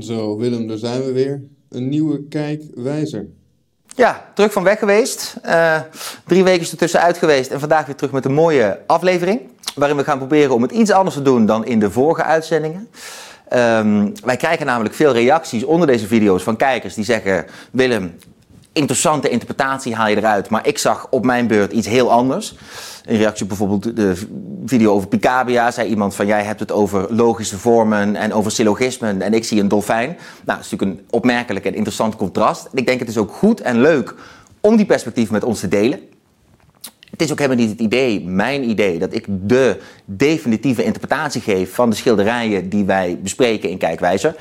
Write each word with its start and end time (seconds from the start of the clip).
Zo, 0.00 0.36
Willem, 0.36 0.66
daar 0.66 0.76
zijn 0.76 1.04
we 1.04 1.12
weer. 1.12 1.42
Een 1.68 1.88
nieuwe 1.88 2.22
kijkwijzer. 2.28 3.26
Ja, 3.96 4.30
terug 4.34 4.52
van 4.52 4.62
weg 4.62 4.78
geweest. 4.78 5.36
Uh, 5.46 5.80
drie 6.26 6.44
weken 6.44 6.60
is 6.60 6.72
er 6.72 6.78
tussenuit 6.78 7.18
geweest 7.18 7.50
en 7.50 7.60
vandaag 7.60 7.86
weer 7.86 7.94
terug 7.94 8.12
met 8.12 8.24
een 8.24 8.32
mooie 8.32 8.80
aflevering. 8.86 9.40
Waarin 9.74 9.96
we 9.96 10.04
gaan 10.04 10.18
proberen 10.18 10.54
om 10.54 10.62
het 10.62 10.72
iets 10.72 10.90
anders 10.90 11.16
te 11.16 11.22
doen 11.22 11.46
dan 11.46 11.66
in 11.66 11.78
de 11.78 11.90
vorige 11.90 12.22
uitzendingen. 12.22 12.88
Um, 13.52 14.12
wij 14.24 14.36
krijgen 14.36 14.66
namelijk 14.66 14.94
veel 14.94 15.12
reacties 15.12 15.64
onder 15.64 15.86
deze 15.86 16.06
video's 16.06 16.42
van 16.42 16.56
kijkers 16.56 16.94
die 16.94 17.04
zeggen: 17.04 17.46
Willem, 17.70 18.14
interessante 18.72 19.28
interpretatie 19.28 19.94
haal 19.94 20.08
je 20.08 20.16
eruit, 20.16 20.48
maar 20.48 20.66
ik 20.66 20.78
zag 20.78 21.06
op 21.10 21.24
mijn 21.24 21.46
beurt 21.46 21.72
iets 21.72 21.86
heel 21.86 22.10
anders. 22.10 22.54
In 23.06 23.16
reactie 23.16 23.42
op 23.42 23.48
bijvoorbeeld 23.48 23.96
de 23.96 24.26
video 24.66 24.92
over 24.92 25.08
Picabia 25.08 25.70
zei 25.70 25.88
iemand 25.88 26.14
van 26.14 26.26
jij 26.26 26.42
hebt 26.42 26.60
het 26.60 26.72
over 26.72 27.14
logische 27.14 27.58
vormen 27.58 28.16
en 28.16 28.32
over 28.32 28.50
syllogismen 28.50 29.22
en 29.22 29.34
ik 29.34 29.44
zie 29.44 29.60
een 29.60 29.68
dolfijn. 29.68 30.08
Nou, 30.08 30.18
dat 30.44 30.58
is 30.58 30.70
natuurlijk 30.70 31.00
een 31.00 31.06
opmerkelijk 31.10 31.64
en 31.64 31.74
interessant 31.74 32.16
contrast. 32.16 32.68
Ik 32.72 32.86
denk 32.86 32.98
het 32.98 33.08
is 33.08 33.18
ook 33.18 33.32
goed 33.32 33.60
en 33.60 33.80
leuk 33.80 34.14
om 34.60 34.76
die 34.76 34.86
perspectieven 34.86 35.34
met 35.34 35.44
ons 35.44 35.60
te 35.60 35.68
delen. 35.68 36.00
Het 37.10 37.22
is 37.22 37.32
ook 37.32 37.38
helemaal 37.38 37.64
niet 37.64 37.70
het 37.70 37.80
idee, 37.80 38.24
mijn 38.24 38.68
idee, 38.68 38.98
dat 38.98 39.14
ik 39.14 39.26
de 39.28 39.80
definitieve 40.04 40.84
interpretatie 40.84 41.40
geef 41.40 41.74
van 41.74 41.90
de 41.90 41.96
schilderijen 41.96 42.68
die 42.68 42.84
wij 42.84 43.18
bespreken 43.22 43.70
in 43.70 43.78
Kijkwijzer. 43.78 44.36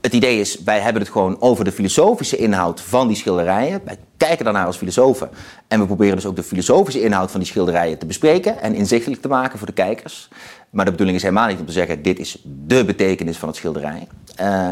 Het 0.00 0.12
idee 0.12 0.40
is, 0.40 0.62
wij 0.62 0.80
hebben 0.80 1.02
het 1.02 1.10
gewoon 1.10 1.40
over 1.40 1.64
de 1.64 1.72
filosofische 1.72 2.36
inhoud 2.36 2.80
van 2.80 3.08
die 3.08 3.16
schilderijen. 3.16 3.80
Wij 3.84 3.96
kijken 4.16 4.44
daarnaar 4.44 4.66
als 4.66 4.76
filosofen. 4.76 5.30
En 5.68 5.80
we 5.80 5.86
proberen 5.86 6.14
dus 6.14 6.26
ook 6.26 6.36
de 6.36 6.42
filosofische 6.42 7.02
inhoud 7.02 7.30
van 7.30 7.40
die 7.40 7.48
schilderijen 7.48 7.98
te 7.98 8.06
bespreken 8.06 8.60
en 8.60 8.74
inzichtelijk 8.74 9.22
te 9.22 9.28
maken 9.28 9.58
voor 9.58 9.66
de 9.66 9.72
kijkers. 9.72 10.28
Maar 10.70 10.84
de 10.84 10.90
bedoeling 10.90 11.16
is 11.16 11.22
helemaal 11.22 11.48
niet 11.48 11.60
om 11.60 11.66
te 11.66 11.72
zeggen, 11.72 12.02
dit 12.02 12.18
is 12.18 12.42
de 12.44 12.84
betekenis 12.84 13.36
van 13.36 13.48
het 13.48 13.56
schilderij. 13.56 14.06
Uh, 14.40 14.68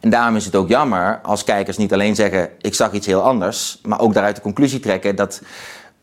en 0.00 0.10
daarom 0.10 0.36
is 0.36 0.44
het 0.44 0.56
ook 0.56 0.68
jammer 0.68 1.20
als 1.22 1.44
kijkers 1.44 1.76
niet 1.76 1.92
alleen 1.92 2.14
zeggen, 2.14 2.48
ik 2.60 2.74
zag 2.74 2.92
iets 2.92 3.06
heel 3.06 3.22
anders, 3.22 3.78
maar 3.82 4.00
ook 4.00 4.12
daaruit 4.12 4.36
de 4.36 4.42
conclusie 4.42 4.80
trekken 4.80 5.16
dat, 5.16 5.42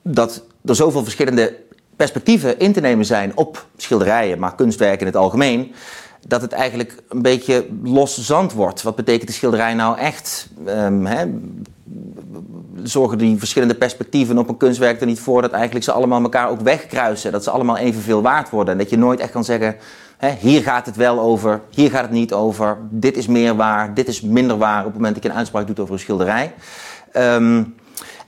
dat 0.02 0.44
er 0.66 0.76
zoveel 0.76 1.04
verschillende 1.04 1.56
perspectieven 1.96 2.60
in 2.60 2.74
te 2.74 2.80
nemen 2.80 3.06
zijn 3.06 3.38
op 3.38 3.66
schilderijen, 3.78 4.40
maar 4.40 4.56
kunstwerken 4.56 5.00
in 5.00 5.06
het 5.06 5.16
algemeen 5.16 5.74
dat 6.28 6.42
het 6.42 6.52
eigenlijk 6.52 6.96
een 7.10 7.22
beetje 7.22 7.68
los 7.84 8.18
zand 8.18 8.54
wordt. 8.54 8.82
Wat 8.82 8.96
betekent 8.96 9.28
de 9.28 9.34
schilderij 9.34 9.74
nou 9.74 9.98
echt? 9.98 10.48
Um, 10.68 11.08
zorgen 12.84 13.18
die 13.18 13.38
verschillende 13.38 13.76
perspectieven 13.76 14.38
op 14.38 14.50
een 14.50 14.58
kunstwerk 14.58 15.00
er 15.00 15.06
niet 15.06 15.20
voor 15.20 15.42
dat 15.42 15.52
eigenlijk 15.52 15.86
ze 15.86 15.92
allemaal 15.92 16.22
elkaar 16.22 16.50
ook 16.50 16.62
wegkruisen? 16.62 17.32
Dat 17.32 17.44
ze 17.44 17.50
allemaal 17.50 17.78
evenveel 17.78 18.22
waard 18.22 18.50
worden. 18.50 18.74
En 18.74 18.80
dat 18.80 18.90
je 18.90 18.98
nooit 18.98 19.20
echt 19.20 19.32
kan 19.32 19.44
zeggen: 19.44 19.76
hier 20.40 20.62
gaat 20.62 20.86
het 20.86 20.96
wel 20.96 21.20
over, 21.20 21.62
hier 21.70 21.90
gaat 21.90 22.02
het 22.02 22.12
niet 22.12 22.34
over. 22.34 22.78
Dit 22.90 23.18
is 23.18 23.28
meer 23.28 23.56
waar, 23.56 23.94
dit 23.94 24.08
is 24.08 24.22
minder 24.22 24.58
waar 24.58 24.80
op 24.80 24.86
het 24.86 24.96
moment 24.96 25.14
dat 25.14 25.24
je 25.24 25.30
een 25.30 25.36
uitspraak 25.36 25.68
doet 25.68 25.80
over 25.80 25.94
een 25.94 26.00
schilderij. 26.00 26.54
Um, 27.14 27.76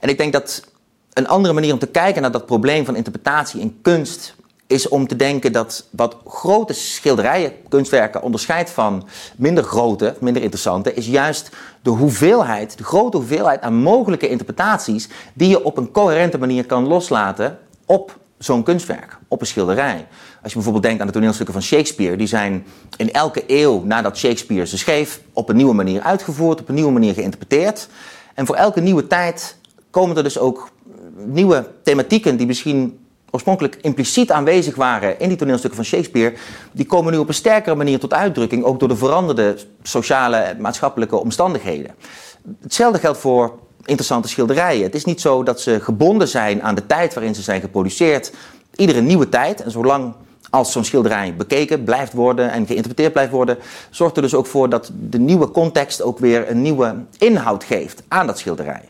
en 0.00 0.08
ik 0.08 0.18
denk 0.18 0.32
dat 0.32 0.64
een 1.12 1.28
andere 1.28 1.54
manier 1.54 1.72
om 1.72 1.78
te 1.78 1.86
kijken 1.86 2.22
naar 2.22 2.30
dat 2.30 2.46
probleem 2.46 2.84
van 2.84 2.96
interpretatie 2.96 3.60
in 3.60 3.78
kunst 3.82 4.34
is 4.72 4.88
om 4.88 5.06
te 5.06 5.16
denken 5.16 5.52
dat 5.52 5.86
wat 5.90 6.16
grote 6.26 6.72
schilderijen, 6.72 7.52
kunstwerken 7.68 8.22
onderscheidt 8.22 8.70
van 8.70 9.08
minder 9.36 9.64
grote, 9.64 10.14
minder 10.20 10.42
interessante, 10.42 10.94
is 10.94 11.06
juist 11.06 11.50
de 11.82 11.90
hoeveelheid, 11.90 12.78
de 12.78 12.84
grote 12.84 13.16
hoeveelheid 13.16 13.60
aan 13.60 13.74
mogelijke 13.74 14.28
interpretaties 14.28 15.08
die 15.34 15.48
je 15.48 15.64
op 15.64 15.76
een 15.76 15.90
coherente 15.90 16.38
manier 16.38 16.66
kan 16.66 16.86
loslaten 16.86 17.58
op 17.86 18.18
zo'n 18.38 18.62
kunstwerk, 18.62 19.18
op 19.28 19.40
een 19.40 19.46
schilderij. 19.46 20.06
Als 20.42 20.52
je 20.52 20.54
bijvoorbeeld 20.54 20.84
denkt 20.84 21.00
aan 21.00 21.06
de 21.06 21.12
toneelstukken 21.12 21.54
van 21.54 21.62
Shakespeare, 21.62 22.16
die 22.16 22.26
zijn 22.26 22.66
in 22.96 23.12
elke 23.12 23.44
eeuw 23.46 23.82
nadat 23.84 24.16
Shakespeare 24.16 24.66
ze 24.66 24.78
schreef 24.78 25.20
op 25.32 25.48
een 25.48 25.56
nieuwe 25.56 25.74
manier 25.74 26.00
uitgevoerd, 26.00 26.60
op 26.60 26.68
een 26.68 26.74
nieuwe 26.74 26.92
manier 26.92 27.14
geïnterpreteerd. 27.14 27.88
En 28.34 28.46
voor 28.46 28.56
elke 28.56 28.80
nieuwe 28.80 29.06
tijd 29.06 29.56
komen 29.90 30.16
er 30.16 30.22
dus 30.22 30.38
ook 30.38 30.70
nieuwe 31.14 31.70
thematieken 31.82 32.36
die 32.36 32.46
misschien 32.46 32.98
oorspronkelijk 33.32 33.78
impliciet 33.80 34.30
aanwezig 34.30 34.74
waren 34.74 35.20
in 35.20 35.28
die 35.28 35.36
toneelstukken 35.36 35.76
van 35.76 35.88
Shakespeare, 35.88 36.34
die 36.72 36.86
komen 36.86 37.12
nu 37.12 37.18
op 37.18 37.28
een 37.28 37.34
sterkere 37.34 37.74
manier 37.74 37.98
tot 37.98 38.12
uitdrukking, 38.12 38.64
ook 38.64 38.78
door 38.78 38.88
de 38.88 38.96
veranderde 38.96 39.56
sociale 39.82 40.36
en 40.36 40.60
maatschappelijke 40.60 41.16
omstandigheden. 41.16 41.94
Hetzelfde 42.60 42.98
geldt 42.98 43.18
voor 43.18 43.58
interessante 43.84 44.28
schilderijen. 44.28 44.82
Het 44.82 44.94
is 44.94 45.04
niet 45.04 45.20
zo 45.20 45.42
dat 45.42 45.60
ze 45.60 45.80
gebonden 45.80 46.28
zijn 46.28 46.62
aan 46.62 46.74
de 46.74 46.86
tijd 46.86 47.14
waarin 47.14 47.34
ze 47.34 47.42
zijn 47.42 47.60
geproduceerd. 47.60 48.32
Iedere 48.76 49.00
nieuwe 49.00 49.28
tijd, 49.28 49.62
en 49.62 49.70
zolang 49.70 50.14
als 50.50 50.72
zo'n 50.72 50.84
schilderij 50.84 51.34
bekeken 51.36 51.84
blijft 51.84 52.12
worden 52.12 52.50
en 52.50 52.66
geïnterpreteerd 52.66 53.12
blijft 53.12 53.32
worden, 53.32 53.58
zorgt 53.90 54.16
er 54.16 54.22
dus 54.22 54.34
ook 54.34 54.46
voor 54.46 54.68
dat 54.68 54.90
de 55.08 55.18
nieuwe 55.18 55.50
context 55.50 56.02
ook 56.02 56.18
weer 56.18 56.50
een 56.50 56.62
nieuwe 56.62 56.94
inhoud 57.18 57.64
geeft 57.64 58.02
aan 58.08 58.26
dat 58.26 58.38
schilderij. 58.38 58.88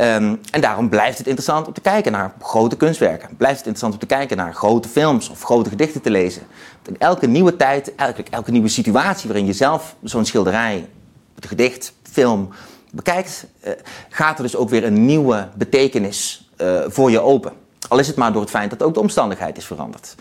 Um, 0.00 0.40
en 0.50 0.60
daarom 0.60 0.88
blijft 0.88 1.18
het 1.18 1.26
interessant 1.26 1.66
om 1.66 1.72
te 1.72 1.80
kijken 1.80 2.12
naar 2.12 2.32
grote 2.40 2.76
kunstwerken. 2.76 3.36
Blijft 3.36 3.56
het 3.56 3.66
interessant 3.66 3.92
om 3.92 3.98
te 3.98 4.14
kijken 4.14 4.36
naar 4.36 4.54
grote 4.54 4.88
films 4.88 5.28
of 5.28 5.42
grote 5.42 5.68
gedichten 5.68 6.00
te 6.00 6.10
lezen. 6.10 6.42
In 6.86 6.98
elke 6.98 7.26
nieuwe 7.26 7.56
tijd, 7.56 7.94
elke, 7.94 8.24
elke 8.30 8.50
nieuwe 8.50 8.68
situatie 8.68 9.28
waarin 9.28 9.46
je 9.46 9.52
zelf 9.52 9.96
zo'n 10.02 10.24
schilderij, 10.24 10.88
het 11.34 11.46
gedicht, 11.46 11.92
film 12.12 12.48
bekijkt, 12.90 13.46
uh, 13.64 13.72
gaat 14.08 14.36
er 14.36 14.42
dus 14.42 14.56
ook 14.56 14.68
weer 14.68 14.84
een 14.84 15.04
nieuwe 15.06 15.48
betekenis 15.54 16.50
uh, 16.58 16.80
voor 16.86 17.10
je 17.10 17.20
open. 17.20 17.52
Al 17.88 17.98
is 17.98 18.06
het 18.06 18.16
maar 18.16 18.32
door 18.32 18.40
het 18.40 18.50
feit 18.50 18.70
dat 18.70 18.82
ook 18.82 18.94
de 18.94 19.00
omstandigheid 19.00 19.56
is 19.56 19.64
veranderd. 19.64 20.14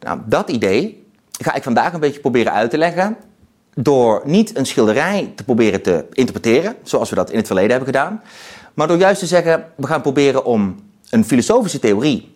Nou, 0.00 0.20
dat 0.24 0.50
idee 0.50 1.06
ga 1.40 1.54
ik 1.54 1.62
vandaag 1.62 1.92
een 1.92 2.00
beetje 2.00 2.20
proberen 2.20 2.52
uit 2.52 2.70
te 2.70 2.78
leggen 2.78 3.16
door 3.74 4.22
niet 4.24 4.56
een 4.56 4.66
schilderij 4.66 5.32
te 5.36 5.44
proberen 5.44 5.82
te 5.82 6.06
interpreteren, 6.12 6.76
zoals 6.82 7.10
we 7.10 7.16
dat 7.16 7.30
in 7.30 7.36
het 7.36 7.46
verleden 7.46 7.70
hebben 7.70 7.88
gedaan, 7.88 8.22
maar 8.80 8.88
door 8.88 8.98
juist 8.98 9.20
te 9.20 9.26
zeggen, 9.26 9.64
we 9.76 9.86
gaan 9.86 10.00
proberen 10.00 10.44
om 10.44 10.76
een 11.10 11.24
filosofische 11.24 11.78
theorie 11.78 12.34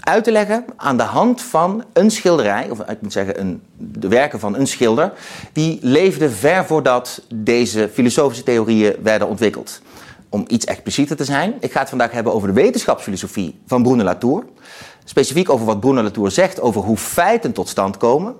uit 0.00 0.24
te 0.24 0.32
leggen 0.32 0.64
aan 0.76 0.96
de 0.96 1.02
hand 1.02 1.42
van 1.42 1.84
een 1.92 2.10
schilderij, 2.10 2.70
of 2.70 2.80
ik 2.80 3.00
moet 3.02 3.12
zeggen 3.12 3.40
een, 3.40 3.62
de 3.76 4.08
werken 4.08 4.40
van 4.40 4.56
een 4.56 4.66
schilder, 4.66 5.12
die 5.52 5.78
leefde 5.82 6.30
ver 6.30 6.64
voordat 6.64 7.22
deze 7.34 7.90
filosofische 7.92 8.44
theorieën 8.44 8.96
werden 9.02 9.28
ontwikkeld. 9.28 9.80
Om 10.28 10.44
iets 10.48 10.64
explicieter 10.64 11.16
te 11.16 11.24
zijn, 11.24 11.54
ik 11.60 11.72
ga 11.72 11.80
het 11.80 11.88
vandaag 11.88 12.10
hebben 12.10 12.32
over 12.34 12.48
de 12.48 12.54
wetenschapsfilosofie 12.54 13.60
van 13.66 13.82
Bruno 13.82 14.02
Latour. 14.02 14.44
Specifiek 15.04 15.50
over 15.50 15.66
wat 15.66 15.80
Bruno 15.80 16.02
Latour 16.02 16.30
zegt 16.30 16.60
over 16.60 16.80
hoe 16.80 16.96
feiten 16.96 17.52
tot 17.52 17.68
stand 17.68 17.96
komen. 17.96 18.34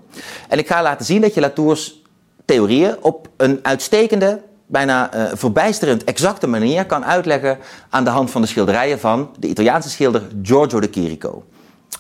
En 0.49 0.59
ik 0.59 0.67
ga 0.67 0.83
laten 0.83 1.07
zien 1.07 1.21
dat 1.21 1.35
je 1.35 1.41
Latours 1.41 2.03
theorieën 2.45 2.97
op 3.01 3.29
een 3.37 3.59
uitstekende, 3.63 4.43
bijna 4.67 5.15
uh, 5.15 5.31
verbijsterend 5.35 6.05
exacte 6.05 6.47
manier 6.47 6.87
kan 6.87 7.05
uitleggen 7.05 7.59
aan 7.91 8.05
de 8.05 8.11
hand 8.11 8.31
van 8.31 8.41
de 8.41 8.47
schilderijen 8.47 9.01
van 9.01 9.35
de 9.39 9.49
Italiaanse 9.49 9.91
schilder 9.91 10.23
Giorgio 10.43 10.81
de 10.81 10.89
Chirico. 10.91 11.45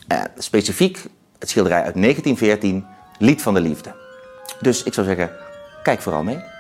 Uh, 0.08 0.20
specifiek 0.36 1.06
het 1.38 1.50
schilderij 1.50 1.82
uit 1.82 1.94
1914, 1.94 2.84
Lied 3.18 3.42
van 3.42 3.54
de 3.54 3.60
Liefde. 3.60 3.94
Dus 4.60 4.82
ik 4.82 4.94
zou 4.94 5.06
zeggen, 5.06 5.30
kijk 5.82 6.00
vooral 6.00 6.22
mee. 6.22 6.51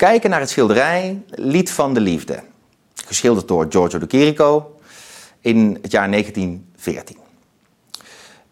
Kijken 0.00 0.30
naar 0.30 0.40
het 0.40 0.50
schilderij 0.50 1.22
Lied 1.28 1.70
van 1.70 1.94
de 1.94 2.00
Liefde. 2.00 2.42
Geschilderd 3.06 3.48
door 3.48 3.66
Giorgio 3.68 3.98
de 3.98 4.06
Chirico 4.08 4.76
in 5.40 5.78
het 5.82 5.90
jaar 5.90 6.10
1914. 6.10 7.16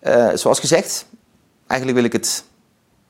Uh, 0.02 0.28
zoals 0.34 0.61
gezegd, 0.61 1.06
eigenlijk 1.67 2.00
wil 2.00 2.08
ik 2.08 2.12
het 2.12 2.44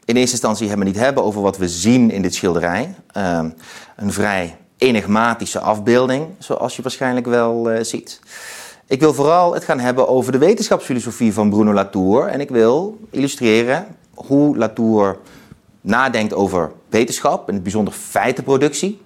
in 0.04 0.16
eerste 0.16 0.32
instantie 0.32 0.66
helemaal 0.66 0.86
niet 0.86 0.98
hebben 0.98 1.24
over 1.24 1.42
wat 1.42 1.56
we 1.56 1.68
zien 1.68 2.10
in 2.10 2.22
dit 2.22 2.34
schilderij. 2.34 2.94
Uh, 3.16 3.44
een 3.96 4.12
vrij 4.12 4.56
enigmatische 4.76 5.60
afbeelding, 5.60 6.26
zoals 6.38 6.76
je 6.76 6.82
waarschijnlijk 6.82 7.26
wel 7.26 7.72
uh, 7.72 7.82
ziet. 7.82 8.20
Ik 8.86 9.00
wil 9.00 9.14
vooral 9.14 9.54
het 9.54 9.64
gaan 9.64 9.80
hebben 9.80 10.08
over 10.08 10.32
de 10.32 10.38
wetenschapsfilosofie 10.38 11.32
van 11.32 11.50
Bruno 11.50 11.72
Latour. 11.72 12.26
En 12.26 12.40
ik 12.40 12.48
wil 12.48 12.98
illustreren 13.10 13.86
hoe 14.14 14.56
Latour 14.56 15.18
nadenkt 15.88 16.35
over 16.35 16.73
wetenschap, 16.88 17.49
in 17.49 17.55
het 17.55 17.62
bijzonder 17.62 17.94
feitenproductie. 17.94 19.00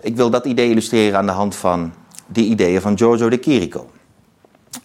Ik 0.00 0.16
wil 0.16 0.30
dat 0.30 0.44
idee 0.44 0.70
illustreren 0.70 1.18
aan 1.18 1.26
de 1.26 1.32
hand 1.32 1.56
van 1.56 1.92
die 2.26 2.48
ideeën 2.48 2.80
van 2.80 2.98
Giorgio 2.98 3.28
de 3.28 3.38
Chirico. 3.40 3.90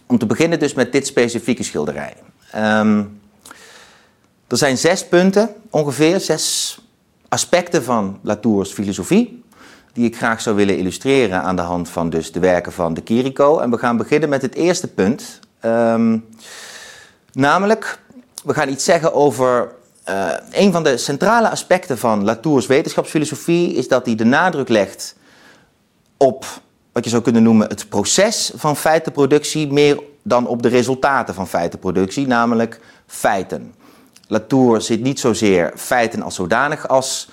Om 0.06 0.18
te 0.18 0.26
beginnen 0.26 0.58
dus 0.58 0.74
met 0.74 0.92
dit 0.92 1.06
specifieke 1.06 1.62
schilderij. 1.62 2.14
Um, 2.56 3.20
er 4.46 4.56
zijn 4.56 4.78
zes 4.78 5.06
punten, 5.06 5.54
ongeveer 5.70 6.20
zes 6.20 6.78
aspecten 7.28 7.84
van 7.84 8.18
Latours 8.22 8.72
filosofie, 8.72 9.44
die 9.92 10.04
ik 10.04 10.16
graag 10.16 10.40
zou 10.40 10.56
willen 10.56 10.78
illustreren 10.78 11.42
aan 11.42 11.56
de 11.56 11.62
hand 11.62 11.88
van 11.88 12.10
dus 12.10 12.32
de 12.32 12.40
werken 12.40 12.72
van 12.72 12.94
de 12.94 13.00
Kiriko. 13.00 13.58
En 13.58 13.70
we 13.70 13.78
gaan 13.78 13.96
beginnen 13.96 14.28
met 14.28 14.42
het 14.42 14.54
eerste 14.54 14.88
punt. 14.88 15.40
Ehm, 15.60 16.18
namelijk, 17.32 17.98
we 18.44 18.54
gaan 18.54 18.68
iets 18.68 18.84
zeggen 18.84 19.14
over 19.14 19.78
uh, 20.10 20.32
een 20.50 20.72
van 20.72 20.82
de 20.82 20.96
centrale 20.96 21.50
aspecten 21.50 21.98
van 21.98 22.24
Latour's 22.24 22.66
wetenschapsfilosofie 22.66 23.74
is 23.74 23.88
dat 23.88 24.06
hij 24.06 24.14
de 24.14 24.24
nadruk 24.24 24.68
legt 24.68 25.16
op 26.16 26.44
wat 26.92 27.04
je 27.04 27.10
zou 27.10 27.22
kunnen 27.22 27.42
noemen 27.42 27.68
het 27.68 27.88
proces 27.88 28.52
van 28.54 28.76
feitenproductie, 28.76 29.72
meer 29.72 30.00
dan 30.22 30.46
op 30.46 30.62
de 30.62 30.68
resultaten 30.68 31.34
van 31.34 31.48
feitenproductie, 31.48 32.26
namelijk 32.26 32.80
feiten. 33.06 33.74
Latour 34.26 34.80
zit 34.80 35.00
niet 35.00 35.20
zozeer 35.20 35.72
feiten 35.76 36.22
als 36.22 36.34
zodanig 36.34 36.88
als 36.88 37.28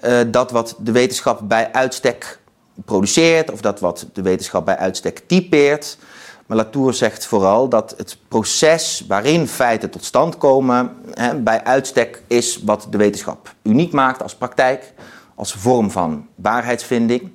uh, 0.00 0.20
dat 0.26 0.50
wat 0.50 0.76
de 0.78 0.92
wetenschap 0.92 1.40
bij 1.42 1.72
uitstek 1.72 2.40
produceert 2.84 3.50
of 3.50 3.60
dat 3.60 3.80
wat 3.80 4.06
de 4.12 4.22
wetenschap 4.22 4.64
bij 4.64 4.76
uitstek 4.76 5.22
typeert. 5.26 5.98
Maar 6.46 6.56
Latour 6.56 6.94
zegt 6.94 7.26
vooral 7.26 7.68
dat 7.68 7.94
het 7.96 8.18
proces 8.28 9.04
waarin 9.08 9.48
feiten 9.48 9.90
tot 9.90 10.04
stand 10.04 10.38
komen 10.38 10.96
hè, 11.10 11.36
bij 11.36 11.64
uitstek 11.64 12.22
is 12.26 12.60
wat 12.64 12.86
de 12.90 12.98
wetenschap 12.98 13.54
uniek 13.62 13.92
maakt 13.92 14.22
als 14.22 14.34
praktijk, 14.34 14.92
als 15.34 15.52
vorm 15.52 15.90
van 15.90 16.26
waarheidsvinding. 16.34 17.30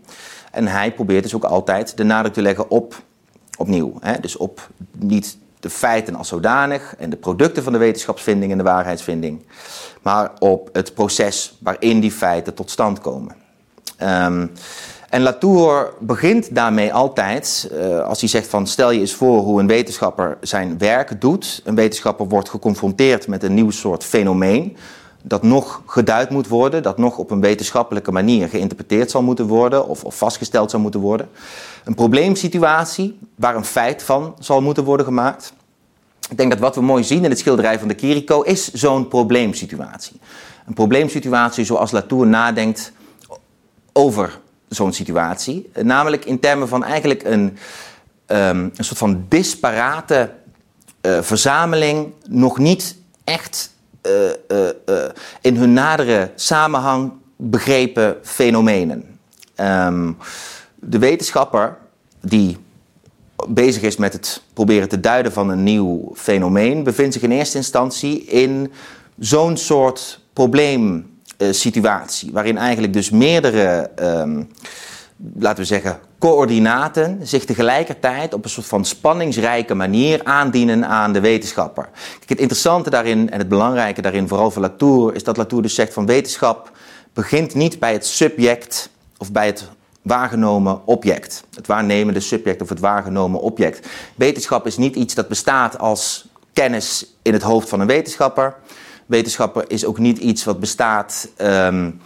En 0.51 0.67
hij 0.67 0.93
probeert 0.93 1.23
dus 1.23 1.35
ook 1.35 1.43
altijd 1.43 1.97
de 1.97 2.03
nadruk 2.03 2.33
te 2.33 2.41
leggen 2.41 2.69
op, 2.69 3.01
opnieuw, 3.57 3.93
hè, 3.99 4.19
dus 4.19 4.37
op 4.37 4.69
niet 4.91 5.37
de 5.59 5.69
feiten 5.69 6.15
als 6.15 6.27
zodanig 6.27 6.95
en 6.97 7.09
de 7.09 7.17
producten 7.17 7.63
van 7.63 7.73
de 7.73 7.79
wetenschapsvinding 7.79 8.51
en 8.51 8.57
de 8.57 8.63
waarheidsvinding, 8.63 9.45
maar 10.01 10.31
op 10.39 10.69
het 10.73 10.93
proces 10.93 11.57
waarin 11.59 11.99
die 11.99 12.11
feiten 12.11 12.53
tot 12.53 12.71
stand 12.71 12.99
komen. 12.99 13.35
Um, 14.03 14.51
en 15.09 15.21
Latour 15.21 15.93
begint 15.99 16.55
daarmee 16.55 16.93
altijd, 16.93 17.69
uh, 17.73 17.99
als 17.99 18.19
hij 18.19 18.29
zegt 18.29 18.47
van 18.47 18.67
stel 18.67 18.91
je 18.91 18.99
eens 18.99 19.13
voor 19.13 19.39
hoe 19.39 19.59
een 19.59 19.67
wetenschapper 19.67 20.37
zijn 20.41 20.77
werk 20.77 21.21
doet. 21.21 21.61
Een 21.63 21.75
wetenschapper 21.75 22.27
wordt 22.27 22.49
geconfronteerd 22.49 23.27
met 23.27 23.43
een 23.43 23.53
nieuw 23.53 23.71
soort 23.71 24.03
fenomeen 24.03 24.77
dat 25.23 25.43
nog 25.43 25.81
geduid 25.85 26.29
moet 26.29 26.47
worden, 26.47 26.83
dat 26.83 26.97
nog 26.97 27.17
op 27.17 27.31
een 27.31 27.41
wetenschappelijke 27.41 28.11
manier 28.11 28.49
geïnterpreteerd 28.49 29.11
zal 29.11 29.21
moeten 29.21 29.47
worden 29.47 29.87
of, 29.87 30.03
of 30.03 30.17
vastgesteld 30.17 30.71
zal 30.71 30.79
moeten 30.79 30.99
worden. 30.99 31.29
Een 31.85 31.95
probleemsituatie 31.95 33.19
waar 33.35 33.55
een 33.55 33.65
feit 33.65 34.03
van 34.03 34.35
zal 34.39 34.61
moeten 34.61 34.83
worden 34.83 35.05
gemaakt. 35.05 35.53
Ik 36.29 36.37
denk 36.37 36.51
dat 36.51 36.59
wat 36.59 36.75
we 36.75 36.81
mooi 36.81 37.03
zien 37.03 37.23
in 37.23 37.29
het 37.29 37.39
schilderij 37.39 37.79
van 37.79 37.87
de 37.87 37.93
Kiriko 37.93 38.41
is 38.41 38.73
zo'n 38.73 39.07
probleemsituatie. 39.07 40.19
Een 40.65 40.73
probleemsituatie 40.73 41.65
zoals 41.65 41.91
Latour 41.91 42.27
nadenkt 42.27 42.91
over 43.93 44.39
zo'n 44.69 44.93
situatie. 44.93 45.69
Namelijk 45.81 46.25
in 46.25 46.39
termen 46.39 46.67
van 46.67 46.83
eigenlijk 46.83 47.23
een, 47.23 47.57
um, 48.27 48.71
een 48.75 48.83
soort 48.83 48.97
van 48.97 49.25
disparate 49.27 50.31
uh, 51.01 51.21
verzameling, 51.21 52.13
nog 52.27 52.57
niet 52.57 52.95
echt 53.23 53.71
uh, 54.07 54.29
uh, 54.51 55.05
in 55.41 55.55
hun 55.55 55.73
nadere 55.73 56.31
samenhang 56.35 57.11
begrepen 57.35 58.17
fenomenen. 58.23 59.19
Um, 59.55 60.17
de 60.75 60.99
wetenschapper 60.99 61.77
die 62.21 62.57
bezig 63.47 63.81
is 63.81 63.97
met 63.97 64.13
het 64.13 64.41
proberen 64.53 64.89
te 64.89 64.99
duiden 64.99 65.31
van 65.31 65.49
een 65.49 65.63
nieuw 65.63 66.11
fenomeen, 66.15 66.83
bevindt 66.83 67.13
zich 67.13 67.23
in 67.23 67.31
eerste 67.31 67.57
instantie 67.57 68.23
in 68.23 68.71
zo'n 69.19 69.57
soort 69.57 70.19
probleem 70.33 71.16
uh, 71.37 71.51
situatie. 71.51 72.31
Waarin 72.31 72.57
eigenlijk 72.57 72.93
dus 72.93 73.09
meerdere, 73.09 73.89
um, 74.01 74.51
laten 75.39 75.59
we 75.59 75.65
zeggen, 75.65 75.99
coördinaten 76.19 77.19
zich 77.27 77.45
tegelijkertijd 77.45 78.33
op 78.33 78.43
een 78.43 78.49
soort 78.49 78.67
van 78.67 78.85
spanningsrijke 78.85 79.73
manier 79.73 80.23
aandienen 80.23 80.87
aan 80.87 81.13
de 81.13 81.19
wetenschapper. 81.19 81.89
Kijk, 82.17 82.29
het 82.29 82.39
interessante 82.39 82.89
daarin 82.89 83.29
en 83.29 83.39
het 83.39 83.49
belangrijke 83.49 84.01
daarin, 84.01 84.27
vooral 84.27 84.51
voor 84.51 84.61
Latour, 84.61 85.15
is 85.15 85.23
dat 85.23 85.37
Latour 85.37 85.61
dus 85.61 85.75
zegt 85.75 85.93
van 85.93 86.05
wetenschap 86.05 86.71
begint 87.13 87.55
niet 87.55 87.79
bij 87.79 87.93
het 87.93 88.05
subject 88.05 88.89
of 89.17 89.31
bij 89.31 89.45
het 89.45 89.69
waargenomen 90.01 90.81
object. 90.85 91.43
Het 91.55 91.67
waarnemende 91.67 92.19
subject 92.19 92.61
of 92.61 92.69
het 92.69 92.79
waargenomen 92.79 93.39
object. 93.39 93.87
Wetenschap 94.15 94.65
is 94.65 94.77
niet 94.77 94.95
iets 94.95 95.13
dat 95.13 95.27
bestaat 95.27 95.79
als 95.79 96.27
kennis 96.53 97.15
in 97.21 97.33
het 97.33 97.41
hoofd 97.41 97.69
van 97.69 97.79
een 97.79 97.87
wetenschapper. 97.87 98.55
Wetenschapper 99.07 99.65
is 99.67 99.85
ook 99.85 99.97
niet 99.97 100.17
iets 100.17 100.43
wat 100.43 100.59
bestaat 100.59 101.29
um, 101.37 102.01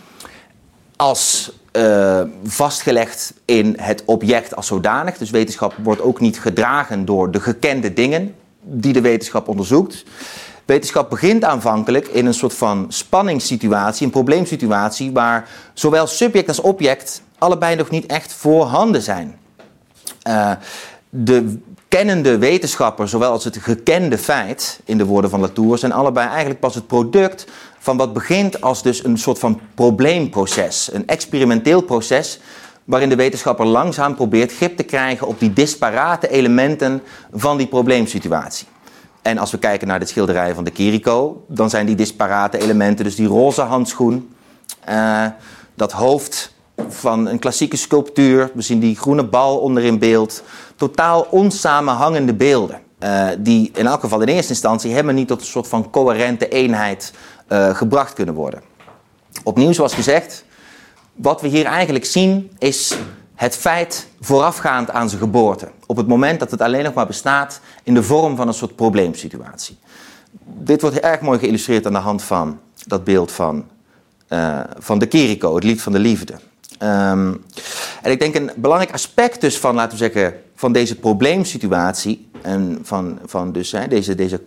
als 0.95 1.51
uh, 1.71 2.21
vastgelegd 2.43 3.33
in 3.45 3.75
het 3.79 4.03
object 4.05 4.55
als 4.55 4.67
zodanig. 4.67 5.17
Dus 5.17 5.29
wetenschap 5.29 5.73
wordt 5.83 6.01
ook 6.01 6.19
niet 6.19 6.39
gedragen 6.39 7.05
door 7.05 7.31
de 7.31 7.39
gekende 7.39 7.93
dingen 7.93 8.35
die 8.61 8.93
de 8.93 9.01
wetenschap 9.01 9.47
onderzoekt. 9.47 10.03
Wetenschap 10.65 11.09
begint 11.09 11.43
aanvankelijk 11.43 12.07
in 12.07 12.25
een 12.25 12.33
soort 12.33 12.53
van 12.53 12.85
spanningssituatie, 12.87 14.05
een 14.05 14.11
probleemsituatie, 14.11 15.11
waar 15.11 15.49
zowel 15.73 16.07
subject 16.07 16.47
als 16.47 16.59
object 16.59 17.21
allebei 17.37 17.75
nog 17.75 17.89
niet 17.89 18.05
echt 18.05 18.33
voorhanden 18.33 19.01
zijn. 19.01 19.37
Uh, 20.27 20.51
de 21.09 21.59
kennende 21.91 22.37
wetenschapper, 22.37 23.09
zowel 23.09 23.31
als 23.31 23.43
het 23.43 23.57
gekende 23.57 24.17
feit, 24.17 24.79
in 24.85 24.97
de 24.97 25.05
woorden 25.05 25.29
van 25.29 25.39
Latour, 25.39 25.77
zijn 25.77 25.91
allebei 25.91 26.27
eigenlijk 26.27 26.59
pas 26.59 26.75
het 26.75 26.87
product 26.87 27.45
van 27.79 27.97
wat 27.97 28.13
begint 28.13 28.61
als 28.61 28.83
dus 28.83 29.03
een 29.03 29.17
soort 29.17 29.39
van 29.39 29.59
probleemproces. 29.75 30.89
Een 30.93 31.07
experimenteel 31.07 31.81
proces 31.81 32.39
waarin 32.83 33.09
de 33.09 33.15
wetenschapper 33.15 33.65
langzaam 33.65 34.15
probeert 34.15 34.53
grip 34.53 34.77
te 34.77 34.83
krijgen 34.83 35.27
op 35.27 35.39
die 35.39 35.53
disparate 35.53 36.29
elementen 36.29 37.01
van 37.31 37.57
die 37.57 37.67
probleemsituatie. 37.67 38.67
En 39.21 39.37
als 39.37 39.51
we 39.51 39.57
kijken 39.57 39.87
naar 39.87 39.99
de 39.99 40.05
schilderijen 40.05 40.55
van 40.55 40.63
de 40.63 40.71
Kiriko, 40.71 41.45
dan 41.47 41.69
zijn 41.69 41.85
die 41.85 41.95
disparate 41.95 42.57
elementen, 42.57 43.05
dus 43.05 43.15
die 43.15 43.27
roze 43.27 43.61
handschoen, 43.61 44.35
uh, 44.89 45.25
dat 45.75 45.91
hoofd 45.91 46.53
van 46.89 47.27
een 47.27 47.39
klassieke 47.39 47.77
sculptuur, 47.77 48.51
we 48.53 48.61
zien 48.61 48.79
die 48.79 48.95
groene 48.95 49.23
bal 49.23 49.57
onder 49.57 49.83
in 49.83 49.99
beeld, 49.99 50.43
totaal 50.75 51.27
onsamenhangende 51.29 52.33
beelden. 52.33 52.79
Uh, 53.03 53.27
die 53.37 53.71
in 53.73 53.87
elk 53.87 53.99
geval 53.99 54.21
in 54.21 54.27
eerste 54.27 54.51
instantie 54.51 54.91
helemaal 54.91 55.13
niet 55.13 55.27
tot 55.27 55.39
een 55.39 55.45
soort 55.45 55.67
van 55.67 55.89
coherente 55.89 56.47
eenheid 56.47 57.13
uh, 57.49 57.75
gebracht 57.75 58.13
kunnen 58.13 58.33
worden. 58.33 58.61
Opnieuw, 59.43 59.71
zoals 59.71 59.93
gezegd, 59.93 60.45
wat 61.15 61.41
we 61.41 61.47
hier 61.47 61.65
eigenlijk 61.65 62.05
zien 62.05 62.51
is 62.57 62.97
het 63.35 63.55
feit 63.55 64.07
voorafgaand 64.19 64.89
aan 64.89 65.09
zijn 65.09 65.21
geboorte. 65.21 65.69
Op 65.85 65.97
het 65.97 66.07
moment 66.07 66.39
dat 66.39 66.51
het 66.51 66.61
alleen 66.61 66.83
nog 66.83 66.93
maar 66.93 67.07
bestaat 67.07 67.59
in 67.83 67.93
de 67.93 68.03
vorm 68.03 68.35
van 68.35 68.47
een 68.47 68.53
soort 68.53 68.75
probleemsituatie. 68.75 69.77
Dit 70.43 70.81
wordt 70.81 70.99
erg 70.99 71.21
mooi 71.21 71.39
geïllustreerd 71.39 71.85
aan 71.85 71.93
de 71.93 71.99
hand 71.99 72.23
van 72.23 72.59
dat 72.87 73.03
beeld 73.03 73.31
van, 73.31 73.65
uh, 74.29 74.59
van 74.77 74.99
de 74.99 75.05
Kiriko, 75.05 75.55
het 75.55 75.63
lied 75.63 75.81
van 75.81 75.91
de 75.91 75.99
liefde. 75.99 76.33
Um, 76.83 77.43
en 78.01 78.11
ik 78.11 78.19
denk 78.19 78.35
een 78.35 78.51
belangrijk 78.55 78.93
aspect 78.93 79.41
dus 79.41 79.57
van, 79.57 79.75
laten 79.75 79.91
we 79.91 79.97
zeggen, 79.97 80.33
van 80.55 80.71
deze 80.71 80.95
probleemsituatie 80.95 82.29
en 82.41 82.79
van, 82.83 83.19
van 83.25 83.51
dus, 83.51 83.71
hè, 83.71 83.87
deze, 83.87 84.15
deze 84.15 84.41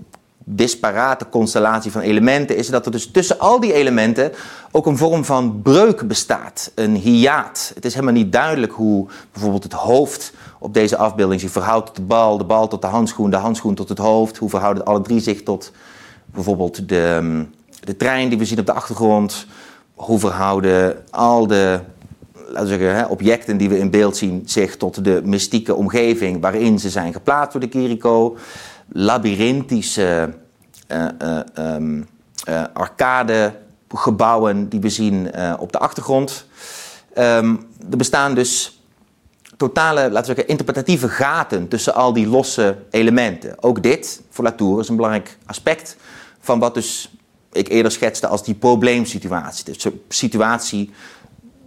disparate 0.44 1.28
constellatie 1.28 1.90
van 1.90 2.00
elementen 2.00 2.56
is 2.56 2.68
dat 2.68 2.86
er 2.86 2.92
dus 2.92 3.10
tussen 3.10 3.38
al 3.38 3.60
die 3.60 3.72
elementen 3.72 4.32
ook 4.70 4.86
een 4.86 4.96
vorm 4.96 5.24
van 5.24 5.62
breuk 5.62 6.08
bestaat, 6.08 6.70
een 6.74 6.94
hiaat. 6.94 7.72
Het 7.74 7.84
is 7.84 7.94
helemaal 7.94 8.14
niet 8.14 8.32
duidelijk 8.32 8.72
hoe 8.72 9.06
bijvoorbeeld 9.32 9.62
het 9.62 9.72
hoofd 9.72 10.32
op 10.58 10.74
deze 10.74 10.96
afbeelding 10.96 11.40
zich 11.40 11.50
verhoudt 11.50 11.86
tot 11.86 11.96
de 11.96 12.02
bal, 12.02 12.38
de 12.38 12.44
bal 12.44 12.68
tot 12.68 12.82
de 12.82 12.88
handschoen, 12.88 13.30
de 13.30 13.36
handschoen 13.36 13.74
tot 13.74 13.88
het 13.88 13.98
hoofd. 13.98 14.36
Hoe 14.36 14.50
verhouden 14.50 14.84
alle 14.84 15.00
drie 15.00 15.20
zich 15.20 15.42
tot 15.42 15.72
bijvoorbeeld 16.26 16.88
de, 16.88 17.44
de 17.80 17.96
trein 17.96 18.28
die 18.28 18.38
we 18.38 18.44
zien 18.44 18.58
op 18.58 18.66
de 18.66 18.72
achtergrond? 18.72 19.46
Hoe 19.94 20.18
verhouden 20.18 21.04
al 21.10 21.46
de 21.46 21.80
laten 22.54 22.68
we 22.68 22.78
zeggen, 22.78 23.08
objecten 23.08 23.56
die 23.56 23.68
we 23.68 23.78
in 23.78 23.90
beeld 23.90 24.16
zien 24.16 24.42
zich 24.46 24.76
tot 24.76 25.04
de 25.04 25.20
mystieke 25.24 25.74
omgeving 25.74 26.40
waarin 26.40 26.78
ze 26.78 26.90
zijn 26.90 27.12
geplaatst 27.12 27.52
door 27.52 27.60
de 27.60 27.68
Kiriko. 27.68 28.36
Labyrinthische 28.88 30.34
uh, 30.88 31.06
uh, 31.22 31.40
um, 31.58 32.08
uh, 32.48 32.64
arcadegebouwen 32.72 34.68
die 34.68 34.80
we 34.80 34.88
zien 34.88 35.30
op 35.58 35.72
de 35.72 35.78
achtergrond. 35.78 36.46
Um, 37.18 37.66
er 37.90 37.96
bestaan 37.96 38.34
dus 38.34 38.82
totale, 39.56 40.00
laten 40.00 40.20
we 40.20 40.24
zeggen, 40.26 40.48
interpretatieve 40.48 41.08
gaten 41.08 41.68
tussen 41.68 41.94
al 41.94 42.12
die 42.12 42.26
losse 42.26 42.76
elementen. 42.90 43.62
Ook 43.62 43.82
dit, 43.82 44.22
voor 44.30 44.44
Latour, 44.44 44.80
is 44.80 44.88
een 44.88 44.96
belangrijk 44.96 45.38
aspect 45.46 45.96
van 46.40 46.58
wat 46.58 46.74
dus 46.74 47.10
ik 47.52 47.68
eerder 47.68 47.92
schetste 47.92 48.26
als 48.26 48.44
die 48.44 48.54
probleemsituatie. 48.54 49.64
Dus 49.64 49.84
een 49.84 50.02
situatie 50.08 50.90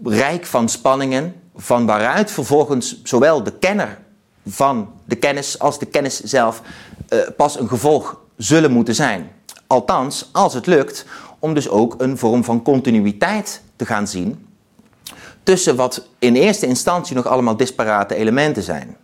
rijk 0.03 0.45
van 0.45 0.69
spanningen, 0.69 1.33
van 1.55 1.85
waaruit 1.85 2.31
vervolgens 2.31 3.01
zowel 3.03 3.43
de 3.43 3.57
kenner 3.57 3.99
van 4.45 4.93
de 5.05 5.15
kennis 5.15 5.59
als 5.59 5.79
de 5.79 5.85
kennis 5.85 6.19
zelf 6.19 6.61
uh, 7.09 7.19
pas 7.37 7.59
een 7.59 7.67
gevolg 7.67 8.19
zullen 8.37 8.71
moeten 8.71 8.95
zijn. 8.95 9.31
Althans, 9.67 10.29
als 10.31 10.53
het 10.53 10.65
lukt 10.65 11.05
om 11.39 11.53
dus 11.53 11.69
ook 11.69 11.95
een 11.97 12.17
vorm 12.17 12.43
van 12.43 12.61
continuïteit 12.61 13.61
te 13.75 13.85
gaan 13.85 14.07
zien 14.07 14.47
tussen 15.43 15.75
wat 15.75 16.07
in 16.19 16.35
eerste 16.35 16.65
instantie 16.65 17.15
nog 17.15 17.25
allemaal 17.25 17.57
disparate 17.57 18.15
elementen 18.15 18.63
zijn. 18.63 18.97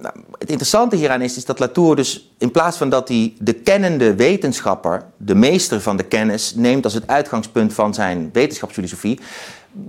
Nou, 0.00 0.14
het 0.38 0.50
interessante 0.50 0.96
hieraan 0.96 1.22
is, 1.22 1.36
is 1.36 1.44
dat 1.44 1.58
Latour 1.58 1.96
dus 1.96 2.32
in 2.38 2.50
plaats 2.50 2.76
van 2.76 2.88
dat 2.88 3.08
hij 3.08 3.34
de 3.38 3.52
kennende 3.52 4.14
wetenschapper, 4.14 5.04
de 5.16 5.34
meester 5.34 5.80
van 5.80 5.96
de 5.96 6.02
kennis, 6.02 6.54
neemt 6.54 6.84
als 6.84 6.94
het 6.94 7.06
uitgangspunt 7.06 7.72
van 7.72 7.94
zijn 7.94 8.30
wetenschapsfilosofie, 8.32 9.20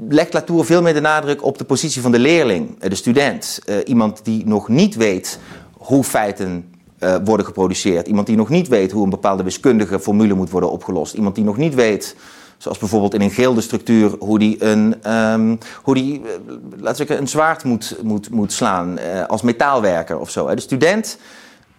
legt 0.10 0.34
Latour 0.34 0.66
veel 0.66 0.82
meer 0.82 0.94
de 0.94 1.02
nadruk 1.02 1.44
op 1.44 1.58
de 1.58 1.64
positie 1.64 2.02
van 2.02 2.12
de 2.12 2.20
leerling, 2.20 2.80
de 2.80 2.96
student. 2.96 3.60
Uh, 3.66 3.76
iemand 3.86 4.26
die 4.26 4.46
nog 4.46 4.68
niet 4.68 4.96
weet 4.96 5.40
hoe 5.78 6.04
feiten 6.04 6.74
uh, 7.00 7.16
worden 7.26 7.46
geproduceerd. 7.46 8.08
Iemand 8.08 8.28
die 8.28 8.36
nog 8.36 8.50
niet 8.50 8.68
weet 8.68 8.92
hoe 8.92 9.04
een 9.04 9.10
bepaalde 9.10 9.44
wiskundige 9.44 10.00
formule 10.00 10.34
moet 10.34 10.50
worden 10.50 10.72
opgelost. 10.72 11.14
Iemand 11.14 11.36
die 11.36 11.44
nog 11.44 11.58
niet 11.58 11.76
weet 11.76 12.16
Zoals 12.58 12.78
bijvoorbeeld 12.78 13.14
in 13.14 13.22
een 13.22 13.32
gildestructuur 13.32 14.16
hoe 14.20 14.40
die 14.40 14.64
een, 14.64 15.14
um, 15.14 15.58
hoe 15.82 15.94
die, 15.94 16.22
laten 16.70 16.86
we 16.86 16.96
zeggen, 16.96 17.18
een 17.18 17.28
zwaard 17.28 17.64
moet, 17.64 17.96
moet, 18.04 18.30
moet 18.30 18.54
slaan 18.54 19.00
als 19.28 19.42
metaalwerker 19.42 20.20
of 20.20 20.30
zo. 20.30 20.56
De 20.56 20.62
student, 20.62 21.18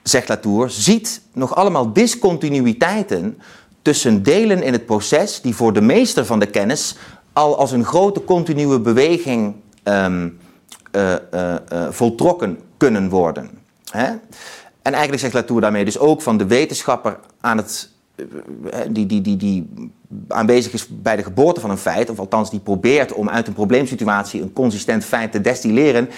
zegt 0.03 0.29
Latour, 0.29 0.71
ziet 0.71 1.21
nog 1.33 1.55
allemaal 1.55 1.93
discontinuïteiten 1.93 3.39
tussen 3.83 4.23
delen 4.23 4.63
in 4.63 4.73
het 4.73 4.87
proces 4.87 5.41
die 5.41 5.55
voor 5.55 5.73
de 5.73 5.81
meester 5.81 6.27
van 6.27 6.39
de 6.39 6.47
kennis 6.47 6.97
al 7.33 7.57
als 7.57 7.73
een 7.73 7.85
grote 7.85 8.25
continue 8.25 8.81
beweging 8.81 9.55
um, 9.85 10.39
voltrokken 11.91 12.59
kunnen 12.77 13.09
worden. 13.09 13.51
Hè? 13.91 14.07
En 14.83 14.93
eigenlijk 14.93 15.23
zegt 15.23 15.35
Latour 15.35 15.61
daarmee 15.61 15.85
dus 15.85 15.99
ook 15.99 16.23
van 16.23 16.37
de 16.37 16.47
wetenschapper 16.47 17.19
aan 17.41 17.57
het 17.57 17.91
die, 18.91 19.07
die, 19.07 19.21
die, 19.21 19.37
die 19.37 19.69
aanwezig 20.29 20.73
is 20.73 20.87
bij 20.89 21.17
de 21.17 21.23
geboorte 21.23 21.61
van 21.61 21.71
een 21.71 21.79
feit, 21.79 22.11
of 22.11 22.19
althans 22.19 22.51
die 22.51 22.61
probeert 22.61 23.13
om 23.13 23.29
uit 23.29 23.47
een 23.47 23.53
probleemsituatie 23.53 24.43
een 24.43 24.53
consistent 24.53 25.05
feit 25.05 25.33
te 25.33 25.41
destilleren, 25.41 26.09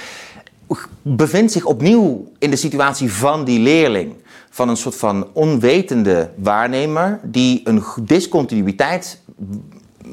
bevindt 1.03 1.53
zich 1.53 1.65
opnieuw 1.65 2.33
in 2.39 2.51
de 2.51 2.57
situatie 2.57 3.13
van 3.13 3.45
die 3.45 3.61
leerling. 3.61 4.15
Van 4.51 4.69
een 4.69 4.77
soort 4.77 4.97
van 4.97 5.27
onwetende 5.33 6.31
waarnemer 6.37 7.21
die 7.23 7.61
een 7.65 7.83
discontinuïteit 8.03 9.21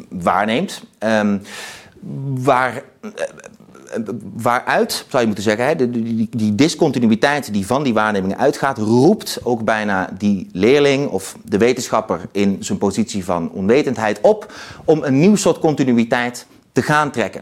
waarneemt. 0.10 0.84
Um, 1.00 1.42
waar 2.44 2.84
waaruit, 4.34 5.06
zou 5.08 5.22
je 5.22 5.26
moeten 5.26 5.44
zeggen, 5.44 5.66
hè, 5.66 5.76
die, 5.76 6.28
die, 6.32 6.56
discontinuïteit 6.56 7.54
die 7.54 7.66
van 7.66 7.84
die 7.84 7.94
waarnemingen 7.94 8.38
uitgaat, 8.38 8.78
roept 8.78 9.40
ook 9.44 9.64
bijna 9.64 10.10
die 10.18 10.50
leerling 10.52 11.10
of 11.10 11.38
de 11.44 11.58
wetenschapper 11.58 12.22
in 12.32 12.58
zijn 12.60 12.78
positie 12.78 13.26
van 13.26 13.52
onwetendheid 13.52 14.22
op 14.22 14.54
om 14.86 15.04
een 15.04 15.20
nieuw 15.20 15.36
soort 15.36 15.60
continuïteit 15.60 16.46
te 16.72 16.82
gaan 16.82 17.12
trekken. 17.12 17.42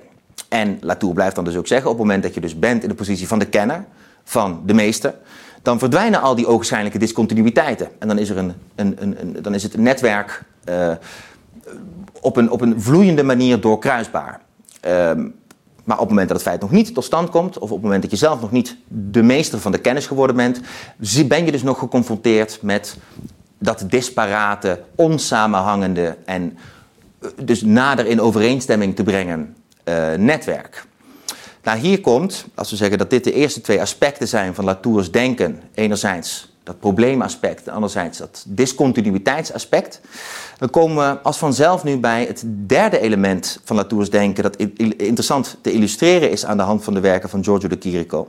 En 0.49 0.77
Latour 0.81 1.13
blijft 1.13 1.35
dan 1.35 1.43
dus 1.43 1.55
ook 1.55 1.67
zeggen, 1.67 1.89
op 1.89 1.97
het 1.97 2.05
moment 2.05 2.23
dat 2.23 2.33
je 2.33 2.41
dus 2.41 2.59
bent 2.59 2.83
in 2.83 2.89
de 2.89 2.95
positie 2.95 3.27
van 3.27 3.39
de 3.39 3.45
kenner, 3.45 3.85
van 4.23 4.61
de 4.65 4.73
meester, 4.73 5.15
dan 5.61 5.79
verdwijnen 5.79 6.21
al 6.21 6.35
die 6.35 6.47
ogenschijnlijke 6.47 6.97
discontinuïteiten. 6.99 7.89
En 7.99 8.07
dan 8.07 8.17
is, 8.17 8.29
er 8.29 8.37
een, 8.37 8.53
een, 8.75 8.95
een, 8.99 9.37
dan 9.41 9.53
is 9.53 9.63
het 9.63 9.77
netwerk 9.77 10.43
uh, 10.69 10.91
op, 12.21 12.35
een, 12.35 12.51
op 12.51 12.61
een 12.61 12.81
vloeiende 12.81 13.23
manier 13.23 13.61
doorkruisbaar. 13.61 14.41
Uh, 14.87 15.11
maar 15.83 15.97
op 15.97 16.03
het 16.03 16.09
moment 16.09 16.27
dat 16.27 16.37
het 16.37 16.47
feit 16.47 16.61
nog 16.61 16.71
niet 16.71 16.93
tot 16.93 17.03
stand 17.03 17.29
komt, 17.29 17.57
of 17.57 17.69
op 17.69 17.75
het 17.75 17.81
moment 17.81 18.01
dat 18.01 18.11
je 18.11 18.17
zelf 18.17 18.41
nog 18.41 18.51
niet 18.51 18.75
de 18.87 19.23
meester 19.23 19.59
van 19.59 19.71
de 19.71 19.77
kennis 19.77 20.07
geworden 20.07 20.35
bent, 20.35 20.61
ben 21.27 21.45
je 21.45 21.51
dus 21.51 21.63
nog 21.63 21.79
geconfronteerd 21.79 22.59
met 22.61 22.97
dat 23.57 23.85
disparate, 23.87 24.83
onsamenhangende 24.95 26.17
en 26.25 26.57
eh, 27.19 27.29
dus 27.43 27.61
nader 27.61 28.05
in 28.05 28.21
overeenstemming 28.21 28.95
te 28.95 29.03
brengen 29.03 29.55
uh, 29.85 30.13
netwerk. 30.13 30.85
Nou, 31.63 31.79
hier 31.79 32.01
komt, 32.01 32.45
als 32.55 32.69
we 32.69 32.75
zeggen 32.75 32.97
dat 32.97 33.09
dit 33.09 33.23
de 33.23 33.33
eerste 33.33 33.61
twee 33.61 33.81
aspecten 33.81 34.27
zijn 34.27 34.55
van 34.55 34.65
Latours 34.65 35.11
denken, 35.11 35.61
enerzijds 35.73 36.48
dat 36.63 36.79
probleemaspect 36.79 37.67
en 37.67 37.73
anderzijds 37.73 38.17
dat 38.17 38.43
discontinuïteitsaspect, 38.47 40.01
dan 40.57 40.69
komen 40.69 40.97
we 40.97 41.21
als 41.21 41.37
vanzelf 41.37 41.83
nu 41.83 41.97
bij 41.97 42.25
het 42.25 42.43
derde 42.45 42.99
element 42.99 43.59
van 43.63 43.75
Latours 43.75 44.09
denken, 44.09 44.43
dat 44.43 44.55
interessant 44.55 45.57
te 45.61 45.71
illustreren 45.71 46.31
is 46.31 46.45
aan 46.45 46.57
de 46.57 46.63
hand 46.63 46.83
van 46.83 46.93
de 46.93 46.99
werken 46.99 47.29
van 47.29 47.43
Giorgio 47.43 47.69
de 47.69 47.77
Chirico. 47.79 48.27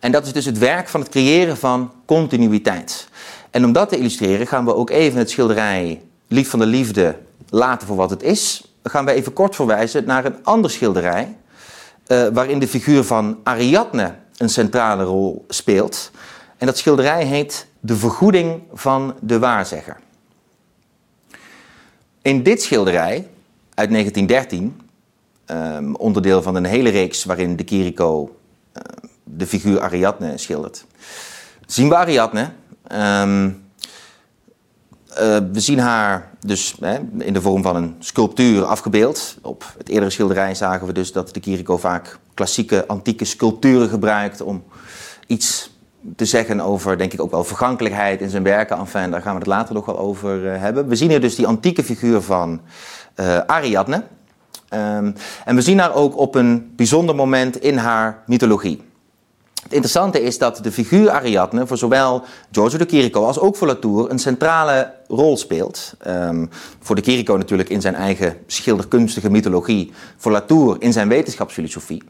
En 0.00 0.12
dat 0.12 0.26
is 0.26 0.32
dus 0.32 0.44
het 0.44 0.58
werk 0.58 0.88
van 0.88 1.00
het 1.00 1.08
creëren 1.08 1.56
van 1.56 1.92
continuïteit. 2.04 3.08
En 3.50 3.64
om 3.64 3.72
dat 3.72 3.88
te 3.88 3.98
illustreren 3.98 4.46
gaan 4.46 4.64
we 4.64 4.74
ook 4.74 4.90
even 4.90 5.18
het 5.18 5.30
schilderij 5.30 6.02
Lief 6.28 6.50
van 6.50 6.58
de 6.58 6.66
Liefde 6.66 7.18
laten 7.48 7.86
voor 7.86 7.96
wat 7.96 8.10
het 8.10 8.22
is. 8.22 8.72
Dan 8.82 8.92
gaan 8.92 9.04
we 9.04 9.12
even 9.12 9.32
kort 9.32 9.54
verwijzen 9.54 10.04
naar 10.04 10.24
een 10.24 10.44
ander 10.44 10.70
schilderij, 10.70 11.36
uh, 12.06 12.26
waarin 12.32 12.58
de 12.58 12.68
figuur 12.68 13.04
van 13.04 13.38
Ariadne 13.42 14.14
een 14.36 14.48
centrale 14.48 15.04
rol 15.04 15.44
speelt. 15.48 16.10
En 16.58 16.66
dat 16.66 16.78
schilderij 16.78 17.24
heet 17.24 17.66
De 17.80 17.96
vergoeding 17.96 18.62
van 18.72 19.14
de 19.20 19.38
waarzegger. 19.38 19.96
In 22.22 22.42
dit 22.42 22.62
schilderij 22.62 23.28
uit 23.74 23.90
1913, 23.90 24.80
um, 25.46 25.94
onderdeel 25.96 26.42
van 26.42 26.54
een 26.54 26.64
hele 26.64 26.88
reeks 26.88 27.24
waarin 27.24 27.56
de 27.56 27.64
Chirico 27.66 28.36
uh, 28.76 28.82
de 29.24 29.46
figuur 29.46 29.80
Ariadne 29.80 30.38
schildert, 30.38 30.84
zien 31.66 31.88
we 31.88 31.96
Ariadne. 31.96 32.50
Um, 32.92 33.64
uh, 35.10 35.38
we 35.52 35.60
zien 35.60 35.78
haar 35.78 36.30
dus 36.46 36.74
in 37.18 37.32
de 37.32 37.40
vorm 37.40 37.62
van 37.62 37.76
een 37.76 37.96
sculptuur 37.98 38.64
afgebeeld. 38.64 39.36
Op 39.42 39.74
het 39.78 39.88
eerdere 39.88 40.10
schilderij 40.10 40.54
zagen 40.54 40.86
we 40.86 40.92
dus 40.92 41.12
dat 41.12 41.34
de 41.34 41.40
Chirico 41.40 41.76
vaak 41.76 42.18
klassieke 42.34 42.86
antieke 42.86 43.24
sculpturen 43.24 43.88
gebruikt 43.88 44.40
om 44.40 44.64
iets 45.26 45.70
te 46.16 46.24
zeggen 46.24 46.60
over, 46.60 46.98
denk 46.98 47.12
ik, 47.12 47.20
ook 47.20 47.30
wel 47.30 47.44
vergankelijkheid 47.44 48.20
in 48.20 48.30
zijn 48.30 48.42
werken. 48.42 48.78
Enfin, 48.78 49.10
daar 49.10 49.22
gaan 49.22 49.32
we 49.32 49.38
het 49.38 49.48
later 49.48 49.74
nog 49.74 49.86
wel 49.86 49.98
over 49.98 50.44
uh, 50.44 50.60
hebben. 50.60 50.88
We 50.88 50.96
zien 50.96 51.10
hier 51.10 51.20
dus 51.20 51.34
die 51.34 51.46
antieke 51.46 51.84
figuur 51.84 52.20
van 52.20 52.60
uh, 53.16 53.38
Ariadne. 53.38 54.02
Um, 54.74 55.14
en 55.44 55.54
we 55.54 55.60
zien 55.60 55.78
haar 55.78 55.94
ook 55.94 56.16
op 56.16 56.34
een 56.34 56.72
bijzonder 56.76 57.14
moment 57.14 57.60
in 57.60 57.76
haar 57.76 58.22
mythologie. 58.26 58.82
Het 59.62 59.74
interessante 59.74 60.22
is 60.22 60.38
dat 60.38 60.58
de 60.62 60.72
figuur 60.72 61.10
Ariadne 61.10 61.66
voor 61.66 61.76
zowel 61.76 62.24
Giorgio 62.52 62.78
de 62.78 62.86
Chirico 62.88 63.24
als 63.24 63.38
ook 63.38 63.56
voor 63.56 63.66
Latour 63.66 64.10
een 64.10 64.18
centrale 64.18 64.92
rol 65.08 65.36
speelt. 65.36 65.94
Um, 66.06 66.50
voor 66.80 66.96
de 66.96 67.02
Chirico 67.02 67.36
natuurlijk 67.36 67.68
in 67.68 67.80
zijn 67.80 67.94
eigen 67.94 68.36
schilderkunstige 68.46 69.30
mythologie, 69.30 69.92
voor 70.16 70.32
Latour 70.32 70.76
in 70.78 70.92
zijn 70.92 71.08
wetenschapsfilosofie. 71.08 72.02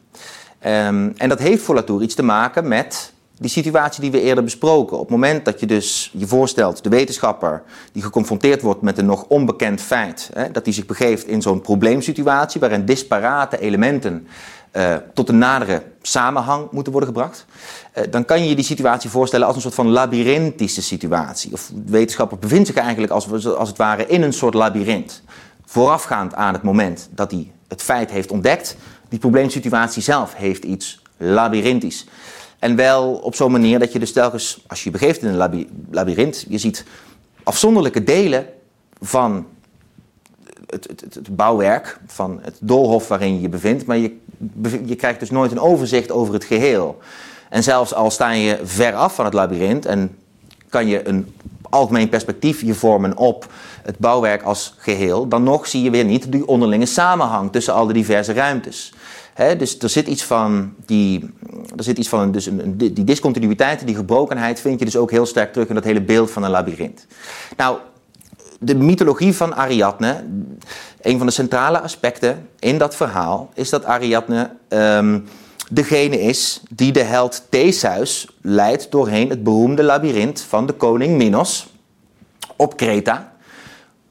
Um, 0.67 1.13
en 1.17 1.29
dat 1.29 1.39
heeft 1.39 1.63
voor 1.63 1.75
Latour 1.75 2.03
iets 2.03 2.15
te 2.15 2.23
maken 2.23 2.69
met 2.69 3.13
die 3.39 3.51
situatie 3.51 4.01
die 4.01 4.11
we 4.11 4.21
eerder 4.21 4.45
besproken. 4.45 4.97
Op 4.97 5.03
het 5.03 5.11
moment 5.11 5.45
dat 5.45 5.61
je 5.61 5.67
dus 5.67 6.13
je 6.17 6.27
voorstelt, 6.27 6.83
de 6.83 6.89
wetenschapper 6.89 7.63
die 7.93 8.03
geconfronteerd 8.03 8.63
wordt 8.63 8.83
met 8.83 8.99
een 8.99 9.07
nog 9.07 9.25
onbekend 9.29 9.81
feit, 9.81 10.31
hè, 10.35 10.51
dat 10.51 10.65
hij 10.65 10.75
zich 10.75 10.87
begeeft 10.87 11.27
in 11.27 11.43
zo'n 11.43 11.61
probleemsituatie 11.61 12.61
waarin 12.61 12.85
disparate 12.85 13.61
elementen 13.61 14.27
uh, 14.73 14.95
tot 15.15 15.29
een 15.29 15.39
nadere 15.39 15.83
samenhang 16.03 16.71
moeten 16.71 16.93
worden 16.93 17.11
gebracht, 17.15 17.47
uh, 17.95 18.05
dan 18.11 18.25
kan 18.25 18.43
je 18.43 18.49
je 18.49 18.55
die 18.55 18.65
situatie 18.65 19.11
voorstellen 19.11 19.47
als 19.47 19.57
een 19.57 19.63
soort 19.63 19.75
van 19.75 19.89
labyrinthische 19.89 20.83
situatie. 20.83 21.53
Of 21.53 21.71
de 21.75 21.93
wetenschapper 21.93 22.39
bevindt 22.39 22.67
zich 22.67 22.77
eigenlijk 22.77 23.13
als, 23.13 23.47
als 23.47 23.69
het 23.69 23.79
ware 23.79 24.07
in 24.07 24.23
een 24.23 24.33
soort 24.33 24.55
labyrint. 24.55 25.23
Voorafgaand 25.65 26.35
aan 26.35 26.53
het 26.53 26.63
moment 26.63 27.09
dat 27.11 27.31
hij 27.31 27.51
het 27.69 27.83
feit 27.83 28.11
heeft 28.11 28.31
ontdekt, 28.31 28.77
die 29.09 29.19
probleemsituatie 29.19 30.03
zelf 30.03 30.35
heeft 30.35 30.65
iets 30.65 31.03
labyrinthisch. 31.17 32.07
En 32.59 32.77
wel 32.77 33.13
op 33.13 33.35
zo'n 33.35 33.53
manier 33.53 33.79
dat 33.79 33.93
je 33.93 33.99
dus 33.99 34.13
telkens, 34.13 34.65
als 34.67 34.79
je 34.79 34.91
je 34.91 34.99
begeeft 34.99 35.23
in 35.23 35.29
een 35.29 35.67
labyrint, 35.91 36.47
je 36.49 36.59
ziet 36.59 36.85
afzonderlijke 37.43 38.05
delen 38.05 38.47
van 39.01 39.47
het, 40.67 40.87
het, 40.89 41.15
het, 41.15 41.37
bouwwerk, 41.37 42.01
van 42.07 42.39
het 42.43 42.59
doolhof 42.61 43.09
waarin 43.09 43.35
je 43.35 43.41
je 43.41 43.49
bevindt, 43.49 43.87
maar 43.87 43.97
je, 43.97 44.17
je 44.85 44.95
krijgt 44.95 45.21
dus 45.21 45.31
nooit 45.31 45.51
een 45.51 45.61
overzicht 45.61 46.11
over 46.11 46.35
het 46.35 46.45
geheel. 46.45 46.99
En 47.49 47.63
zelfs 47.63 47.95
al 47.95 48.11
sta 48.11 48.31
je 48.31 48.59
ver 48.65 48.95
af 48.95 49.15
van 49.15 49.25
het 49.25 49.35
labyrint 49.35 49.87
en 49.87 50.17
kan 50.69 50.87
je 50.87 51.09
een 51.09 51.35
algemeen 51.71 52.09
perspectief 52.09 52.61
je 52.61 52.75
vormen 52.75 53.17
op 53.17 53.53
het 53.83 53.99
bouwwerk 53.99 54.43
als 54.43 54.75
geheel, 54.79 55.29
dan 55.29 55.43
nog 55.43 55.67
zie 55.67 55.83
je 55.83 55.91
weer 55.91 56.05
niet 56.05 56.33
die 56.33 56.47
onderlinge 56.47 56.87
samenhang 56.87 57.53
tussen 57.53 57.75
al 57.75 57.87
de 57.87 57.93
diverse 57.93 58.33
ruimtes 58.33 58.93
dus 59.37 59.79
er 59.79 59.89
zit 59.89 60.07
iets 60.07 60.25
van 60.25 60.75
die, 60.87 61.35
er 61.77 61.85
zit 61.85 61.99
iets 61.99 62.09
van 62.09 62.33
dus 62.33 62.47
een, 62.47 62.77
die 62.77 63.05
discontinuïteit, 63.05 63.87
die 63.87 63.95
gebrokenheid, 63.95 64.61
vind 64.61 64.79
je 64.79 64.85
dus 64.85 64.97
ook 64.97 65.11
heel 65.11 65.27
sterk 65.27 65.53
terug 65.53 65.69
in 65.69 65.75
dat 65.75 65.85
hele 65.85 66.03
beeld 66.03 66.31
van 66.31 66.43
een 66.43 66.51
labyrint. 66.51 67.07
Nou, 67.57 67.79
de 68.61 68.75
mythologie 68.75 69.35
van 69.35 69.55
Ariadne, 69.55 70.25
een 71.01 71.19
van 71.19 71.27
de 71.27 71.33
centrale 71.33 71.81
aspecten 71.81 72.49
in 72.59 72.79
dat 72.79 72.97
verhaal, 72.97 73.51
is 73.55 73.71
dat 73.71 73.85
Ariadne 73.85 74.51
um, 74.69 75.25
degene 75.71 76.21
is 76.21 76.63
die 76.71 76.93
de 76.93 77.03
held 77.03 77.43
Theseus 77.49 78.29
leidt 78.41 78.91
doorheen 78.91 79.31
het 79.31 79.43
beroemde 79.43 79.83
labyrint 79.83 80.41
van 80.41 80.67
de 80.67 80.73
koning 80.73 81.17
Minos 81.17 81.67
op 82.57 82.77
Kreta. 82.77 83.36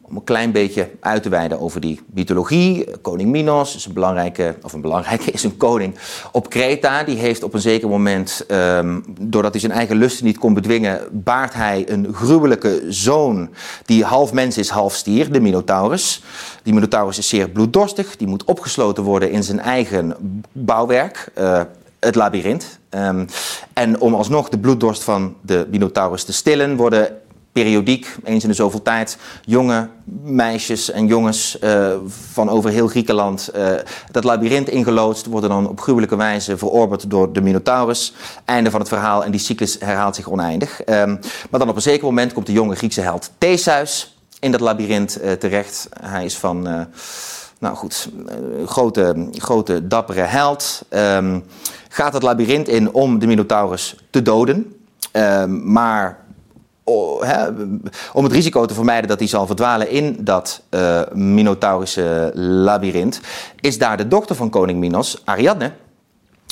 Om 0.09 0.15
een 0.15 0.23
klein 0.23 0.51
beetje 0.51 0.89
uit 0.99 1.23
te 1.23 1.29
wijden 1.29 1.59
over 1.59 1.81
die 1.81 1.99
mythologie. 2.13 2.87
Koning 3.01 3.29
Minos 3.29 3.75
is 3.75 3.85
een 3.85 3.93
belangrijke, 3.93 4.55
of 4.61 4.73
een 4.73 4.81
belangrijke, 4.81 5.31
is 5.37 5.43
een 5.43 5.57
koning 5.57 5.95
op 6.31 6.49
Kreta. 6.49 7.03
Die 7.03 7.17
heeft 7.17 7.43
op 7.43 7.53
een 7.53 7.61
zeker 7.61 7.89
moment, 7.89 8.45
um, 8.47 9.03
doordat 9.19 9.51
hij 9.51 9.59
zijn 9.59 9.71
eigen 9.71 9.95
lusten 9.95 10.25
niet 10.25 10.37
kon 10.37 10.53
bedwingen, 10.53 11.01
baart 11.11 11.53
hij 11.53 11.83
een 11.87 12.13
gruwelijke 12.13 12.83
zoon 12.89 13.49
die 13.85 14.03
half 14.03 14.33
mens 14.33 14.57
is, 14.57 14.69
half 14.69 14.95
stier, 14.95 15.31
de 15.31 15.39
Minotaurus. 15.39 16.23
Die 16.63 16.73
Minotaurus 16.73 17.17
is 17.17 17.29
zeer 17.29 17.49
bloeddorstig, 17.49 18.17
die 18.17 18.27
moet 18.27 18.43
opgesloten 18.43 19.03
worden 19.03 19.31
in 19.31 19.43
zijn 19.43 19.59
eigen 19.59 20.15
bouwwerk. 20.51 21.31
Uh, 21.37 21.61
het 21.99 22.15
labyrint. 22.15 22.79
Um, 22.89 23.27
en 23.73 23.99
om 23.99 24.15
alsnog 24.15 24.49
de 24.49 24.57
bloeddorst 24.57 25.03
van 25.03 25.35
de 25.41 25.67
Minotaurus 25.69 26.23
te 26.23 26.33
stillen, 26.33 26.75
worden 26.75 27.17
periodiek, 27.55 28.15
eens 28.23 28.43
in 28.43 28.49
de 28.49 28.55
zoveel 28.55 28.81
tijd, 28.81 29.17
jonge 29.45 29.89
meisjes 30.23 30.91
en 30.91 31.07
jongens 31.07 31.57
uh, 31.63 31.93
van 32.07 32.49
over 32.49 32.69
heel 32.69 32.87
Griekenland 32.87 33.49
uh, 33.55 33.73
dat 34.11 34.23
labyrint 34.23 34.69
ingeloodst, 34.69 35.25
worden 35.25 35.49
dan 35.49 35.69
op 35.69 35.79
gruwelijke 35.79 36.15
wijze 36.15 36.57
verorberd 36.57 37.09
door 37.09 37.33
de 37.33 37.41
Minotaurus. 37.41 38.13
Einde 38.45 38.71
van 38.71 38.79
het 38.79 38.89
verhaal 38.89 39.23
en 39.23 39.31
die 39.31 39.39
cyclus 39.39 39.75
herhaalt 39.79 40.15
zich 40.15 40.29
oneindig. 40.29 40.79
Um, 40.85 41.19
maar 41.49 41.59
dan 41.59 41.69
op 41.69 41.75
een 41.75 41.81
zeker 41.81 42.05
moment 42.05 42.33
komt 42.33 42.45
de 42.45 42.51
jonge 42.51 42.75
Griekse 42.75 43.01
held 43.01 43.31
Theseus 43.37 44.17
in 44.39 44.51
dat 44.51 44.61
labyrint 44.61 45.17
uh, 45.21 45.31
terecht. 45.31 45.89
Hij 46.01 46.25
is 46.25 46.37
van, 46.37 46.87
nou 47.59 47.75
goed, 47.75 48.09
grote, 48.65 49.29
grote 49.31 49.87
dappere 49.87 50.21
held. 50.21 50.81
Um, 50.89 51.43
gaat 51.89 52.13
het 52.13 52.23
labyrint 52.23 52.67
in 52.67 52.93
om 52.93 53.19
de 53.19 53.27
Minotaurus 53.27 53.95
te 54.09 54.21
doden. 54.21 54.75
Um, 55.11 55.71
maar 55.71 56.23
om 58.13 58.23
het 58.23 58.31
risico 58.31 58.65
te 58.65 58.73
vermijden 58.73 59.09
dat 59.09 59.19
hij 59.19 59.27
zal 59.27 59.45
verdwalen 59.45 59.89
in 59.89 60.17
dat 60.19 60.61
uh, 60.69 61.01
Minotaurische 61.13 62.31
labyrint, 62.33 63.21
is 63.59 63.77
daar 63.77 63.97
de 63.97 64.07
dochter 64.07 64.35
van 64.35 64.49
koning 64.49 64.79
Minos, 64.79 65.21
Ariadne, 65.23 65.71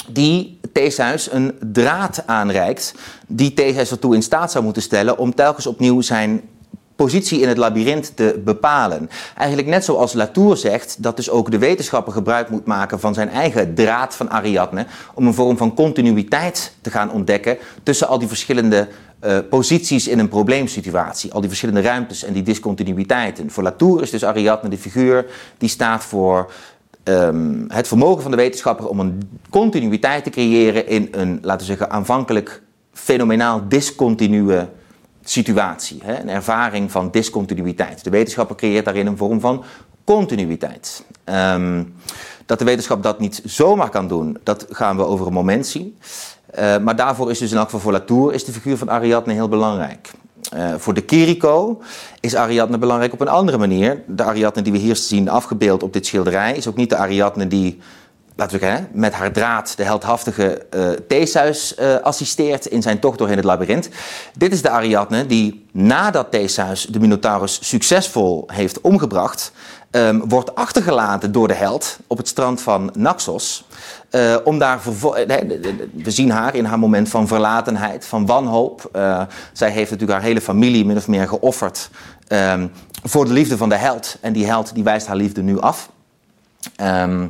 die 0.08 0.60
Theseus 0.74 1.32
een 1.32 1.58
draad 1.72 2.24
aanreikt, 2.26 2.94
die 3.28 3.54
Theseus 3.54 3.92
ertoe 3.92 4.16
in 4.16 4.24
staat 4.24 4.52
zou 4.52 4.64
moeten 4.64 4.82
stellen 4.82 5.18
om 5.18 5.36
telkens 5.36 5.68
opnieuw 5.68 6.02
zijn 6.02 6.42
positie 6.96 7.40
in 7.40 7.48
het 7.48 7.58
labyrint 7.58 8.16
te 8.16 8.42
bepalen. 8.46 9.10
Eigenlijk 9.38 9.68
net 9.68 9.86
zoals 9.86 10.14
Latour 10.14 10.58
zegt 10.58 11.04
dat 11.04 11.16
dus 11.16 11.30
ook 11.30 11.52
de 11.52 11.58
wetenschapper 11.58 12.14
gebruik 12.14 12.50
moet 12.50 12.66
maken 12.66 13.00
van 13.00 13.14
zijn 13.14 13.30
eigen 13.30 13.74
draad 13.74 14.16
van 14.16 14.30
Ariadne 14.30 14.86
om 15.14 15.28
een 15.28 15.34
vorm 15.34 15.58
van 15.58 15.74
continuïteit 15.74 16.74
te 16.82 16.92
gaan 16.92 17.12
ontdekken 17.12 17.58
tussen 17.84 18.08
al 18.08 18.20
die 18.20 18.28
verschillende 18.28 18.88
uh, 19.24 19.38
posities 19.50 20.08
in 20.08 20.20
een 20.20 20.28
probleemsituatie. 20.28 21.34
Al 21.34 21.40
die 21.40 21.50
verschillende 21.50 21.82
ruimtes 21.82 22.24
en 22.24 22.34
die 22.34 22.44
discontinuïteiten. 22.44 23.52
Voor 23.52 23.64
Latour 23.64 24.02
is 24.02 24.10
dus 24.10 24.26
Ariadne 24.26 24.70
de 24.70 24.78
figuur 24.78 25.26
die 25.58 25.70
staat 25.70 26.04
voor 26.04 26.52
um, 27.04 27.66
het 27.68 27.88
vermogen 27.88 28.22
van 28.22 28.32
de 28.32 28.38
wetenschapper 28.38 28.88
om 28.88 29.00
een 29.00 29.40
continuïteit 29.50 30.24
te 30.24 30.30
creëren 30.30 30.88
in 30.88 31.08
een, 31.12 31.40
laten 31.42 31.60
we 31.60 31.66
zeggen, 31.66 31.92
aanvankelijk 31.92 32.62
fenomenaal 32.94 33.68
discontinue 33.68 34.68
situatie. 35.24 36.00
Hè? 36.04 36.20
Een 36.20 36.30
ervaring 36.30 36.92
van 36.92 37.12
discontinuïteit. 37.12 38.04
De 38.04 38.10
wetenschapper 38.10 38.56
creëert 38.56 38.86
daarin 38.86 39.08
een 39.08 39.18
vorm 39.18 39.40
van 39.40 39.64
continuïteit. 40.04 41.04
Um, 41.26 41.94
dat 42.46 42.60
de 42.60 42.66
wetenschap 42.66 43.04
dat 43.04 43.20
niet 43.20 43.42
zomaar 43.46 43.90
kan 43.90 44.08
doen, 44.08 44.38
dat 44.44 44.66
gaan 44.70 44.98
we 44.98 45.06
over 45.06 45.28
een 45.28 45.34
moment 45.34 45.68
zien. 45.68 45.98
Uh, 46.60 46.78
maar 46.78 46.96
daarvoor 46.96 47.32
is 47.32 47.40
dus 47.40 47.52
in 47.52 47.58
elk 47.58 47.66
geval 47.66 47.80
voor 47.80 47.92
Latour 47.92 48.34
is 48.34 48.46
de 48.46 48.52
figuur 48.52 48.78
van 48.78 48.90
Ariadne 48.90 49.34
heel 49.34 49.50
belangrijk. 49.50 50.12
Uh, 50.56 50.74
voor 50.78 50.94
de 50.94 51.02
Kiriko 51.02 51.82
is 52.20 52.36
Ariadne 52.36 52.78
belangrijk 52.78 53.14
op 53.14 53.22
een 53.22 53.28
andere 53.28 53.58
manier. 53.58 54.04
De 54.08 54.24
Ariadne 54.24 54.62
die 54.62 54.72
we 54.72 54.78
hier 54.78 54.96
zien 54.96 55.30
afgebeeld 55.30 55.84
op 55.84 55.94
dit 55.94 56.06
schilderij 56.06 56.56
is 56.56 56.68
ook 56.68 56.76
niet 56.76 56.90
de 56.90 56.98
Ariadne 56.98 57.48
die 57.48 57.80
laten 58.36 58.60
we 58.60 58.66
zeggen, 58.66 58.88
met 58.92 59.14
haar 59.14 59.32
draad 59.32 59.78
de 59.78 59.84
heldhaftige 59.84 60.66
uh, 60.76 60.90
Theseus 61.08 61.76
uh, 61.80 61.96
assisteert 61.96 62.66
in 62.66 62.82
zijn 62.82 63.00
tocht 63.00 63.18
doorheen 63.18 63.38
het 63.38 63.46
labyrint. 63.46 63.90
Dit 64.38 64.54
is 64.54 64.62
de 64.62 64.70
Ariadne 64.70 65.26
die 65.26 65.66
nadat 65.72 66.32
Theseus 66.32 66.86
de 66.86 67.00
Minotaurus 67.00 67.60
succesvol 67.62 68.44
heeft 68.48 68.82
omgebracht, 68.82 69.52
um, 69.92 70.30
wordt 70.30 70.56
achtergelaten 70.56 71.32
door 71.32 71.48
de 71.48 71.54
held 71.54 71.98
op 72.08 72.18
het 72.18 72.28
strand 72.28 72.62
van 72.62 72.92
Naxos. 72.94 73.66
Uh, 74.12 74.36
om 74.44 74.60
daar 74.60 74.80
we 75.94 76.12
zien 76.12 76.32
haar 76.32 76.56
in 76.56 76.66
haar 76.66 76.80
moment 76.80 77.10
van 77.10 77.28
verlatenheid, 77.28 78.06
van 78.06 78.26
wanhoop. 78.26 78.90
zij 79.54 79.70
heeft 79.70 79.92
natuurlijk 79.92 80.20
haar 80.20 80.28
hele 80.28 80.42
familie 80.42 80.86
min 80.86 80.98
of 80.98 81.08
meer 81.08 81.28
geofferd 81.28 81.90
um, 82.28 82.72
voor 83.04 83.26
de 83.26 83.34
liefde 83.34 83.58
van 83.58 83.70
de 83.70 83.76
held. 83.76 84.18
En 84.22 84.34
die 84.34 84.46
held 84.46 84.74
die 84.74 84.84
wijst 84.84 85.08
haar 85.08 85.16
liefde 85.16 85.42
nu 85.42 85.60
af. 85.60 85.90
Um, 86.82 87.30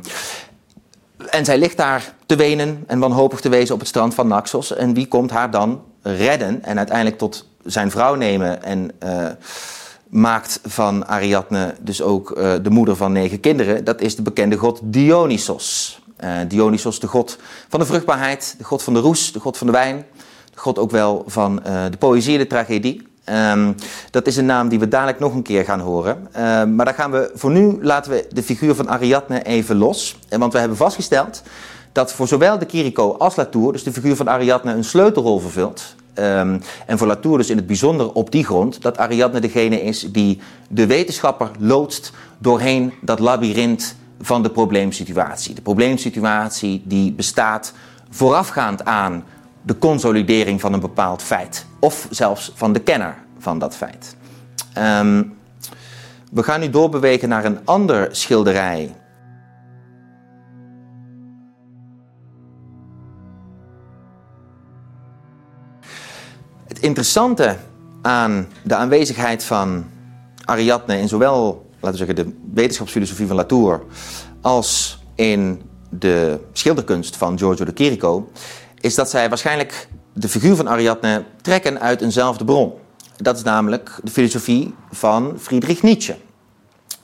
en 1.30 1.44
zij 1.44 1.58
ligt 1.58 1.76
daar 1.76 2.14
te 2.26 2.36
wenen 2.36 2.84
en 2.86 2.98
wanhopig 2.98 3.40
te 3.40 3.48
wezen 3.48 3.74
op 3.74 3.80
het 3.80 3.88
strand 3.88 4.14
van 4.14 4.28
Naxos. 4.28 4.74
En 4.74 4.94
wie 4.94 5.06
komt 5.06 5.30
haar 5.30 5.50
dan 5.50 5.82
redden 6.02 6.64
en 6.64 6.76
uiteindelijk 6.76 7.18
tot 7.18 7.48
zijn 7.64 7.90
vrouw 7.90 8.14
nemen 8.14 8.62
en 8.62 8.90
uh, 9.04 9.26
maakt 10.08 10.60
van 10.64 11.06
Ariadne 11.06 11.74
dus 11.80 12.02
ook 12.02 12.30
uh, 12.30 12.52
de 12.62 12.70
moeder 12.70 12.96
van 12.96 13.12
negen 13.12 13.40
kinderen? 13.40 13.84
Dat 13.84 14.00
is 14.00 14.16
de 14.16 14.22
bekende 14.22 14.56
god 14.56 14.80
Dionysos. 14.82 16.02
Uh, 16.24 16.30
Dionysos, 16.48 17.00
de 17.00 17.06
god 17.06 17.38
van 17.68 17.80
de 17.80 17.86
vruchtbaarheid, 17.86 18.54
de 18.58 18.64
god 18.64 18.82
van 18.82 18.94
de 18.94 19.00
roes, 19.00 19.32
de 19.32 19.40
god 19.40 19.58
van 19.58 19.66
de 19.66 19.72
wijn, 19.72 20.06
de 20.52 20.58
god 20.58 20.78
ook 20.78 20.90
wel 20.90 21.24
van 21.26 21.62
de 21.90 21.96
poëzie 21.98 22.38
de 22.38 22.46
tragedie. 22.46 23.13
Um, 23.32 23.74
dat 24.10 24.26
is 24.26 24.36
een 24.36 24.46
naam 24.46 24.68
die 24.68 24.78
we 24.78 24.88
dadelijk 24.88 25.18
nog 25.18 25.34
een 25.34 25.42
keer 25.42 25.64
gaan 25.64 25.80
horen. 25.80 26.28
Uh, 26.36 26.64
maar 26.64 26.84
dan 26.84 26.94
gaan 26.94 27.10
we 27.10 27.30
voor 27.34 27.50
nu 27.50 27.78
laten 27.80 28.12
we 28.12 28.26
de 28.32 28.42
figuur 28.42 28.74
van 28.74 28.88
Ariadne 28.88 29.42
even 29.42 29.76
los. 29.76 30.18
Eh, 30.28 30.38
want 30.38 30.52
we 30.52 30.58
hebben 30.58 30.76
vastgesteld 30.76 31.42
dat 31.92 32.12
voor 32.12 32.28
zowel 32.28 32.58
de 32.58 32.66
Kiriko 32.66 33.16
als 33.18 33.36
Latour, 33.36 33.72
dus 33.72 33.82
de 33.82 33.92
figuur 33.92 34.16
van 34.16 34.28
Ariadne, 34.28 34.72
een 34.72 34.84
sleutelrol 34.84 35.38
vervult. 35.38 35.94
Um, 36.18 36.60
en 36.86 36.98
voor 36.98 37.06
Latour 37.06 37.38
dus 37.38 37.50
in 37.50 37.56
het 37.56 37.66
bijzonder 37.66 38.12
op 38.12 38.30
die 38.30 38.44
grond 38.44 38.82
dat 38.82 38.98
Ariadne 38.98 39.40
degene 39.40 39.82
is 39.82 40.12
die 40.12 40.40
de 40.68 40.86
wetenschapper 40.86 41.50
loodst 41.58 42.12
doorheen 42.38 42.92
dat 43.00 43.18
labyrint 43.18 43.96
van 44.20 44.42
de 44.42 44.50
probleemsituatie. 44.50 45.54
De 45.54 45.62
probleemsituatie 45.62 46.82
die 46.84 47.12
bestaat 47.12 47.72
voorafgaand 48.10 48.84
aan 48.84 49.24
de 49.64 49.78
consolidering 49.78 50.60
van 50.60 50.72
een 50.72 50.80
bepaald 50.80 51.22
feit. 51.22 51.66
Of 51.78 52.06
zelfs 52.10 52.52
van 52.54 52.72
de 52.72 52.80
kenner 52.80 53.16
van 53.38 53.58
dat 53.58 53.76
feit. 53.76 54.16
Um, 54.78 55.36
we 56.30 56.42
gaan 56.42 56.60
nu 56.60 56.70
doorbewegen 56.70 57.28
naar 57.28 57.44
een 57.44 57.58
ander 57.64 58.16
schilderij. 58.16 58.94
Het 66.66 66.78
interessante 66.78 67.56
aan 68.02 68.48
de 68.62 68.74
aanwezigheid 68.74 69.44
van 69.44 69.84
Ariadne 70.44 70.98
in 70.98 71.08
zowel 71.08 71.66
laten 71.80 71.98
we 71.98 72.06
zeggen, 72.06 72.16
de 72.26 72.36
wetenschapsfilosofie 72.52 73.26
van 73.26 73.36
Latour 73.36 73.82
als 74.40 75.02
in 75.14 75.62
de 75.90 76.40
schilderkunst 76.52 77.16
van 77.16 77.38
Giorgio 77.38 77.64
de 77.64 77.72
Chirico 77.74 78.30
is 78.84 78.94
dat 78.94 79.10
zij 79.10 79.28
waarschijnlijk 79.28 79.88
de 80.12 80.28
figuur 80.28 80.56
van 80.56 80.68
Ariadne 80.68 81.24
trekken 81.42 81.80
uit 81.80 82.00
eenzelfde 82.00 82.44
bron. 82.44 82.72
Dat 83.16 83.36
is 83.36 83.42
namelijk 83.42 83.90
de 84.02 84.10
filosofie 84.10 84.74
van 84.90 85.34
Friedrich 85.38 85.82
Nietzsche. 85.82 86.16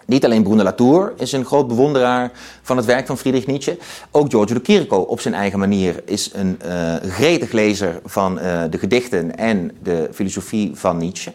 Niet 0.07 0.25
alleen 0.25 0.43
Bruno 0.43 0.63
Latour 0.63 1.13
is 1.17 1.33
een 1.33 1.45
groot 1.45 1.69
bewonderaar 1.69 2.31
van 2.63 2.77
het 2.77 2.87
werk 2.87 3.07
van 3.07 3.19
Friedrich 3.19 3.47
Nietzsche. 3.47 3.79
Ook 4.11 4.31
Giorgio 4.31 4.55
de 4.55 4.61
Chirico 4.65 4.97
op 4.97 5.21
zijn 5.21 5.35
eigen 5.35 5.59
manier 5.59 6.03
is 6.05 6.31
een 6.33 6.59
uh, 6.67 6.95
gretig 6.95 7.53
lezer 7.53 8.01
van 8.05 8.39
uh, 8.39 8.63
de 8.71 8.79
gedichten 8.79 9.37
en 9.37 9.71
de 9.83 10.09
filosofie 10.13 10.71
van 10.75 10.97
Nietzsche. 10.97 11.33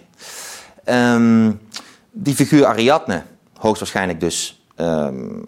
Um, 0.86 1.60
die 2.12 2.36
figuur 2.36 2.66
Ariadne, 2.66 3.24
hoogstwaarschijnlijk 3.54 4.20
dus, 4.20 4.66
um, 4.78 5.44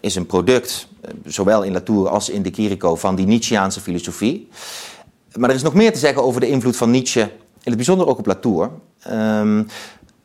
is 0.00 0.14
een 0.14 0.26
product 0.26 0.90
zowel 1.24 1.62
in 1.62 1.72
Latour 1.72 2.08
als 2.08 2.28
in 2.28 2.42
de 2.42 2.50
Chirico, 2.52 2.96
van 2.96 3.14
die 3.14 3.26
Nietzscheaanse 3.26 3.80
filosofie. 3.80 4.48
Maar 5.36 5.48
er 5.48 5.56
is 5.56 5.62
nog 5.62 5.74
meer 5.74 5.92
te 5.92 5.98
zeggen 5.98 6.22
over 6.22 6.40
de 6.40 6.48
invloed 6.48 6.76
van 6.76 6.90
Nietzsche, 6.90 7.20
in 7.20 7.30
het 7.62 7.76
bijzonder 7.76 8.06
ook 8.06 8.18
op 8.18 8.26
Latour. 8.26 8.70
Um, 9.10 9.66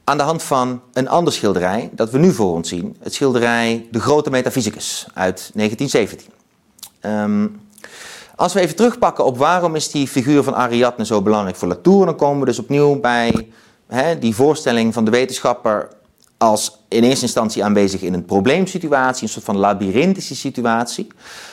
aan 0.03 0.17
de 0.17 0.23
hand 0.23 0.43
van 0.43 0.81
een 0.93 1.09
ander 1.09 1.33
schilderij 1.33 1.89
dat 1.93 2.09
we 2.11 2.17
nu 2.17 2.33
voor 2.33 2.53
ons 2.53 2.69
zien. 2.69 2.95
Het 2.99 3.13
schilderij 3.13 3.87
De 3.91 3.99
Grote 3.99 4.29
Metafysicus 4.29 5.07
uit 5.13 5.51
1917. 5.53 6.27
Um, 7.01 7.11
ehm, 7.11 7.47
als 8.35 8.53
we 8.53 8.59
even 8.59 8.75
terugpakken 8.75 9.25
op 9.25 9.37
waarom 9.37 9.75
is 9.75 9.91
die 9.91 10.07
figuur 10.07 10.43
van 10.43 10.55
Ariadne 10.55 11.05
zo 11.05 11.21
belangrijk 11.21 11.55
voor 11.55 11.67
Latour, 11.67 12.05
dan 12.05 12.15
komen 12.15 12.39
we 12.39 12.45
dus 12.45 12.59
opnieuw 12.59 12.99
bij 12.99 13.47
die 14.19 14.35
voorstelling 14.35 14.93
van 14.93 15.05
de 15.05 15.11
wetenschapper 15.11 15.89
als 16.37 16.77
in 16.87 17.03
eerste 17.03 17.25
instantie 17.25 17.63
aanwezig 17.63 18.01
in 18.01 18.13
een 18.13 18.25
probleemsituatie, 18.25 19.23
een 19.23 19.29
soort 19.29 19.45
van 19.45 19.57
labyrinthische 19.57 20.35
situatie. 20.35 21.07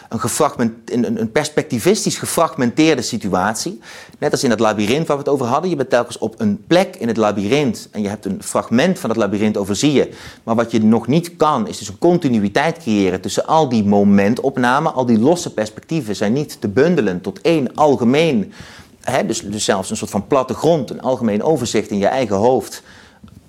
Een, 0.08 1.20
een, 1.20 1.32
perspectivistisch 1.32 2.18
gefragmenteerde 2.18 3.02
situatie. 3.02 3.80
Net 4.18 4.32
als 4.32 4.44
in 4.44 4.50
het 4.50 4.60
labyrint 4.60 5.06
waar 5.06 5.16
we 5.16 5.22
het 5.22 5.32
over 5.32 5.46
hadden. 5.46 5.70
Je 5.70 5.76
bent 5.76 5.90
telkens 5.90 6.18
op 6.18 6.40
een 6.40 6.64
plek 6.66 6.96
in 6.96 7.08
het 7.08 7.16
labyrint 7.16 7.88
en 7.90 8.02
je 8.02 8.08
hebt 8.08 8.24
een 8.24 8.42
fragment 8.42 8.98
van 8.98 9.10
het 9.10 9.18
labyrint 9.18 9.56
overzie 9.56 9.92
je. 9.92 10.10
Maar 10.42 10.54
wat 10.54 10.70
je 10.70 10.82
nog 10.82 11.06
niet 11.06 11.36
kan, 11.36 11.68
is 11.68 11.78
dus 11.78 11.88
een 11.88 11.98
continuïteit 11.98 12.78
creëren 12.78 13.20
tussen 13.20 13.46
al 13.46 13.68
die 13.68 13.84
momentopnamen. 13.84 14.94
Al 14.94 15.06
die 15.06 15.18
losse 15.18 15.52
perspectieven 15.52 16.16
zijn 16.16 16.32
niet 16.32 16.60
te 16.60 16.68
bundelen 16.68 17.20
tot 17.20 17.40
één 17.40 17.74
algemeen, 17.74 18.52
hè, 19.00 19.26
dus, 19.26 19.40
dus 19.40 19.64
zelfs 19.64 19.90
een 19.90 19.96
soort 19.96 20.10
van 20.10 20.26
plattegrond, 20.26 20.90
een 20.90 21.02
algemeen 21.02 21.42
overzicht 21.42 21.90
in 21.90 21.98
je 21.98 22.06
eigen 22.06 22.36
hoofd 22.36 22.82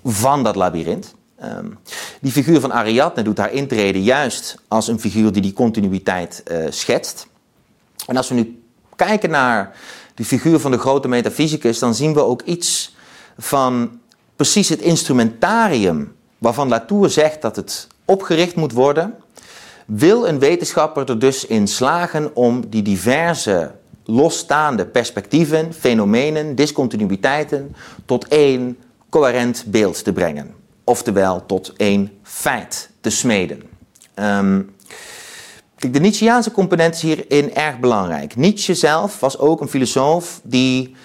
van 0.04 0.42
dat 0.42 0.56
labyrint. 0.56 1.14
Ehm, 1.36 1.66
die 2.20 2.32
figuur 2.32 2.60
van 2.60 2.72
Ariadne 2.72 3.22
doet 3.22 3.38
haar 3.38 3.52
intrede 3.52 4.02
juist 4.02 4.58
als 4.68 4.88
een 4.88 5.00
figuur 5.00 5.32
die 5.32 5.42
die 5.42 5.52
continuïteit 5.52 6.42
uh, 6.50 6.66
schetst. 6.70 7.26
En 8.06 8.16
als 8.16 8.28
we 8.28 8.34
nu 8.34 8.62
kijken 8.96 9.30
naar 9.30 9.76
de 10.14 10.24
figuur 10.24 10.60
van 10.60 10.70
de 10.70 10.78
grote 10.78 11.08
metafysicus, 11.08 11.78
dan 11.78 11.94
zien 11.94 12.14
we 12.14 12.20
ook 12.20 12.42
iets 12.42 12.94
van 13.38 14.00
precies 14.36 14.68
het 14.68 14.80
instrumentarium 14.80 16.14
waarvan 16.38 16.68
Latour 16.68 17.10
zegt 17.10 17.42
dat 17.42 17.56
het 17.56 17.86
opgericht 18.04 18.56
moet 18.56 18.72
worden. 18.72 19.14
Wil 19.86 20.28
een 20.28 20.38
wetenschapper 20.38 21.08
er 21.08 21.18
dus 21.18 21.46
in 21.46 21.68
slagen 21.68 22.36
om 22.36 22.68
die 22.68 22.82
diverse 22.82 23.72
losstaande 24.04 24.86
perspectieven, 24.86 25.74
fenomenen, 25.74 26.54
discontinuïteiten 26.54 27.76
tot 28.04 28.28
één 28.28 28.78
coherent 29.08 29.64
beeld 29.66 30.04
te 30.04 30.12
brengen 30.12 30.64
oftewel 30.86 31.46
tot 31.46 31.72
één 31.76 32.18
feit 32.22 32.90
te 33.00 33.10
smeden. 33.10 33.62
Um, 34.14 34.74
de 35.76 36.00
Nietzscheaanse 36.00 36.50
component 36.50 36.94
is 36.94 37.02
hierin 37.02 37.54
erg 37.54 37.78
belangrijk. 37.78 38.36
Nietzsche 38.36 38.74
zelf 38.74 39.20
was 39.20 39.38
ook 39.38 39.60
een 39.60 39.68
filosoof 39.68 40.40
die, 40.42 40.96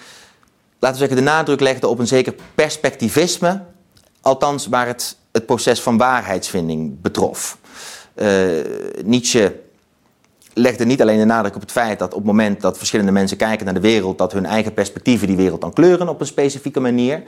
laten 0.78 1.00
we 1.00 1.06
zeggen, 1.06 1.16
de 1.16 1.30
nadruk 1.30 1.60
legde 1.60 1.88
op 1.88 1.98
een 1.98 2.06
zeker 2.06 2.34
perspectivisme, 2.54 3.62
althans 4.20 4.66
waar 4.66 4.86
het 4.86 5.16
het 5.32 5.46
proces 5.46 5.80
van 5.80 5.96
waarheidsvinding 5.96 7.00
betrof. 7.00 7.58
Uh, 8.14 8.60
Nietzsche 9.04 9.60
legde 10.54 10.84
niet 10.84 11.02
alleen 11.02 11.18
de 11.18 11.24
nadruk 11.24 11.54
op 11.54 11.60
het 11.60 11.72
feit 11.72 11.98
dat 11.98 12.12
op 12.12 12.18
het 12.18 12.26
moment 12.26 12.60
dat 12.60 12.78
verschillende 12.78 13.12
mensen 13.12 13.36
kijken 13.36 13.64
naar 13.64 13.74
de 13.74 13.80
wereld, 13.80 14.18
dat 14.18 14.32
hun 14.32 14.46
eigen 14.46 14.74
perspectieven 14.74 15.26
die 15.26 15.36
wereld 15.36 15.60
dan 15.60 15.72
kleuren 15.72 16.08
op 16.08 16.20
een 16.20 16.26
specifieke 16.26 16.80
manier. 16.80 17.22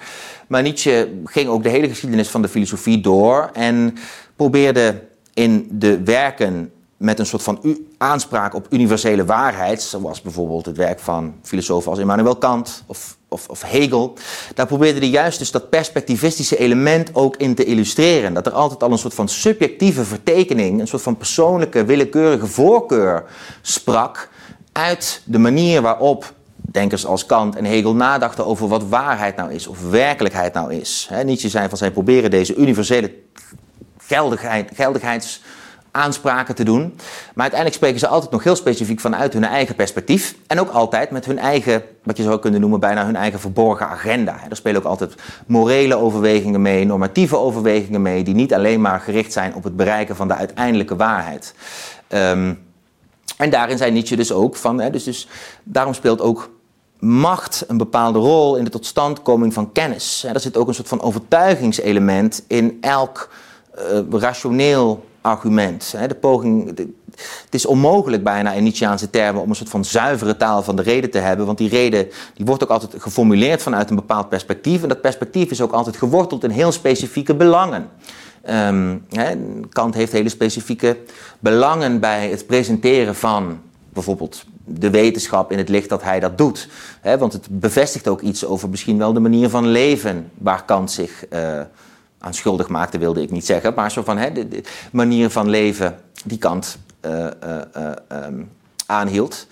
Maar 0.46 0.62
Nietzsche 0.62 1.20
ging 1.24 1.48
ook 1.48 1.62
de 1.62 1.68
hele 1.68 1.88
geschiedenis 1.88 2.28
van 2.28 2.42
de 2.42 2.48
filosofie 2.48 3.00
door 3.00 3.50
en 3.52 3.94
probeerde 4.36 5.02
in 5.34 5.68
de 5.70 6.02
werken 6.02 6.72
met 7.04 7.18
een 7.18 7.26
soort 7.26 7.42
van 7.42 7.78
aanspraak 7.98 8.54
op 8.54 8.66
universele 8.70 9.24
waarheid, 9.24 9.82
zoals 9.82 10.22
bijvoorbeeld 10.22 10.66
het 10.66 10.76
werk 10.76 11.00
van 11.00 11.34
filosofen 11.42 11.90
als 11.90 12.00
Immanuel 12.00 12.36
Kant 12.36 12.82
of, 12.86 13.16
of, 13.28 13.48
of, 13.48 13.62
Hegel, 13.62 14.14
daar 14.54 14.66
probeerde 14.66 14.98
hij 14.98 15.08
juist 15.08 15.38
dus 15.38 15.50
dat 15.50 15.70
perspectivistische 15.70 16.56
element 16.56 17.14
ook 17.14 17.36
in 17.36 17.54
te 17.54 17.64
illustreren. 17.64 18.34
Dat 18.34 18.46
er 18.46 18.52
altijd 18.52 18.82
al 18.82 18.90
een 18.90 18.98
soort 18.98 19.14
van 19.14 19.28
subjectieve 19.28 20.04
vertekening, 20.04 20.80
een 20.80 20.86
soort 20.86 21.02
van 21.02 21.16
persoonlijke, 21.16 21.84
willekeurige 21.84 22.46
voorkeur 22.46 23.24
sprak 23.62 24.28
uit 24.72 25.22
de 25.24 25.38
manier 25.38 25.82
waarop 25.82 26.32
denkers 26.56 27.06
als 27.06 27.26
Kant 27.26 27.56
en 27.56 27.64
Hegel 27.64 27.94
nadachten 27.94 28.46
over 28.46 28.68
wat 28.68 28.88
waarheid 28.88 29.36
nou 29.36 29.52
is 29.52 29.66
of 29.66 29.90
werkelijkheid 29.90 30.54
nou 30.54 30.74
is. 30.74 31.06
He, 31.10 31.22
Nietzsche 31.22 31.48
zei 31.48 31.68
van 31.68 31.78
zij 31.78 31.90
proberen 31.90 32.30
deze 32.30 32.54
universele 32.54 33.14
geldigheid, 33.98 34.70
geldigheids 34.74 35.42
aanspraken 35.94 36.54
te 36.54 36.64
doen. 36.64 36.80
Maar 37.34 37.50
uiteindelijk 37.50 37.74
spreken 37.74 37.98
ze 37.98 38.08
altijd 38.08 38.30
nog 38.30 38.44
heel 38.44 38.56
specifiek 38.56 39.00
vanuit 39.00 39.32
hun 39.32 39.44
eigen 39.44 39.74
perspectief. 39.74 40.34
En 40.46 40.60
ook 40.60 40.70
altijd 40.70 41.10
met 41.10 41.24
hun 41.24 41.38
eigen, 41.38 41.82
wat 42.02 42.16
je 42.16 42.22
zou 42.22 42.38
kunnen 42.38 42.60
noemen, 42.60 42.80
bijna 42.80 43.04
hun 43.04 43.16
eigen 43.16 43.40
verborgen 43.40 43.88
agenda. 43.88 44.36
Er 44.50 44.56
spelen 44.56 44.80
ook 44.80 44.88
altijd 44.88 45.14
morele 45.46 45.96
overwegingen 45.96 46.62
mee, 46.62 46.84
normatieve 46.84 47.36
overwegingen 47.36 48.02
mee, 48.02 48.24
die 48.24 48.34
niet 48.34 48.54
alleen 48.54 48.80
maar 48.80 49.00
gericht 49.00 49.32
zijn 49.32 49.54
op 49.54 49.64
het 49.64 49.76
bereiken 49.76 50.16
van 50.16 50.28
de 50.28 50.34
uiteindelijke 50.34 50.96
waarheid. 50.96 51.54
Um, 52.08 52.62
en 53.36 53.50
daarin 53.50 53.78
zei 53.78 53.90
Nietzsche 53.90 54.16
dus 54.16 54.32
ook 54.32 54.56
van, 54.56 54.80
hè, 54.80 54.90
dus, 54.90 55.04
dus 55.04 55.28
daarom 55.62 55.94
speelt 55.94 56.20
ook 56.20 56.50
macht 56.98 57.64
een 57.68 57.76
bepaalde 57.76 58.18
rol 58.18 58.56
in 58.56 58.64
de 58.64 58.70
totstandkoming 58.70 59.52
van 59.52 59.72
kennis. 59.72 60.24
Er 60.32 60.40
zit 60.40 60.56
ook 60.56 60.68
een 60.68 60.74
soort 60.74 60.88
van 60.88 61.02
overtuigingselement 61.02 62.44
in 62.46 62.78
elk 62.80 63.30
uh, 63.78 64.20
rationeel 64.20 65.04
argument. 65.24 65.94
De 66.08 66.14
poging, 66.14 66.78
het 67.44 67.54
is 67.54 67.66
onmogelijk 67.66 68.24
bijna 68.24 68.52
in 68.52 68.62
Nietzscheaanse 68.62 69.10
termen 69.10 69.42
om 69.42 69.48
een 69.48 69.56
soort 69.56 69.68
van 69.68 69.84
zuivere 69.84 70.36
taal 70.36 70.62
van 70.62 70.76
de 70.76 70.82
reden 70.82 71.10
te 71.10 71.18
hebben. 71.18 71.46
Want 71.46 71.58
die 71.58 71.68
reden 71.68 72.08
die 72.34 72.46
wordt 72.46 72.62
ook 72.62 72.68
altijd 72.68 73.02
geformuleerd 73.02 73.62
vanuit 73.62 73.90
een 73.90 73.96
bepaald 73.96 74.28
perspectief. 74.28 74.82
En 74.82 74.88
dat 74.88 75.00
perspectief 75.00 75.50
is 75.50 75.60
ook 75.60 75.72
altijd 75.72 75.96
geworteld 75.96 76.44
in 76.44 76.50
heel 76.50 76.72
specifieke 76.72 77.34
belangen. 77.34 77.88
Um, 78.50 79.06
Kant 79.68 79.94
heeft 79.94 80.12
hele 80.12 80.28
specifieke 80.28 80.96
belangen 81.38 82.00
bij 82.00 82.28
het 82.28 82.46
presenteren 82.46 83.14
van 83.14 83.60
bijvoorbeeld 83.92 84.44
de 84.64 84.90
wetenschap 84.90 85.52
in 85.52 85.58
het 85.58 85.68
licht 85.68 85.88
dat 85.88 86.02
hij 86.02 86.20
dat 86.20 86.38
doet. 86.38 86.68
want 87.18 87.32
het 87.32 87.46
bevestigt 87.50 88.08
ook 88.08 88.20
iets 88.20 88.44
over 88.44 88.68
misschien 88.68 88.98
wel 88.98 89.12
de 89.12 89.20
manier 89.20 89.48
van 89.48 89.66
leven 89.66 90.30
waar 90.38 90.64
Kant 90.64 90.90
zich 90.90 91.24
uh, 91.32 91.60
aan 92.24 92.34
schuldig 92.34 92.68
maakte, 92.68 92.98
wilde 92.98 93.22
ik 93.22 93.30
niet 93.30 93.46
zeggen. 93.46 93.74
Maar 93.74 93.90
zo 93.90 94.02
van 94.02 94.18
hè, 94.18 94.32
de, 94.32 94.62
manier 94.92 95.30
van 95.30 95.48
leven 95.50 95.98
die 96.24 96.38
Kant 96.38 96.78
uh, 97.06 97.26
um, 98.26 98.50
aanhield. 98.86 99.46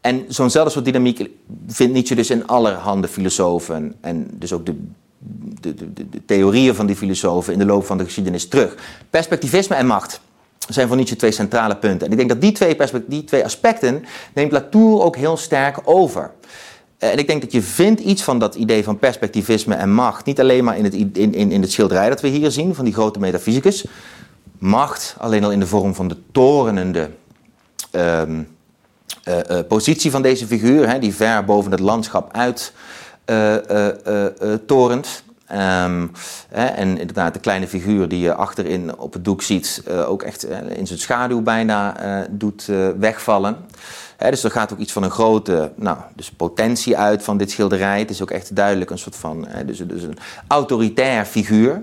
En 0.00 0.24
zo'nzelfde 0.28 0.72
soort 0.72 0.84
dynamiek 0.84 1.30
vindt 1.66 1.92
Nietzsche 1.92 2.14
dus 2.14 2.30
in 2.30 2.46
allerhande 2.46 3.08
filosofen. 3.08 3.94
En 4.00 4.28
dus 4.32 4.52
ook 4.52 4.66
de, 4.66 4.74
de, 5.60 5.74
de, 5.74 6.08
de, 6.08 6.24
theorieën 6.24 6.74
van 6.74 6.86
die 6.86 6.96
filosofen 6.96 7.52
in 7.52 7.58
de 7.58 7.64
loop 7.64 7.86
van 7.86 7.98
de 7.98 8.04
geschiedenis 8.04 8.48
terug. 8.48 8.74
Perspectivisme 9.10 9.76
en 9.76 9.86
macht 9.86 10.20
zijn 10.68 10.88
voor 10.88 10.96
Nietzsche 10.96 11.16
twee 11.16 11.30
centrale 11.30 11.76
punten. 11.76 12.06
En 12.06 12.12
ik 12.12 12.18
denk 12.18 12.28
dat 12.28 12.40
die 12.40 12.52
twee, 12.52 12.76
die 13.06 13.24
twee 13.24 13.44
aspecten 13.44 14.04
neemt 14.34 14.52
Latour 14.52 15.02
ook 15.02 15.16
heel 15.16 15.36
sterk 15.36 15.78
over. 15.84 16.30
En 17.00 17.18
ik 17.18 17.26
denk 17.26 17.40
dat 17.40 17.52
je 17.52 17.62
vindt 17.62 18.00
iets 18.00 18.22
van 18.22 18.38
dat 18.38 18.54
idee 18.54 18.84
van 18.84 18.98
perspectivisme 18.98 19.74
en 19.74 19.92
macht. 19.92 20.24
Niet 20.24 20.40
alleen 20.40 20.64
maar 20.64 20.76
in 20.76 20.84
het, 20.84 20.94
in, 20.94 21.12
in, 21.14 21.50
in 21.50 21.60
het 21.60 21.72
schilderij 21.72 22.08
dat 22.08 22.20
we 22.20 22.28
hier 22.28 22.50
zien 22.50 22.74
van 22.74 22.84
die 22.84 22.94
grote 22.94 23.18
metafysicus. 23.18 23.84
Macht 24.58 25.14
alleen 25.18 25.44
al 25.44 25.52
in 25.52 25.60
de 25.60 25.66
vorm 25.66 25.94
van 25.94 26.08
de 26.08 26.16
torenende 26.32 27.10
um, 27.92 28.48
uh, 29.28 29.38
uh, 29.50 29.58
positie 29.68 30.10
van 30.10 30.22
deze 30.22 30.46
figuur. 30.46 30.88
Hè, 30.88 30.98
die 30.98 31.14
ver 31.14 31.44
boven 31.44 31.70
het 31.70 31.80
landschap 31.80 32.36
uit 32.36 32.72
torent. 34.66 35.22
Um, 35.52 36.12
hè, 36.48 36.64
en 36.64 36.98
inderdaad, 36.98 37.34
de 37.34 37.40
kleine 37.40 37.68
figuur 37.68 38.08
die 38.08 38.20
je 38.20 38.34
achterin 38.34 38.98
op 38.98 39.12
het 39.12 39.24
doek 39.24 39.42
ziet, 39.42 39.82
ook 40.06 40.22
echt 40.22 40.46
in 40.76 40.86
zijn 40.86 40.98
schaduw 40.98 41.42
bijna 41.42 41.96
doet 42.30 42.66
wegvallen 42.98 43.56
dus 44.28 44.44
er 44.44 44.50
gaat 44.50 44.72
ook 44.72 44.78
iets 44.78 44.92
van 44.92 45.02
een 45.02 45.10
grote 45.10 45.72
nou, 45.76 45.98
dus 46.14 46.30
potentie 46.30 46.96
uit 46.96 47.22
van 47.22 47.36
dit 47.36 47.50
schilderij. 47.50 47.98
Het 47.98 48.10
is 48.10 48.22
ook 48.22 48.30
echt 48.30 48.56
duidelijk 48.56 48.90
een 48.90 48.98
soort 48.98 49.16
van 49.16 49.48
dus, 49.66 49.78
dus 49.78 50.02
een 50.02 50.18
autoritair 50.46 51.24
figuur. 51.24 51.82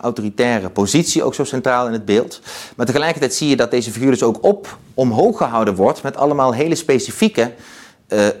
Autoritaire 0.00 0.70
positie 0.70 1.22
ook 1.22 1.34
zo 1.34 1.44
centraal 1.44 1.86
in 1.86 1.92
het 1.92 2.04
beeld. 2.04 2.40
Maar 2.76 2.86
tegelijkertijd 2.86 3.34
zie 3.34 3.48
je 3.48 3.56
dat 3.56 3.70
deze 3.70 3.90
figuur 3.90 4.10
dus 4.10 4.22
ook 4.22 4.44
op 4.44 4.78
omhoog 4.94 5.36
gehouden 5.36 5.74
wordt 5.74 6.02
met 6.02 6.16
allemaal 6.16 6.54
hele 6.54 6.74
specifieke 6.74 7.52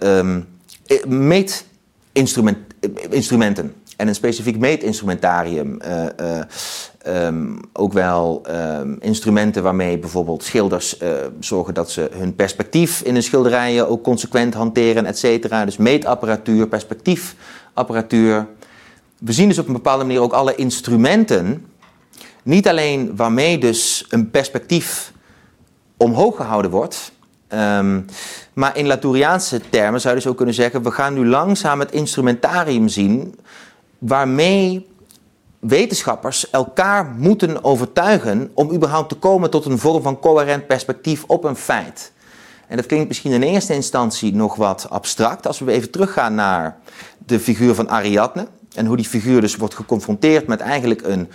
um, 0.02 0.48
meetinstrumenten 1.06 3.74
en 3.96 4.08
een 4.08 4.14
specifiek 4.14 4.58
meetinstrumentarium. 4.58 5.78
Uh, 5.86 6.04
uh, 6.20 7.26
um, 7.26 7.60
ook 7.72 7.92
wel 7.92 8.42
um, 8.50 8.96
instrumenten 9.00 9.62
waarmee 9.62 9.98
bijvoorbeeld 9.98 10.44
schilders 10.44 11.00
uh, 11.00 11.10
zorgen 11.40 11.74
dat 11.74 11.90
ze 11.90 12.10
hun 12.12 12.34
perspectief 12.34 13.00
in 13.02 13.12
hun 13.12 13.22
schilderijen 13.22 13.88
ook 13.88 14.02
consequent 14.02 14.54
hanteren, 14.54 15.06
et 15.06 15.18
cetera. 15.18 15.64
Dus 15.64 15.76
meetapparatuur, 15.76 16.68
perspectiefapparatuur. 16.68 18.46
We 19.18 19.32
zien 19.32 19.48
dus 19.48 19.58
op 19.58 19.66
een 19.66 19.72
bepaalde 19.72 20.04
manier 20.04 20.20
ook 20.20 20.32
alle 20.32 20.54
instrumenten, 20.54 21.66
niet 22.42 22.68
alleen 22.68 23.16
waarmee 23.16 23.58
dus 23.58 24.06
een 24.08 24.30
perspectief 24.30 25.12
omhoog 25.96 26.36
gehouden 26.36 26.70
wordt, 26.70 27.12
um, 27.48 28.04
maar 28.52 28.76
in 28.76 28.86
Latouriaanse 28.86 29.60
termen 29.70 30.00
zou 30.00 30.14
je 30.14 30.20
dus 30.20 30.30
ook 30.30 30.36
kunnen 30.36 30.54
zeggen: 30.54 30.82
we 30.82 30.90
gaan 30.90 31.14
nu 31.14 31.26
langzaam 31.26 31.80
het 31.80 31.92
instrumentarium 31.92 32.88
zien 32.88 33.34
waarmee 34.06 34.86
wetenschappers 35.58 36.50
elkaar 36.50 37.14
moeten 37.18 37.64
overtuigen 37.64 38.50
om 38.54 38.72
überhaupt 38.72 39.08
te 39.08 39.14
komen 39.14 39.50
tot 39.50 39.64
een 39.64 39.78
vorm 39.78 40.02
van 40.02 40.18
coherent 40.18 40.66
perspectief 40.66 41.24
op 41.26 41.44
een 41.44 41.56
feit. 41.56 42.12
En 42.68 42.76
dat 42.76 42.86
klinkt 42.86 43.08
misschien 43.08 43.32
in 43.32 43.42
eerste 43.42 43.74
instantie 43.74 44.34
nog 44.34 44.56
wat 44.56 44.86
abstract. 44.90 45.46
Als 45.46 45.58
we 45.58 45.72
even 45.72 45.90
teruggaan 45.90 46.34
naar 46.34 46.78
de 47.26 47.40
figuur 47.40 47.74
van 47.74 47.90
Ariadne 47.90 48.46
en 48.74 48.86
hoe 48.86 48.96
die 48.96 49.08
figuur 49.08 49.40
dus 49.40 49.56
wordt 49.56 49.74
geconfronteerd 49.74 50.46
met 50.46 50.60
eigenlijk 50.60 51.02
een, 51.02 51.28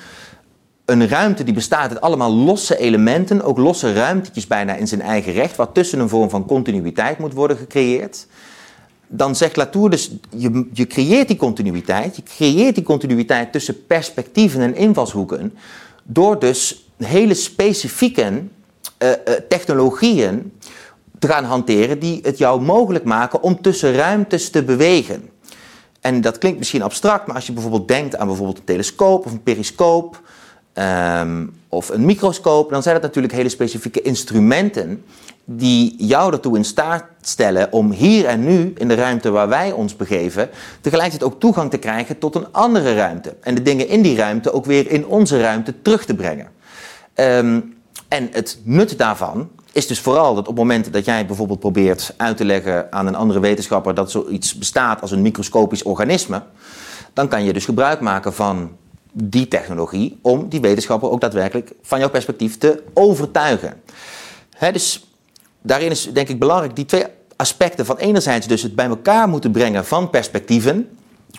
een 0.85 1.07
ruimte 1.07 1.43
die 1.43 1.53
bestaat 1.53 1.89
uit 1.89 2.01
allemaal 2.01 2.31
losse 2.31 2.77
elementen, 2.77 3.41
ook 3.41 3.57
losse 3.57 3.93
ruimtetjes 3.93 4.47
bijna 4.47 4.73
in 4.73 4.87
zijn 4.87 5.01
eigen 5.01 5.33
recht, 5.33 5.55
wat 5.55 5.73
tussen 5.73 5.99
een 5.99 6.09
vorm 6.09 6.29
van 6.29 6.45
continuïteit 6.45 7.17
moet 7.17 7.33
worden 7.33 7.57
gecreëerd. 7.57 8.27
Dan 9.11 9.35
zegt 9.35 9.55
Latour 9.55 9.89
dus, 9.89 10.11
je, 10.37 10.67
je 10.73 10.87
creëert 10.87 11.27
die 11.27 11.37
continuïteit, 11.37 12.15
je 12.15 12.23
creëert 12.23 12.75
die 12.75 12.83
continuïteit 12.83 13.51
tussen 13.51 13.85
perspectieven 13.85 14.61
en 14.61 14.75
invalshoeken, 14.75 15.53
door 16.03 16.39
dus 16.39 16.89
hele 16.97 17.33
specifieke 17.33 18.23
uh, 18.23 19.09
uh, 19.09 19.15
technologieën 19.49 20.51
te 21.19 21.27
gaan 21.27 21.43
hanteren 21.43 21.99
die 21.99 22.19
het 22.23 22.37
jou 22.37 22.61
mogelijk 22.61 23.03
maken 23.03 23.41
om 23.41 23.61
tussen 23.61 23.93
ruimtes 23.93 24.49
te 24.49 24.63
bewegen. 24.63 25.29
En 26.01 26.21
dat 26.21 26.37
klinkt 26.37 26.57
misschien 26.57 26.81
abstract, 26.81 27.27
maar 27.27 27.35
als 27.35 27.45
je 27.45 27.53
bijvoorbeeld 27.53 27.87
denkt 27.87 28.17
aan 28.17 28.27
bijvoorbeeld 28.27 28.57
een 28.57 28.63
telescoop 28.63 29.25
of 29.25 29.31
een 29.31 29.43
periscoop 29.43 30.21
um, 30.73 31.53
of 31.69 31.89
een 31.89 32.05
microscoop, 32.05 32.69
dan 32.69 32.81
zijn 32.83 32.95
dat 32.95 33.03
natuurlijk 33.03 33.33
hele 33.33 33.49
specifieke 33.49 34.01
instrumenten 34.01 35.03
die 35.51 35.95
jou 35.97 36.33
ertoe 36.33 36.57
in 36.57 36.65
staat 36.65 37.03
stellen 37.21 37.71
om 37.71 37.91
hier 37.91 38.25
en 38.25 38.43
nu 38.43 38.73
in 38.77 38.87
de 38.87 38.93
ruimte 38.93 39.29
waar 39.29 39.49
wij 39.49 39.71
ons 39.71 39.95
begeven, 39.95 40.49
tegelijkertijd 40.81 41.31
ook 41.31 41.39
toegang 41.39 41.69
te 41.69 41.77
krijgen 41.77 42.17
tot 42.17 42.35
een 42.35 42.51
andere 42.51 42.95
ruimte. 42.95 43.35
En 43.41 43.55
de 43.55 43.61
dingen 43.61 43.87
in 43.87 44.01
die 44.01 44.15
ruimte 44.15 44.53
ook 44.53 44.65
weer 44.65 44.91
in 44.91 45.05
onze 45.05 45.41
ruimte 45.41 45.81
terug 45.81 46.05
te 46.05 46.15
brengen. 46.15 46.47
Um, 47.15 47.77
en 48.07 48.29
het 48.31 48.59
nut 48.63 48.97
daarvan 48.97 49.49
is 49.71 49.87
dus 49.87 49.99
vooral 49.99 50.35
dat 50.35 50.47
op 50.47 50.47
het 50.47 50.55
moment 50.55 50.93
dat 50.93 51.05
jij 51.05 51.25
bijvoorbeeld 51.25 51.59
probeert 51.59 52.13
uit 52.17 52.37
te 52.37 52.45
leggen 52.45 52.91
aan 52.91 53.07
een 53.07 53.15
andere 53.15 53.39
wetenschapper 53.39 53.93
dat 53.93 54.11
zoiets 54.11 54.57
bestaat 54.57 55.01
als 55.01 55.11
een 55.11 55.21
microscopisch 55.21 55.83
organisme, 55.83 56.43
dan 57.13 57.27
kan 57.27 57.43
je 57.43 57.53
dus 57.53 57.65
gebruik 57.65 57.99
maken 57.99 58.33
van 58.33 58.71
die 59.11 59.47
technologie 59.47 60.19
om 60.21 60.49
die 60.49 60.61
wetenschapper 60.61 61.09
ook 61.09 61.21
daadwerkelijk 61.21 61.71
van 61.81 61.99
jouw 61.99 62.09
perspectief 62.09 62.57
te 62.57 62.83
overtuigen. 62.93 63.81
dus 64.71 65.08
daarin 65.61 65.91
is 65.91 66.09
denk 66.13 66.29
ik 66.29 66.39
belangrijk 66.39 66.75
die 66.75 66.85
twee 66.85 67.05
aspecten 67.35 67.85
van 67.85 67.97
enerzijds 67.97 68.47
dus 68.47 68.61
het 68.61 68.75
bij 68.75 68.85
elkaar 68.85 69.29
moeten 69.29 69.51
brengen 69.51 69.85
van 69.85 70.09
perspectieven 70.09 70.89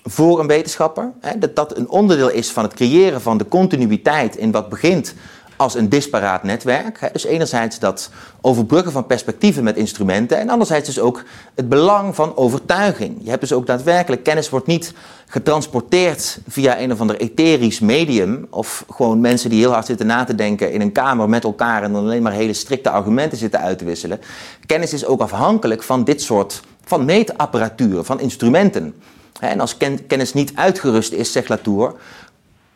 voor 0.02 0.40
een 0.40 0.46
wetenschapper. 0.46 1.12
dat 1.38 1.56
dat 1.56 1.76
een 1.76 1.88
onderdeel 1.88 2.30
is 2.30 2.50
van 2.50 2.64
het 2.64 2.74
creëren 2.74 3.20
van 3.20 3.38
de 3.38 3.48
continuïteit 3.48 4.36
in 4.36 4.50
wat 4.50 4.68
begint 4.68 5.14
als 5.60 5.74
een 5.74 5.88
disparaat 5.88 6.42
netwerk. 6.42 7.10
Dus 7.12 7.24
enerzijds 7.24 7.78
dat 7.78 8.10
overbruggen 8.40 8.92
van 8.92 9.06
perspectieven 9.06 9.64
met 9.64 9.76
instrumenten 9.76 10.38
en 10.38 10.48
anderzijds 10.48 10.86
dus 10.86 11.00
ook 11.00 11.24
het 11.54 11.68
belang 11.68 12.14
van 12.14 12.36
overtuiging. 12.36 13.16
Je 13.22 13.28
hebt 13.28 13.40
dus 13.40 13.52
ook 13.52 13.66
daadwerkelijk, 13.66 14.22
kennis 14.22 14.48
wordt 14.48 14.66
niet 14.66 14.92
getransporteerd 15.26 16.38
via 16.48 16.80
een 16.80 16.92
of 16.92 17.00
ander 17.00 17.16
etherisch 17.16 17.80
medium 17.80 18.46
of 18.50 18.84
gewoon 18.90 19.20
mensen 19.20 19.50
die 19.50 19.60
heel 19.60 19.72
hard 19.72 19.86
zitten 19.86 20.06
na 20.06 20.24
te 20.24 20.34
denken 20.34 20.72
in 20.72 20.80
een 20.80 20.92
kamer 20.92 21.28
met 21.28 21.44
elkaar 21.44 21.82
en 21.82 21.92
dan 21.92 22.04
alleen 22.04 22.22
maar 22.22 22.32
hele 22.32 22.52
strikte 22.52 22.90
argumenten 22.90 23.38
zitten 23.38 23.60
uit 23.60 23.78
te 23.78 23.84
wisselen. 23.84 24.20
Kennis 24.66 24.92
is 24.92 25.04
ook 25.04 25.20
afhankelijk 25.20 25.82
van 25.82 26.04
dit 26.04 26.22
soort 26.22 26.60
van 26.84 27.04
meetapparatuur, 27.04 28.04
van 28.04 28.20
instrumenten. 28.20 28.94
En 29.40 29.60
als 29.60 29.76
kennis 30.06 30.32
niet 30.32 30.52
uitgerust 30.54 31.12
is, 31.12 31.32
zegt 31.32 31.48
Latour, 31.48 31.94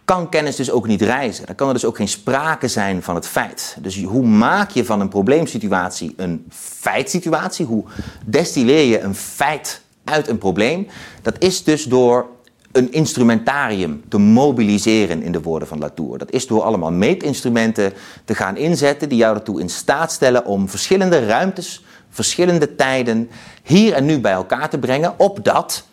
kan 0.04 0.28
kennis 0.28 0.56
dus 0.56 0.70
ook 0.70 0.86
niet 0.86 1.02
reizen. 1.02 1.46
Dan 1.46 1.54
kan 1.54 1.68
er 1.68 1.74
dus 1.74 1.84
ook 1.84 1.96
geen 1.96 2.08
sprake 2.08 2.68
zijn 2.68 3.02
van 3.02 3.14
het 3.14 3.26
feit. 3.26 3.76
Dus 3.80 4.02
hoe 4.02 4.26
maak 4.26 4.70
je 4.70 4.84
van 4.84 5.00
een 5.00 5.08
probleemsituatie 5.08 6.14
een 6.16 6.46
feitsituatie? 6.50 7.66
Hoe 7.66 7.84
destilleer 8.26 8.84
je 8.84 9.00
een 9.00 9.14
feit 9.14 9.82
uit 10.04 10.28
een 10.28 10.38
probleem? 10.38 10.86
Dat 11.22 11.34
is 11.38 11.64
dus 11.64 11.84
door 11.84 12.26
een 12.72 12.92
instrumentarium 12.92 14.02
te 14.08 14.18
mobiliseren 14.18 15.22
in 15.22 15.32
de 15.32 15.42
woorden 15.42 15.68
van 15.68 15.78
Latour. 15.78 16.18
Dat 16.18 16.30
is 16.30 16.46
door 16.46 16.62
allemaal 16.62 16.92
meetinstrumenten 16.92 17.92
te 18.24 18.34
gaan 18.34 18.56
inzetten 18.56 19.08
die 19.08 19.18
jou 19.18 19.36
ertoe 19.36 19.60
in 19.60 19.68
staat 19.68 20.12
stellen 20.12 20.44
om 20.44 20.68
verschillende 20.68 21.26
ruimtes, 21.26 21.84
verschillende 22.10 22.74
tijden 22.74 23.30
hier 23.62 23.92
en 23.92 24.04
nu 24.04 24.20
bij 24.20 24.32
elkaar 24.32 24.70
te 24.70 24.78
brengen, 24.78 25.14
opdat 25.18 25.84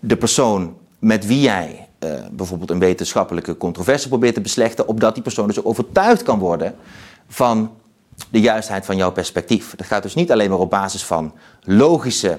de 0.00 0.16
persoon 0.16 0.76
met 0.98 1.26
wie 1.26 1.40
jij 1.40 1.83
bijvoorbeeld 2.32 2.70
een 2.70 2.78
wetenschappelijke 2.78 3.56
controverse 3.56 4.08
probeert 4.08 4.34
te 4.34 4.40
beslechten, 4.40 4.88
opdat 4.88 5.14
die 5.14 5.22
persoon 5.22 5.46
dus 5.46 5.64
overtuigd 5.64 6.22
kan 6.22 6.38
worden 6.38 6.74
van 7.28 7.70
de 8.30 8.40
juistheid 8.40 8.84
van 8.84 8.96
jouw 8.96 9.12
perspectief. 9.12 9.74
Dat 9.76 9.86
gaat 9.86 10.02
dus 10.02 10.14
niet 10.14 10.32
alleen 10.32 10.50
maar 10.50 10.58
op 10.58 10.70
basis 10.70 11.04
van 11.04 11.32
logische 11.62 12.38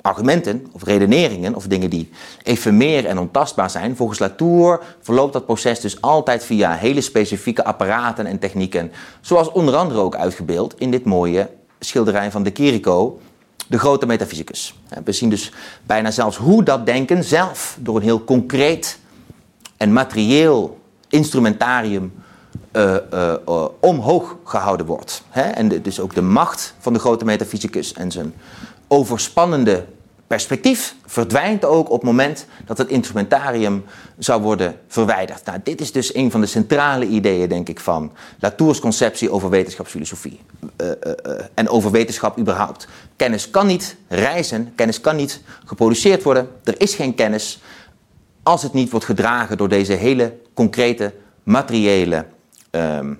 argumenten 0.00 0.66
of 0.72 0.84
redeneringen 0.84 1.54
of 1.54 1.66
dingen 1.66 1.90
die 1.90 2.10
efemeer 2.42 3.06
en 3.06 3.18
ontastbaar 3.18 3.70
zijn. 3.70 3.96
Volgens 3.96 4.18
Latour 4.18 4.82
verloopt 5.00 5.32
dat 5.32 5.46
proces 5.46 5.80
dus 5.80 6.00
altijd 6.00 6.44
via 6.44 6.72
hele 6.72 7.00
specifieke 7.00 7.64
apparaten 7.64 8.26
en 8.26 8.38
technieken, 8.38 8.92
zoals 9.20 9.52
onder 9.52 9.76
andere 9.76 10.00
ook 10.00 10.16
uitgebeeld 10.16 10.74
in 10.78 10.90
dit 10.90 11.04
mooie 11.04 11.48
schilderij 11.78 12.30
van 12.30 12.42
de 12.42 12.50
Chirico, 12.54 13.20
de 13.66 13.78
grote 13.78 14.06
metafysicus. 14.06 14.74
We 15.04 15.12
zien 15.12 15.30
dus 15.30 15.52
bijna 15.82 16.10
zelfs 16.10 16.36
hoe 16.36 16.62
dat 16.62 16.86
denken 16.86 17.24
zelf 17.24 17.78
door 17.80 17.96
een 17.96 18.02
heel 18.02 18.24
concreet 18.24 18.98
en 19.76 19.92
materieel 19.92 20.80
instrumentarium 21.08 22.12
uh, 22.72 22.96
uh, 23.14 23.34
uh, 23.48 23.64
omhoog 23.80 24.36
gehouden 24.44 24.86
wordt. 24.86 25.22
En 25.30 25.82
dus 25.82 26.00
ook 26.00 26.14
de 26.14 26.22
macht 26.22 26.74
van 26.78 26.92
de 26.92 26.98
grote 26.98 27.24
metafysicus 27.24 27.92
en 27.92 28.10
zijn 28.10 28.34
overspannende 28.88 29.86
perspectief 30.26 30.94
verdwijnt 31.06 31.64
ook 31.64 31.90
op 31.90 32.00
het 32.00 32.02
moment 32.02 32.46
dat 32.64 32.78
het 32.78 32.88
instrumentarium 32.88 33.84
zou 34.18 34.42
worden 34.42 34.80
verwijderd. 34.88 35.44
Nou, 35.44 35.60
dit 35.62 35.80
is 35.80 35.92
dus 35.92 36.14
een 36.14 36.30
van 36.30 36.40
de 36.40 36.46
centrale 36.46 37.06
ideeën, 37.06 37.48
denk 37.48 37.68
ik, 37.68 37.80
van 37.80 38.12
Latours 38.40 38.80
conceptie 38.80 39.30
over 39.30 39.50
wetenschapsfilosofie 39.50 40.40
uh, 40.80 40.86
uh, 40.86 41.12
uh, 41.26 41.32
en 41.54 41.68
over 41.68 41.90
wetenschap 41.90 42.38
überhaupt. 42.38 42.88
Kennis 43.16 43.50
kan 43.50 43.66
niet 43.66 43.96
reizen, 44.08 44.72
kennis 44.74 45.00
kan 45.00 45.16
niet 45.16 45.40
geproduceerd 45.64 46.22
worden, 46.22 46.48
er 46.64 46.80
is 46.80 46.94
geen 46.94 47.14
kennis 47.14 47.60
als 48.42 48.62
het 48.62 48.72
niet 48.72 48.90
wordt 48.90 49.06
gedragen 49.06 49.56
door 49.56 49.68
deze 49.68 49.92
hele 49.92 50.36
concrete, 50.54 51.12
materiële 51.42 52.26
ehm, 52.70 53.14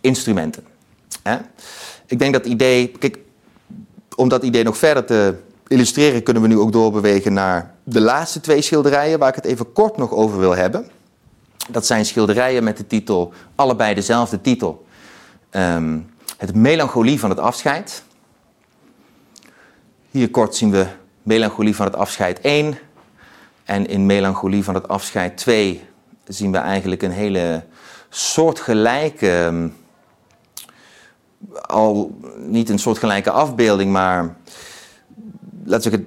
instrumenten. 0.00 0.64
Ik 2.06 2.18
denk 2.18 2.32
dat 2.32 2.46
idee, 2.46 2.88
kijk, 2.88 3.18
om 4.16 4.28
dat 4.28 4.42
idee 4.42 4.62
nog 4.62 4.76
verder 4.76 5.04
te 5.04 5.34
illustreren 5.66 6.22
kunnen 6.22 6.42
we 6.42 6.48
nu 6.48 6.58
ook 6.58 6.72
doorbewegen 6.72 7.32
naar 7.32 7.74
de 7.82 8.00
laatste 8.00 8.40
twee 8.40 8.62
schilderijen 8.62 9.18
waar 9.18 9.28
ik 9.28 9.34
het 9.34 9.44
even 9.44 9.72
kort 9.72 9.96
nog 9.96 10.10
over 10.10 10.38
wil 10.38 10.56
hebben. 10.56 10.90
Dat 11.68 11.86
zijn 11.86 12.06
schilderijen 12.06 12.64
met 12.64 12.76
de 12.76 12.86
titel, 12.86 13.32
allebei 13.54 13.94
dezelfde 13.94 14.40
titel. 14.40 14.86
Um, 15.50 16.10
het 16.36 16.54
melancholie 16.54 17.20
van 17.20 17.30
het 17.30 17.38
afscheid. 17.38 18.02
Hier 20.10 20.30
kort 20.30 20.54
zien 20.54 20.70
we 20.70 20.86
melancholie 21.22 21.76
van 21.76 21.86
het 21.86 21.96
afscheid 21.96 22.40
1. 22.40 22.78
En 23.64 23.86
in 23.86 24.06
melancholie 24.06 24.64
van 24.64 24.74
het 24.74 24.88
afscheid 24.88 25.36
2 25.36 25.84
zien 26.26 26.52
we 26.52 26.58
eigenlijk 26.58 27.02
een 27.02 27.10
hele 27.10 27.64
soortgelijke, 28.08 29.28
ehm, 29.28 29.68
al 31.60 32.18
niet 32.36 32.68
een 32.68 32.78
soortgelijke 32.78 33.30
afbeelding, 33.30 33.92
maar 33.92 34.36
laten 35.66 35.90
we 35.90 36.04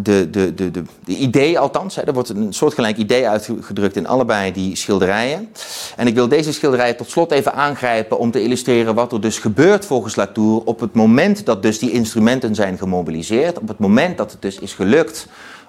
de, 0.00 0.30
de, 0.30 0.54
de, 0.54 0.70
de 1.04 1.16
idee 1.16 1.58
althans, 1.58 1.96
hè, 1.96 2.02
er 2.02 2.12
wordt 2.12 2.28
een 2.28 2.52
soortgelijk 2.52 2.96
idee 2.96 3.28
uitgedrukt 3.28 3.96
in 3.96 4.06
allebei 4.06 4.52
die 4.52 4.76
schilderijen. 4.76 5.48
En 5.96 6.06
ik 6.06 6.14
wil 6.14 6.28
deze 6.28 6.52
schilderijen 6.52 6.96
tot 6.96 7.10
slot 7.10 7.30
even 7.30 7.54
aangrijpen 7.54 8.18
om 8.18 8.30
te 8.30 8.42
illustreren 8.42 8.94
wat 8.94 9.12
er 9.12 9.20
dus 9.20 9.38
gebeurt 9.38 9.86
volgens 9.86 10.16
Latour 10.16 10.62
op 10.64 10.80
het 10.80 10.94
moment 10.94 11.46
dat 11.46 11.62
dus 11.62 11.78
die 11.78 11.90
instrumenten 11.90 12.54
zijn 12.54 12.78
gemobiliseerd, 12.78 13.58
op 13.58 13.68
het 13.68 13.78
moment 13.78 14.16
dat 14.16 14.32
het 14.32 14.42
dus 14.42 14.58
is 14.58 14.72
gelukt 14.72 15.28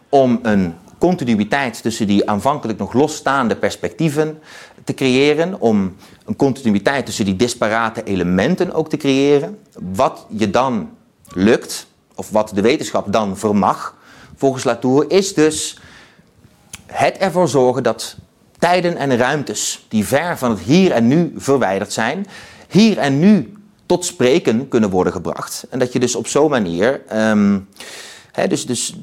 om 0.09 0.39
een 0.41 0.73
continuïteit 0.97 1.81
tussen 1.81 2.07
die 2.07 2.29
aanvankelijk 2.29 2.79
nog 2.79 2.93
losstaande 2.93 3.55
perspectieven 3.55 4.39
te 4.83 4.93
creëren, 4.93 5.61
om 5.61 5.95
een 6.25 6.35
continuïteit 6.35 7.05
tussen 7.05 7.25
die 7.25 7.35
disparate 7.35 8.03
elementen 8.03 8.73
ook 8.73 8.89
te 8.89 8.97
creëren. 8.97 9.57
Wat 9.93 10.25
je 10.29 10.49
dan 10.49 10.89
lukt, 11.33 11.87
of 12.19 12.29
wat 12.29 12.51
de 12.53 12.61
wetenschap 12.61 13.11
dan 13.11 13.37
vermag, 13.37 13.95
volgens 14.35 14.63
Latour, 14.63 15.11
is 15.11 15.33
dus 15.33 15.79
het 16.85 17.17
ervoor 17.17 17.47
zorgen 17.47 17.83
dat 17.83 18.15
tijden 18.57 18.97
en 18.97 19.17
ruimtes 19.17 19.85
die 19.87 20.05
ver 20.05 20.37
van 20.37 20.49
het 20.49 20.59
hier 20.59 20.91
en 20.91 21.07
nu 21.07 21.33
verwijderd 21.37 21.93
zijn, 21.93 22.27
hier 22.67 22.97
en 22.97 23.19
nu 23.19 23.53
tot 23.85 24.05
spreken 24.05 24.67
kunnen 24.67 24.89
worden 24.89 25.13
gebracht. 25.13 25.65
En 25.69 25.79
dat 25.79 25.93
je 25.93 25.99
dus 25.99 26.15
op 26.15 26.27
zo'n 26.27 26.49
manier, 26.49 27.01
um, 27.13 27.69
dus, 28.47 28.65
dus 28.65 28.95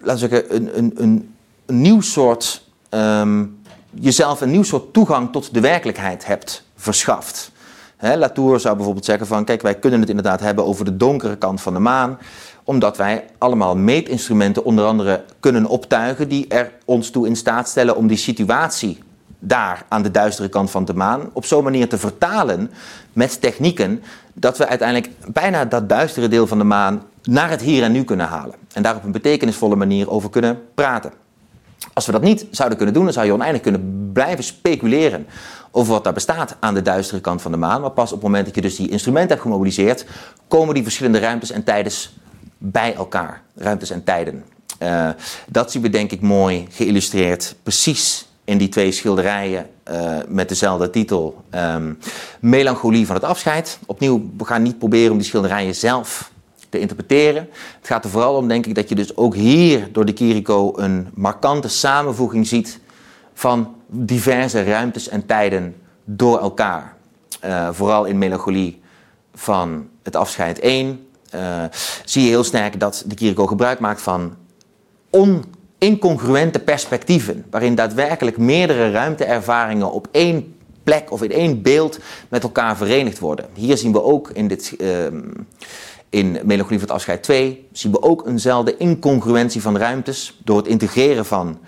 laten 0.00 0.28
we 0.28 0.34
zeggen, 0.34 0.56
een, 0.56 0.78
een, 0.78 0.92
een, 0.96 1.34
nieuw 1.66 2.00
soort, 2.00 2.64
um, 2.90 3.60
jezelf 3.90 4.40
een 4.40 4.50
nieuw 4.50 4.62
soort 4.62 4.92
toegang 4.92 5.32
tot 5.32 5.54
de 5.54 5.60
werkelijkheid 5.60 6.26
hebt 6.26 6.64
verschaft. 6.76 7.52
Latour 8.00 8.60
zou 8.60 8.74
bijvoorbeeld 8.76 9.04
zeggen 9.04 9.26
van, 9.26 9.44
kijk, 9.44 9.62
wij 9.62 9.74
kunnen 9.74 10.00
het 10.00 10.08
inderdaad 10.08 10.40
hebben 10.40 10.64
over 10.64 10.84
de 10.84 10.96
donkere 10.96 11.36
kant 11.36 11.60
van 11.60 11.72
de 11.74 11.78
maan, 11.78 12.18
omdat 12.64 12.96
wij 12.96 13.24
allemaal 13.38 13.76
meetinstrumenten 13.76 14.64
onder 14.64 14.84
andere 14.84 15.24
kunnen 15.40 15.66
optuigen 15.66 16.28
die 16.28 16.48
er 16.48 16.72
ons 16.84 17.10
toe 17.10 17.26
in 17.26 17.36
staat 17.36 17.68
stellen 17.68 17.96
om 17.96 18.06
die 18.06 18.16
situatie 18.16 18.98
daar 19.38 19.84
aan 19.88 20.02
de 20.02 20.10
duistere 20.10 20.48
kant 20.48 20.70
van 20.70 20.84
de 20.84 20.94
maan 20.94 21.30
op 21.32 21.44
zo'n 21.44 21.64
manier 21.64 21.88
te 21.88 21.98
vertalen 21.98 22.70
met 23.12 23.40
technieken 23.40 24.02
dat 24.32 24.58
we 24.58 24.66
uiteindelijk 24.66 25.10
bijna 25.32 25.64
dat 25.64 25.88
duistere 25.88 26.28
deel 26.28 26.46
van 26.46 26.58
de 26.58 26.64
maan 26.64 27.02
naar 27.22 27.50
het 27.50 27.62
hier 27.62 27.82
en 27.82 27.92
nu 27.92 28.04
kunnen 28.04 28.26
halen. 28.26 28.54
En 28.72 28.82
daar 28.82 28.96
op 28.96 29.04
een 29.04 29.12
betekenisvolle 29.12 29.76
manier 29.76 30.10
over 30.10 30.30
kunnen 30.30 30.58
praten. 30.74 31.12
Als 31.92 32.06
we 32.06 32.12
dat 32.12 32.22
niet 32.22 32.46
zouden 32.50 32.76
kunnen 32.76 32.94
doen, 32.94 33.04
dan 33.04 33.12
zou 33.12 33.26
je 33.26 33.32
oneindig 33.32 33.62
kunnen 33.62 33.99
blijven 34.12 34.44
speculeren 34.44 35.26
over 35.70 35.92
wat 35.92 36.04
daar 36.04 36.12
bestaat 36.12 36.56
aan 36.60 36.74
de 36.74 36.82
duistere 36.82 37.20
kant 37.20 37.42
van 37.42 37.50
de 37.50 37.56
maan. 37.56 37.80
Maar 37.80 37.90
pas 37.90 38.12
op 38.12 38.16
het 38.16 38.22
moment 38.26 38.46
dat 38.46 38.54
je 38.54 38.60
dus 38.60 38.76
die 38.76 38.88
instrumenten 38.88 39.30
hebt 39.30 39.42
gemobiliseerd, 39.42 40.04
komen 40.48 40.74
die 40.74 40.82
verschillende 40.82 41.18
ruimtes 41.18 41.50
en 41.50 41.64
tijden 41.64 41.92
bij 42.58 42.94
elkaar. 42.94 43.42
Ruimtes 43.54 43.90
en 43.90 44.04
tijden. 44.04 44.44
Uh, 44.82 45.08
dat 45.48 45.70
zien 45.70 45.82
we 45.82 45.88
denk 45.90 46.10
ik 46.10 46.20
mooi 46.20 46.66
geïllustreerd, 46.70 47.54
precies 47.62 48.26
in 48.44 48.58
die 48.58 48.68
twee 48.68 48.92
schilderijen 48.92 49.66
uh, 49.90 50.16
met 50.28 50.48
dezelfde 50.48 50.90
titel. 50.90 51.44
Um, 51.54 51.98
Melancholie 52.40 53.06
van 53.06 53.14
het 53.14 53.24
afscheid. 53.24 53.78
Opnieuw, 53.86 54.30
we 54.36 54.44
gaan 54.44 54.62
niet 54.62 54.78
proberen 54.78 55.10
om 55.10 55.18
die 55.18 55.26
schilderijen 55.26 55.74
zelf 55.74 56.30
te 56.68 56.78
interpreteren. 56.78 57.48
Het 57.78 57.86
gaat 57.86 58.04
er 58.04 58.10
vooral 58.10 58.36
om, 58.36 58.48
denk 58.48 58.66
ik, 58.66 58.74
dat 58.74 58.88
je 58.88 58.94
dus 58.94 59.16
ook 59.16 59.34
hier 59.34 59.88
door 59.92 60.04
de 60.04 60.12
Kiriko 60.12 60.72
een 60.76 61.08
markante 61.14 61.68
samenvoeging 61.68 62.46
ziet 62.46 62.80
van 63.40 63.74
diverse 63.86 64.64
ruimtes 64.64 65.08
en 65.08 65.26
tijden 65.26 65.74
door 66.04 66.38
elkaar. 66.38 66.96
Uh, 67.44 67.68
vooral 67.72 68.04
in 68.04 68.18
Melancholie 68.18 68.80
van 69.34 69.88
het 70.02 70.16
afscheid 70.16 70.58
1 70.58 71.06
uh, 71.34 71.64
zie 72.04 72.22
je 72.22 72.28
heel 72.28 72.44
sterk 72.44 72.80
dat 72.80 73.04
de 73.06 73.14
Kiriko 73.14 73.46
gebruik 73.46 73.78
maakt 73.78 74.02
van 74.02 74.36
on 75.10 75.44
incongruente 75.78 76.58
perspectieven, 76.58 77.44
waarin 77.50 77.74
daadwerkelijk 77.74 78.38
meerdere 78.38 78.90
ruimteervaringen 78.90 79.92
op 79.92 80.08
één 80.10 80.54
plek 80.84 81.10
of 81.10 81.22
in 81.22 81.32
één 81.32 81.62
beeld 81.62 81.98
met 82.28 82.42
elkaar 82.42 82.76
verenigd 82.76 83.18
worden. 83.18 83.46
Hier 83.54 83.76
zien 83.76 83.92
we 83.92 84.02
ook 84.02 84.30
in, 84.30 84.48
dit, 84.48 84.74
uh, 84.78 85.06
in 86.08 86.32
Melancholie 86.32 86.78
van 86.78 86.88
het 86.88 86.90
Afscheid 86.90 87.22
2, 87.22 87.68
zien 87.72 87.92
we 87.92 88.02
ook 88.02 88.26
eenzelfde 88.26 88.76
incongruentie 88.76 89.62
van 89.62 89.76
ruimtes 89.76 90.40
door 90.44 90.56
het 90.56 90.66
integreren 90.66 91.26
van 91.26 91.58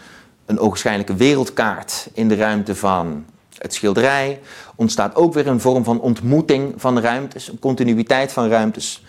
een 0.47 0.59
ogenschijnlijke 0.59 1.15
wereldkaart 1.15 2.09
in 2.13 2.29
de 2.29 2.35
ruimte 2.35 2.75
van 2.75 3.25
het 3.59 3.75
schilderij. 3.75 4.41
Ontstaat 4.77 5.15
ook 5.15 5.35
weer 5.35 5.47
een 5.47 5.61
vorm 5.61 5.85
van 5.85 6.01
ontmoeting 6.01 6.75
van 6.77 6.99
ruimtes, 6.99 7.49
een 7.49 7.59
continuïteit 7.59 8.33
van 8.33 8.49
ruimtes. 8.49 9.03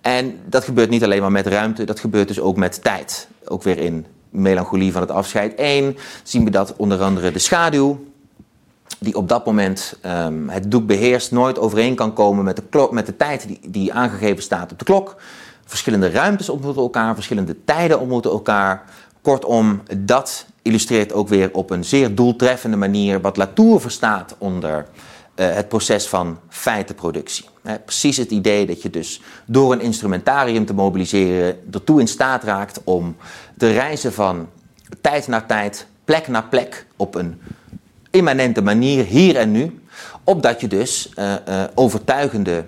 En 0.00 0.38
dat 0.46 0.64
gebeurt 0.64 0.90
niet 0.90 1.04
alleen 1.04 1.20
maar 1.20 1.32
met 1.32 1.46
ruimte, 1.46 1.84
dat 1.84 2.00
gebeurt 2.00 2.28
dus 2.28 2.40
ook 2.40 2.56
met 2.56 2.82
tijd. 2.82 3.28
Ook 3.44 3.62
weer 3.62 3.78
in 3.78 4.06
Melancholie 4.30 4.92
van 4.92 5.00
het 5.00 5.10
Afscheid 5.10 5.54
1 5.54 5.96
zien 6.22 6.44
we 6.44 6.50
dat 6.50 6.74
onder 6.76 7.02
andere 7.02 7.30
de 7.32 7.38
schaduw, 7.38 8.04
die 8.98 9.14
op 9.14 9.28
dat 9.28 9.46
moment 9.46 9.98
um, 10.06 10.48
het 10.48 10.70
doek 10.70 10.86
beheerst, 10.86 11.32
nooit 11.32 11.58
overeen 11.58 11.94
kan 11.94 12.12
komen 12.12 12.44
met 12.44 12.56
de, 12.56 12.62
klok, 12.70 12.92
met 12.92 13.06
de 13.06 13.16
tijd 13.16 13.46
die, 13.46 13.60
die 13.68 13.92
aangegeven 13.92 14.42
staat 14.42 14.72
op 14.72 14.78
de 14.78 14.84
klok. 14.84 15.16
Verschillende 15.64 16.10
ruimtes 16.10 16.48
ontmoeten 16.48 16.82
elkaar, 16.82 17.14
verschillende 17.14 17.56
tijden 17.64 18.00
ontmoeten 18.00 18.30
elkaar. 18.30 18.84
Kortom, 19.22 19.82
dat 19.98 20.46
illustreert 20.62 21.12
ook 21.12 21.28
weer 21.28 21.50
op 21.52 21.70
een 21.70 21.84
zeer 21.84 22.14
doeltreffende 22.14 22.76
manier 22.76 23.20
wat 23.20 23.36
Latour 23.36 23.80
verstaat 23.80 24.34
onder 24.38 24.86
uh, 25.36 25.54
het 25.54 25.68
proces 25.68 26.06
van 26.06 26.38
feitenproductie. 26.48 27.44
Precies 27.84 28.16
het 28.16 28.30
idee 28.30 28.66
dat 28.66 28.82
je 28.82 28.90
dus 28.90 29.20
door 29.46 29.72
een 29.72 29.80
instrumentarium 29.80 30.66
te 30.66 30.74
mobiliseren 30.74 31.58
ertoe 31.72 32.00
in 32.00 32.08
staat 32.08 32.44
raakt 32.44 32.80
om 32.84 33.16
te 33.56 33.72
reizen 33.72 34.12
van 34.12 34.48
tijd 35.00 35.26
naar 35.26 35.46
tijd, 35.46 35.86
plek 36.04 36.28
naar 36.28 36.44
plek 36.44 36.86
op 36.96 37.14
een 37.14 37.40
immanente 38.10 38.62
manier, 38.62 39.04
hier 39.04 39.36
en 39.36 39.50
nu, 39.50 39.80
opdat 40.24 40.60
je 40.60 40.68
dus 40.68 41.12
uh, 41.18 41.32
uh, 41.48 41.64
overtuigende 41.74 42.64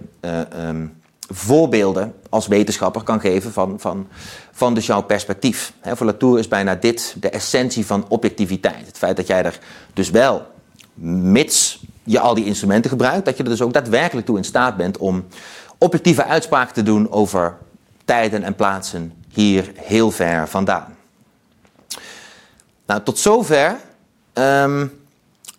um, 0.56 1.01
voorbeelden 1.32 2.14
als 2.28 2.46
wetenschapper 2.46 3.02
kan 3.02 3.20
geven 3.20 3.52
van, 3.52 3.80
van, 3.80 4.08
van 4.52 4.74
dus 4.74 4.86
jouw 4.86 5.02
perspectief. 5.02 5.72
He, 5.80 5.96
voor 5.96 6.06
Latour 6.06 6.38
is 6.38 6.48
bijna 6.48 6.74
dit 6.74 7.14
de 7.20 7.28
essentie 7.28 7.86
van 7.86 8.04
objectiviteit. 8.08 8.86
Het 8.86 8.98
feit 8.98 9.16
dat 9.16 9.26
jij 9.26 9.44
er 9.44 9.58
dus 9.92 10.10
wel, 10.10 10.46
mits 10.94 11.84
je 12.04 12.20
al 12.20 12.34
die 12.34 12.44
instrumenten 12.44 12.90
gebruikt, 12.90 13.24
dat 13.24 13.36
je 13.36 13.42
er 13.42 13.48
dus 13.48 13.62
ook 13.62 13.72
daadwerkelijk 13.72 14.26
toe 14.26 14.36
in 14.36 14.44
staat 14.44 14.76
bent 14.76 14.98
om 14.98 15.26
objectieve 15.78 16.24
uitspraken 16.24 16.74
te 16.74 16.82
doen 16.82 17.10
over 17.10 17.56
tijden 18.04 18.42
en 18.42 18.54
plaatsen 18.54 19.12
hier 19.28 19.72
heel 19.76 20.10
ver 20.10 20.48
vandaan. 20.48 20.96
Nou, 22.86 23.02
tot 23.02 23.18
zover 23.18 23.76
um, 24.34 25.00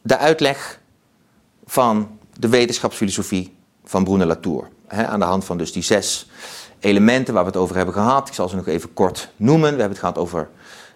de 0.01 0.17
uitleg 0.17 0.79
van 1.65 2.19
de 2.39 2.49
wetenschapsfilosofie 2.49 3.55
van 3.83 4.03
Bruno 4.03 4.25
Latour. 4.25 4.69
Aan 4.87 5.19
de 5.19 5.25
hand 5.25 5.45
van 5.45 5.57
dus 5.57 5.71
die 5.71 5.83
zes 5.83 6.29
elementen 6.79 7.33
waar 7.33 7.43
we 7.43 7.49
het 7.49 7.59
over 7.59 7.75
hebben 7.75 7.93
gehad. 7.93 8.27
Ik 8.27 8.33
zal 8.33 8.49
ze 8.49 8.55
nog 8.55 8.67
even 8.67 8.93
kort 8.93 9.29
noemen. 9.35 9.61
We 9.61 9.67
hebben 9.67 9.89
het 9.89 9.99
gehad 9.99 10.17
over 10.17 10.49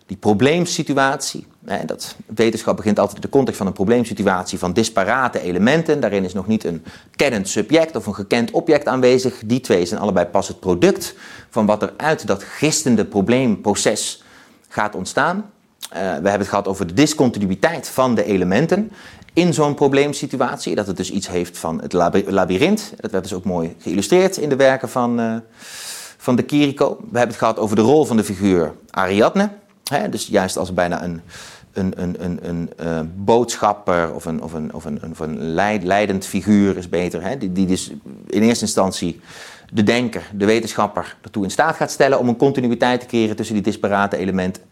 die 0.06 0.18
probleemsituatie. 0.18 1.48
Dat 1.86 2.16
wetenschap 2.26 2.76
begint 2.76 3.00
altijd 3.00 3.16
in 3.16 3.22
de 3.22 3.30
context 3.30 3.58
van 3.58 3.68
een 3.68 3.74
probleemsituatie 3.74 4.60
van 4.60 4.74
disparate 4.74 5.40
elementen. 5.40 6.00
Daarin 6.00 6.24
is 6.24 6.34
nog 6.34 6.48
niet 6.48 6.64
een 6.64 6.84
kennend 7.16 7.50
subject 7.50 7.96
of 7.96 8.06
een 8.06 8.16
gekend 8.16 8.52
object 8.52 8.88
aanwezig. 8.88 9.42
Die 9.46 9.62
twee 9.62 9.86
zijn 9.86 10.00
allebei 10.00 10.26
pas 10.26 10.48
het 10.48 10.60
product 10.60 11.16
van 11.50 11.66
wat 11.66 11.82
er 11.82 11.94
uit 11.98 12.28
dat 12.28 12.44
gistende 12.44 13.06
probleemproces 13.06 14.24
gaat 14.68 14.96
ontstaan. 14.96 15.52
Uh, 15.94 16.00
we 16.00 16.06
hebben 16.06 16.32
het 16.32 16.48
gehad 16.48 16.68
over 16.68 16.88
de 16.88 16.94
discontinuïteit 16.94 17.88
van 17.88 18.16
de 18.16 18.24
elementen 18.24 18.92
in 19.34 19.54
zo'n 19.54 19.74
probleemsituatie. 19.74 20.76
Dat 20.76 20.88
het 20.88 20.98
dus 20.98 21.12
iets 21.12 21.28
heeft 21.28 21.58
van 21.58 21.82
het 21.82 21.94
labyrint. 22.28 22.94
Dat 23.00 23.12
werd 23.12 23.24
dus 23.24 23.34
ook 23.34 23.44
mooi 23.44 23.76
geïllustreerd 23.80 24.38
in 24.38 24.50
de 24.50 24.56
werken 24.56 24.90
van, 24.90 25.20
uh, 25.20 25.36
van 26.18 26.36
de 26.36 26.44
Kiriko. 26.44 26.90
We 26.90 27.04
hebben 27.04 27.28
het 27.28 27.38
gehad 27.38 27.60
over 27.60 27.76
de 27.76 27.82
rol 27.82 28.06
van 28.06 28.18
de 28.18 28.24
figuur 28.24 28.74
Ariadne. 28.90 29.50
Hè, 29.84 30.10
dus 30.10 30.28
juist 30.28 30.58
als 30.58 30.74
bijna 30.74 31.04
een, 31.04 31.22
een, 31.74 31.94
een, 31.96 32.16
een, 32.20 32.40
een 32.42 32.70
uh, 32.82 33.00
boodschapper 33.16 34.14
of 34.14 34.26
een, 34.26 34.44
of 34.44 34.54
een, 34.54 34.74
of 34.74 34.86
een, 34.86 35.02
een 35.18 35.54
leidend 35.84 36.26
figuur 36.26 36.78
is 36.78 36.90
beter. 36.90 37.22
Hè, 37.22 37.38
die, 37.38 37.52
die 37.52 37.66
dus 37.66 37.92
in 38.28 38.42
eerste 38.42 38.66
instantie 38.66 39.20
de 39.74 39.84
denker, 39.84 40.30
de 40.34 40.46
wetenschapper 40.46 41.16
ertoe 41.22 41.44
in 41.44 41.52
staat 41.52 41.76
gaat 41.76 41.92
stellen 41.92 42.20
om 42.20 42.28
een 42.28 42.38
continuïteit 42.38 43.00
te 43.00 43.06
creëren 43.06 43.36
tussen 43.36 43.56
die 43.56 43.64
disparate 43.64 44.18
elementen. 44.18 44.64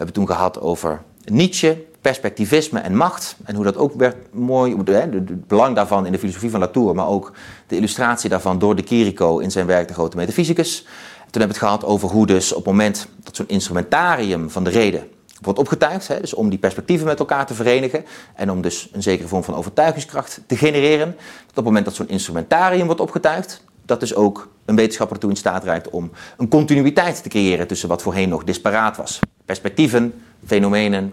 Hebben 0.00 0.18
toen 0.18 0.36
gehad 0.36 0.60
over 0.60 1.02
Nietzsche, 1.24 1.84
perspectivisme 2.00 2.78
en 2.78 2.96
macht. 2.96 3.36
En 3.44 3.54
hoe 3.54 3.64
dat 3.64 3.76
ook 3.76 3.94
werd 3.94 4.16
mooi, 4.32 4.76
het 4.84 5.46
belang 5.46 5.76
daarvan 5.76 6.06
in 6.06 6.12
de 6.12 6.18
filosofie 6.18 6.50
van 6.50 6.60
Latour, 6.60 6.94
maar 6.94 7.08
ook 7.08 7.32
de 7.66 7.76
illustratie 7.76 8.30
daarvan 8.30 8.58
door 8.58 8.76
de 8.76 8.82
Kiriko 8.82 9.38
in 9.38 9.50
zijn 9.50 9.66
werk 9.66 9.88
De 9.88 9.94
Grote 9.94 10.16
Metafysicus. 10.16 10.82
Toen 10.82 11.40
hebben 11.40 11.40
we 11.40 11.46
het 11.46 11.58
gehad 11.58 11.84
over 11.84 12.08
hoe 12.08 12.26
dus 12.26 12.50
op 12.50 12.56
het 12.56 12.66
moment 12.66 13.08
dat 13.24 13.36
zo'n 13.36 13.48
instrumentarium 13.48 14.50
van 14.50 14.64
de 14.64 14.70
reden 14.70 15.08
wordt 15.40 15.58
opgetuigd, 15.58 16.08
hè, 16.08 16.20
dus 16.20 16.34
om 16.34 16.48
die 16.48 16.58
perspectieven 16.58 17.06
met 17.06 17.18
elkaar 17.18 17.46
te 17.46 17.54
verenigen 17.54 18.04
en 18.34 18.50
om 18.50 18.62
dus 18.62 18.88
een 18.92 19.02
zekere 19.02 19.28
vorm 19.28 19.44
van 19.44 19.54
overtuigingskracht 19.54 20.40
te 20.46 20.56
genereren, 20.56 21.06
dat 21.16 21.48
op 21.48 21.54
het 21.54 21.64
moment 21.64 21.84
dat 21.84 21.94
zo'n 21.94 22.08
instrumentarium 22.08 22.86
wordt 22.86 23.00
opgetuigd, 23.00 23.62
dat 23.84 24.00
dus 24.00 24.14
ook 24.14 24.48
een 24.70 24.76
wetenschapper 24.76 25.18
toe 25.18 25.30
in 25.30 25.36
staat 25.36 25.64
reikt 25.64 25.90
om 25.90 26.10
een 26.36 26.48
continuïteit 26.48 27.22
te 27.22 27.28
creëren 27.28 27.66
tussen 27.66 27.88
wat 27.88 28.02
voorheen 28.02 28.28
nog 28.28 28.44
disparaat 28.44 28.96
was. 28.96 29.18
Perspectieven, 29.44 30.22
fenomenen, 30.46 31.12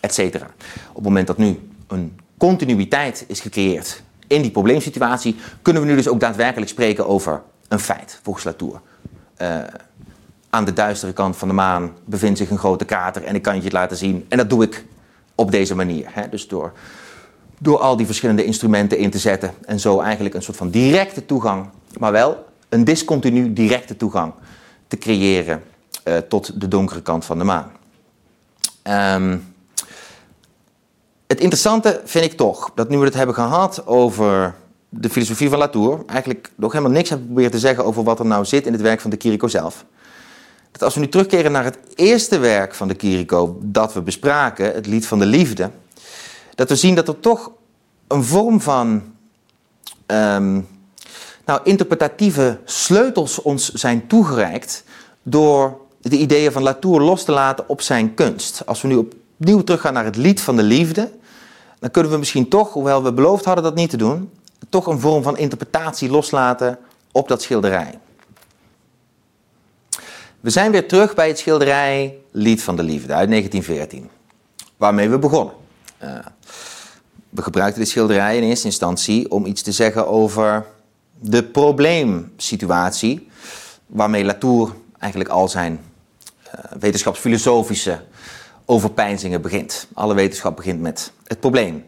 etc. 0.00 0.18
Op 0.88 0.94
het 0.94 1.04
moment 1.04 1.26
dat 1.26 1.38
nu 1.38 1.58
een 1.86 2.18
continuïteit 2.36 3.24
is 3.28 3.40
gecreëerd 3.40 4.02
in 4.26 4.42
die 4.42 4.50
probleemsituatie, 4.50 5.36
kunnen 5.62 5.82
we 5.82 5.88
nu 5.88 5.94
dus 5.94 6.08
ook 6.08 6.20
daadwerkelijk 6.20 6.70
spreken 6.70 7.06
over 7.06 7.42
een 7.68 7.78
feit, 7.78 8.20
volgens 8.22 8.44
Latour. 8.44 8.80
Uh, 9.38 9.58
aan 10.50 10.64
de 10.64 10.72
duistere 10.72 11.12
kant 11.12 11.36
van 11.36 11.48
de 11.48 11.54
maan 11.54 11.92
bevindt 12.04 12.38
zich 12.38 12.50
een 12.50 12.58
grote 12.58 12.84
krater 12.84 13.24
en 13.24 13.34
ik 13.34 13.42
kan 13.42 13.56
je 13.56 13.62
het 13.62 13.72
laten 13.72 13.96
zien. 13.96 14.26
En 14.28 14.38
dat 14.38 14.50
doe 14.50 14.62
ik 14.62 14.84
op 15.34 15.50
deze 15.50 15.74
manier. 15.74 16.06
Hè? 16.10 16.28
Dus 16.28 16.48
door, 16.48 16.72
door 17.58 17.78
al 17.78 17.96
die 17.96 18.06
verschillende 18.06 18.44
instrumenten 18.44 18.98
in 18.98 19.10
te 19.10 19.18
zetten 19.18 19.54
en 19.64 19.80
zo 19.80 20.00
eigenlijk 20.00 20.34
een 20.34 20.42
soort 20.42 20.56
van 20.56 20.70
directe 20.70 21.26
toegang, 21.26 21.66
maar 21.98 22.12
wel 22.12 22.46
een 22.76 22.84
discontinu 22.84 23.52
directe 23.52 23.96
toegang 23.96 24.32
te 24.86 24.98
creëren 24.98 25.62
uh, 26.04 26.16
tot 26.16 26.60
de 26.60 26.68
donkere 26.68 27.02
kant 27.02 27.24
van 27.24 27.38
de 27.38 27.44
maan. 27.44 27.70
Um, 29.22 29.54
het 31.26 31.40
interessante 31.40 32.00
vind 32.04 32.24
ik 32.24 32.32
toch 32.32 32.70
dat 32.74 32.88
nu 32.88 32.98
we 32.98 33.04
het 33.04 33.14
hebben 33.14 33.34
gehad 33.34 33.86
over 33.86 34.54
de 34.88 35.10
filosofie 35.10 35.48
van 35.48 35.58
Latour, 35.58 36.02
eigenlijk 36.06 36.50
nog 36.54 36.72
helemaal 36.72 36.92
niks 36.92 37.08
hebben 37.08 37.26
proberen 37.26 37.50
te 37.50 37.58
zeggen 37.58 37.84
over 37.84 38.02
wat 38.02 38.18
er 38.18 38.26
nou 38.26 38.44
zit 38.44 38.66
in 38.66 38.72
het 38.72 38.82
werk 38.82 39.00
van 39.00 39.10
de 39.10 39.16
Kiriko 39.16 39.48
zelf. 39.48 39.84
Dat 40.72 40.82
als 40.82 40.94
we 40.94 41.00
nu 41.00 41.08
terugkeren 41.08 41.52
naar 41.52 41.64
het 41.64 41.78
eerste 41.94 42.38
werk 42.38 42.74
van 42.74 42.88
de 42.88 42.94
Kiriko 42.94 43.58
dat 43.62 43.92
we 43.92 44.00
bespraken, 44.02 44.74
het 44.74 44.86
lied 44.86 45.06
van 45.06 45.18
de 45.18 45.26
liefde, 45.26 45.70
dat 46.54 46.68
we 46.68 46.76
zien 46.76 46.94
dat 46.94 47.08
er 47.08 47.20
toch 47.20 47.50
een 48.08 48.24
vorm 48.24 48.60
van 48.60 49.02
um, 50.06 50.66
nou, 51.46 51.60
interpretatieve 51.64 52.58
sleutels 52.64 53.42
ons 53.42 53.72
zijn 53.72 54.06
toegereikt 54.06 54.84
door 55.22 55.80
de 56.00 56.16
ideeën 56.16 56.52
van 56.52 56.62
Latour 56.62 57.00
los 57.00 57.24
te 57.24 57.32
laten 57.32 57.68
op 57.68 57.80
zijn 57.80 58.14
kunst. 58.14 58.62
Als 58.66 58.82
we 58.82 58.88
nu 58.88 58.96
opnieuw 58.96 59.64
teruggaan 59.64 59.92
naar 59.92 60.04
het 60.04 60.16
lied 60.16 60.40
van 60.40 60.56
de 60.56 60.62
liefde, 60.62 61.10
dan 61.78 61.90
kunnen 61.90 62.12
we 62.12 62.18
misschien 62.18 62.48
toch, 62.48 62.72
hoewel 62.72 63.02
we 63.02 63.12
beloofd 63.12 63.44
hadden 63.44 63.64
dat 63.64 63.74
niet 63.74 63.90
te 63.90 63.96
doen, 63.96 64.30
toch 64.68 64.86
een 64.86 65.00
vorm 65.00 65.22
van 65.22 65.38
interpretatie 65.38 66.10
loslaten 66.10 66.78
op 67.12 67.28
dat 67.28 67.42
schilderij. 67.42 67.98
We 70.40 70.50
zijn 70.50 70.70
weer 70.70 70.88
terug 70.88 71.14
bij 71.14 71.28
het 71.28 71.38
schilderij 71.38 72.18
Lied 72.30 72.62
van 72.62 72.76
de 72.76 72.82
Liefde 72.82 73.14
uit 73.14 73.28
1914, 73.28 74.10
waarmee 74.76 75.08
we 75.08 75.18
begonnen. 75.18 75.54
Uh, 76.02 76.18
we 77.28 77.42
gebruikten 77.42 77.80
dit 77.80 77.90
schilderij 77.90 78.36
in 78.36 78.42
eerste 78.42 78.66
instantie 78.66 79.30
om 79.30 79.46
iets 79.46 79.62
te 79.62 79.72
zeggen 79.72 80.08
over 80.08 80.66
de 81.20 81.44
probleemsituatie 81.44 83.28
waarmee 83.86 84.24
Latour 84.24 84.74
eigenlijk 84.98 85.30
al 85.30 85.48
zijn 85.48 85.80
uh, 86.46 86.60
wetenschapsfilosofische 86.78 88.04
overpeinzingen 88.64 89.42
begint. 89.42 89.86
Alle 89.94 90.14
wetenschap 90.14 90.56
begint 90.56 90.80
met 90.80 91.12
het 91.24 91.40
probleem. 91.40 91.84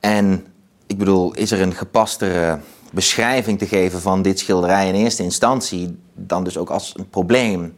En 0.00 0.46
ik 0.86 0.98
bedoel, 0.98 1.34
is 1.34 1.50
er 1.50 1.60
een 1.60 1.74
gepastere 1.74 2.58
beschrijving 2.92 3.58
te 3.58 3.66
geven 3.66 4.00
van 4.00 4.22
dit 4.22 4.38
schilderij 4.38 4.88
in 4.88 4.94
eerste 4.94 5.22
instantie, 5.22 5.98
dan 6.14 6.44
dus 6.44 6.56
ook 6.56 6.70
als 6.70 6.92
een 6.96 7.08
probleem, 7.08 7.74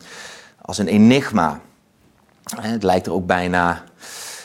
als 0.60 0.78
een 0.78 0.88
enigma. 0.88 1.60
Het 2.60 2.82
lijkt 2.82 3.06
er 3.06 3.12
ook 3.12 3.26
bijna 3.26 3.84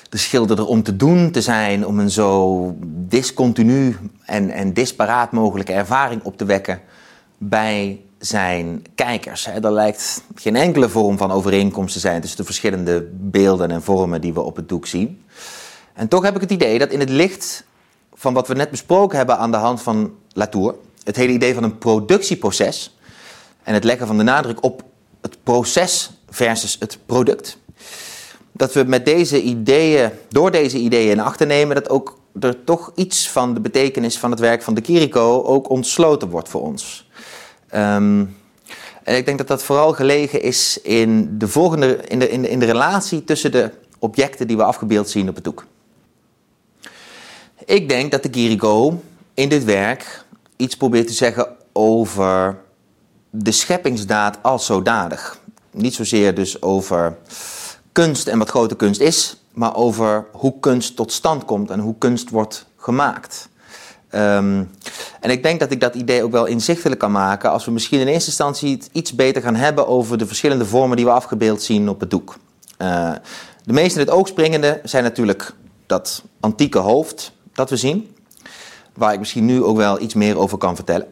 de 0.10 0.18
schilder 0.18 0.66
om 0.66 0.84
te 0.84 0.96
doen 0.96 1.32
te 1.32 1.42
zijn 1.42 1.86
om 1.86 2.00
een 2.00 2.12
zo 2.12 2.76
discontinu 2.84 3.98
en, 4.26 4.50
en 4.50 4.74
disparaat 4.74 5.32
mogelijke 5.32 5.74
ervaring 5.74 6.24
op 6.24 6.38
te 6.38 6.46
wekken 6.46 6.82
bij 7.38 8.02
zijn 8.20 8.86
kijkers. 8.96 9.48
Er 9.48 9.72
lijkt 9.72 10.24
geen 10.36 10.56
enkele 10.56 10.90
vorm 10.90 11.18
van 11.18 11.32
overeenkomst 11.32 11.94
te 11.94 12.00
zijn 12.00 12.22
tussen 12.22 12.40
de 12.40 12.46
verschillende 12.46 13.10
beelden 13.14 13.72
en 13.72 13.84
vormen 13.84 14.22
die 14.22 14.34
we 14.34 14.42
op 14.42 14.56
het 14.56 14.70
doek 14.70 14.88
zien. 14.88 15.24
En 15.94 16.08
toch 16.08 16.24
heb 16.24 16.36
ik 16.36 16.42
het 16.42 16.52
idee 16.52 16.80
dat 16.80 16.92
in 16.92 17.00
het 17.00 17.10
licht 17.10 17.64
van 18.14 18.34
wat 18.34 18.48
we 18.48 18.54
net 18.54 18.70
besproken 18.70 19.18
hebben 19.18 19.38
aan 19.38 19.52
de 19.52 19.58
hand 19.58 19.82
van 19.82 20.14
Latour, 20.34 20.76
het 21.04 21.16
hele 21.16 21.34
idee 21.34 21.54
van 21.54 21.64
een 21.64 21.78
productieproces 21.78 22.98
en 23.64 23.74
het 23.74 23.84
leggen 23.84 24.08
van 24.08 24.18
de 24.18 24.24
nadruk 24.24 24.64
op 24.64 24.84
het 25.22 25.38
proces 25.44 26.12
versus 26.30 26.76
het 26.80 26.98
product, 27.06 27.58
dat 28.60 28.74
we 28.74 28.84
met 28.84 29.06
deze 29.06 29.42
ideeën, 29.42 30.12
door 30.30 30.52
deze 30.52 30.78
ideeën 30.78 31.12
in 31.12 31.20
acht 31.20 31.38
te 31.38 31.46
nemen, 31.46 31.76
dat 31.76 31.90
ook 31.90 32.20
er 32.40 32.64
toch 32.64 32.92
iets 32.96 33.30
van 33.30 33.54
de 33.54 33.60
betekenis 33.60 34.18
van 34.18 34.32
het 34.32 34.40
werk 34.40 34.62
van 34.62 34.74
de 34.74 34.82
Kiriko 34.82 35.44
ook 35.44 35.70
ontsloten 35.70 36.30
wordt 36.30 36.50
voor 36.50 36.62
ons. 36.62 37.10
Ehm, 37.70 38.26
en 39.04 39.16
ik 39.16 39.26
denk 39.26 39.38
dat 39.38 39.48
dat 39.48 39.64
vooral 39.64 39.94
gelegen 39.94 40.42
is 40.42 40.80
in 40.82 41.38
de, 41.38 41.48
volgende, 41.48 42.00
in 42.08 42.20
de, 42.20 42.30
in 42.30 42.42
de, 42.42 42.50
in 42.50 42.60
de 42.60 42.66
relatie 42.66 43.24
tussen 43.24 43.52
de 43.52 43.72
objecten 44.00 44.48
die 44.48 44.58
we 44.58 44.64
afgebeeld 44.64 45.10
zien 45.10 45.30
op 45.30 45.36
het 45.36 45.44
doek. 45.44 45.66
Ik 47.66 47.90
denk 47.90 48.12
dat 48.12 48.24
de 48.24 48.30
Kiriko 48.30 49.02
in 49.34 49.50
dit 49.50 49.64
werk 49.64 50.26
iets 50.56 50.78
probeert 50.78 51.08
te 51.08 51.14
zeggen 51.14 51.48
over 51.74 52.58
de 53.30 53.52
scheppingsdaad 53.52 54.38
als 54.42 54.66
zodanig. 54.66 55.40
Niet 55.72 55.94
zozeer 55.94 56.36
dus 56.36 56.62
over 56.62 57.18
kunst 57.92 58.28
en 58.28 58.38
wat 58.38 58.50
grote 58.50 58.76
kunst 58.76 59.02
is, 59.02 59.38
maar 59.54 59.76
over 59.76 60.26
hoe 60.32 60.60
kunst 60.60 60.96
tot 60.96 61.12
stand 61.12 61.46
komt 61.46 61.70
en 61.70 61.80
hoe 61.80 61.96
kunst 61.98 62.30
wordt 62.30 62.66
gemaakt. 62.78 63.50
Ehm, 64.10 64.64
en 65.20 65.30
ik 65.30 65.44
denk 65.44 65.60
dat 65.60 65.72
ik 65.72 65.80
dat 65.80 65.96
idee 65.96 66.24
ook 66.24 66.32
wel 66.32 66.46
inzichtelijk 66.46 67.00
kan 67.00 67.12
maken 67.12 67.52
als 67.52 67.66
we 67.66 67.72
misschien 67.72 68.00
in 68.00 68.08
eerste 68.08 68.30
instantie 68.30 68.82
iets 68.92 69.16
beter 69.16 69.42
gaan 69.42 69.56
hebben 69.56 69.88
over 69.88 70.18
de 70.18 70.28
verschillende 70.28 70.66
vormen 70.66 70.98
die 70.98 71.06
we 71.06 71.12
afgebeeld 71.12 71.62
zien 71.62 71.90
op 71.90 72.00
het 72.00 72.10
doek. 72.10 72.38
Uh, 72.78 73.12
de 73.64 73.74
meest 73.74 73.96
in 73.96 74.02
het 74.02 74.10
oog 74.10 74.28
springende 74.28 74.82
zijn 74.84 75.04
natuurlijk 75.04 75.54
dat 75.86 76.24
antieke 76.40 76.78
hoofd 76.78 77.32
dat 77.54 77.70
we 77.70 77.78
zien, 77.78 78.16
waar 78.94 79.14
ik 79.14 79.20
misschien 79.20 79.46
nu 79.46 79.64
ook 79.64 79.78
wel 79.78 80.02
iets 80.02 80.14
meer 80.14 80.38
over 80.38 80.58
kan 80.58 80.76
vertellen. 80.76 81.08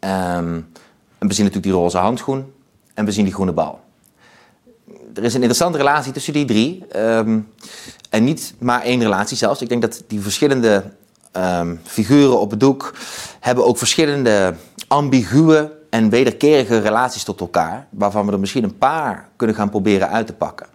Um, 0.00 0.70
en 1.18 1.28
we 1.28 1.34
zien 1.34 1.44
natuurlijk 1.44 1.62
die 1.62 1.72
roze 1.72 1.98
handschoen 1.98 2.52
en 2.94 3.04
we 3.04 3.12
zien 3.12 3.24
die 3.24 3.34
groene 3.34 3.52
bal. 3.52 3.80
Er 5.14 5.24
is 5.24 5.34
een 5.34 5.40
interessante 5.40 5.78
relatie 5.78 6.12
tussen 6.12 6.32
die 6.32 6.44
drie. 6.44 6.84
Um, 6.96 7.48
en 8.10 8.24
niet 8.24 8.54
maar 8.58 8.82
één 8.82 9.00
relatie 9.00 9.36
zelfs. 9.36 9.60
Ik 9.60 9.68
denk 9.68 9.82
dat 9.82 10.02
die 10.06 10.20
verschillende 10.20 10.84
um, 11.36 11.80
figuren 11.84 12.40
op 12.40 12.50
het 12.50 12.60
doek 12.60 12.94
hebben 13.40 13.66
ook 13.66 13.78
verschillende 13.78 14.54
ambiguë 14.88 15.70
en 15.90 16.10
wederkerige 16.10 16.78
relaties 16.78 17.24
tot 17.24 17.40
elkaar, 17.40 17.86
waarvan 17.90 18.26
we 18.26 18.32
er 18.32 18.40
misschien 18.40 18.64
een 18.64 18.78
paar 18.78 19.28
kunnen 19.36 19.56
gaan 19.56 19.70
proberen 19.70 20.08
uit 20.08 20.26
te 20.26 20.32
pakken. 20.32 20.66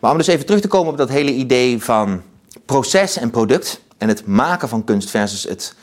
Maar 0.00 0.10
om 0.10 0.16
dus 0.16 0.26
even 0.26 0.46
terug 0.46 0.60
te 0.60 0.68
komen 0.68 0.92
op 0.92 0.98
dat 0.98 1.08
hele 1.08 1.32
idee 1.32 1.82
van 1.82 2.22
proces 2.64 3.16
en 3.16 3.30
product 3.30 3.80
en 3.98 4.08
het 4.08 4.26
maken 4.26 4.68
van 4.68 4.84
kunst 4.84 5.10
versus 5.10 5.42
het, 5.42 5.74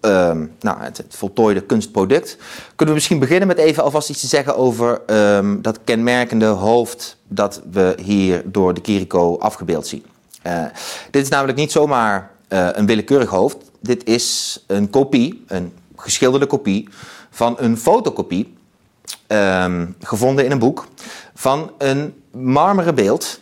um, 0.00 0.52
nou, 0.60 0.80
het, 0.80 1.04
voltooide 1.08 1.60
kunstproduct, 1.60 2.36
kunnen 2.66 2.86
we 2.86 2.92
misschien 2.94 3.18
beginnen 3.18 3.48
met 3.48 3.58
even 3.58 3.82
alvast 3.82 4.10
iets 4.10 4.20
te 4.20 4.26
zeggen 4.26 4.56
over 4.56 5.00
um, 5.36 5.62
dat 5.62 5.78
kenmerkende 5.84 6.46
hoofd 6.46 7.16
dat 7.28 7.62
we 7.70 7.94
hier 8.02 8.42
door 8.44 8.74
de 8.74 8.80
Kiriko 8.80 9.38
afgebeeld 9.38 9.86
zien. 9.86 10.04
Uh, 10.46 10.64
dit 11.10 11.22
is 11.22 11.28
namelijk 11.28 11.58
niet 11.58 11.72
zomaar 11.72 12.30
uh, 12.48 12.68
een 12.72 12.86
willekeurig 12.86 13.30
hoofd. 13.30 13.56
Dit 13.80 14.04
is 14.04 14.58
een 14.66 14.90
kopie, 14.90 15.44
een 15.46 15.72
geschilderde 15.96 16.46
kopie 16.46 16.88
van 17.30 17.56
een 17.58 17.76
fotokopie, 17.76 18.54
um, 19.28 19.96
gevonden 20.00 20.44
in 20.44 20.50
een 20.50 20.58
boek, 20.58 20.86
van 21.34 21.70
een 21.78 22.14
marmeren 22.32 22.94
beeld, 22.94 23.40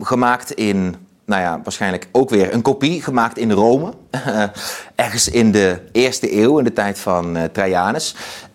gemaakt 0.00 0.50
in, 0.52 0.96
nou 1.24 1.42
ja, 1.42 1.60
waarschijnlijk 1.62 2.08
ook 2.12 2.30
weer 2.30 2.54
een 2.54 2.62
kopie, 2.62 3.02
gemaakt 3.02 3.38
in 3.38 3.50
Rome, 3.52 3.92
ergens 4.94 5.28
in 5.28 5.52
de 5.52 5.80
eerste 5.92 6.36
eeuw, 6.36 6.58
in 6.58 6.64
de 6.64 6.72
tijd 6.72 6.98
van 6.98 7.36
uh, 7.36 7.42
Trajanus. 7.44 8.14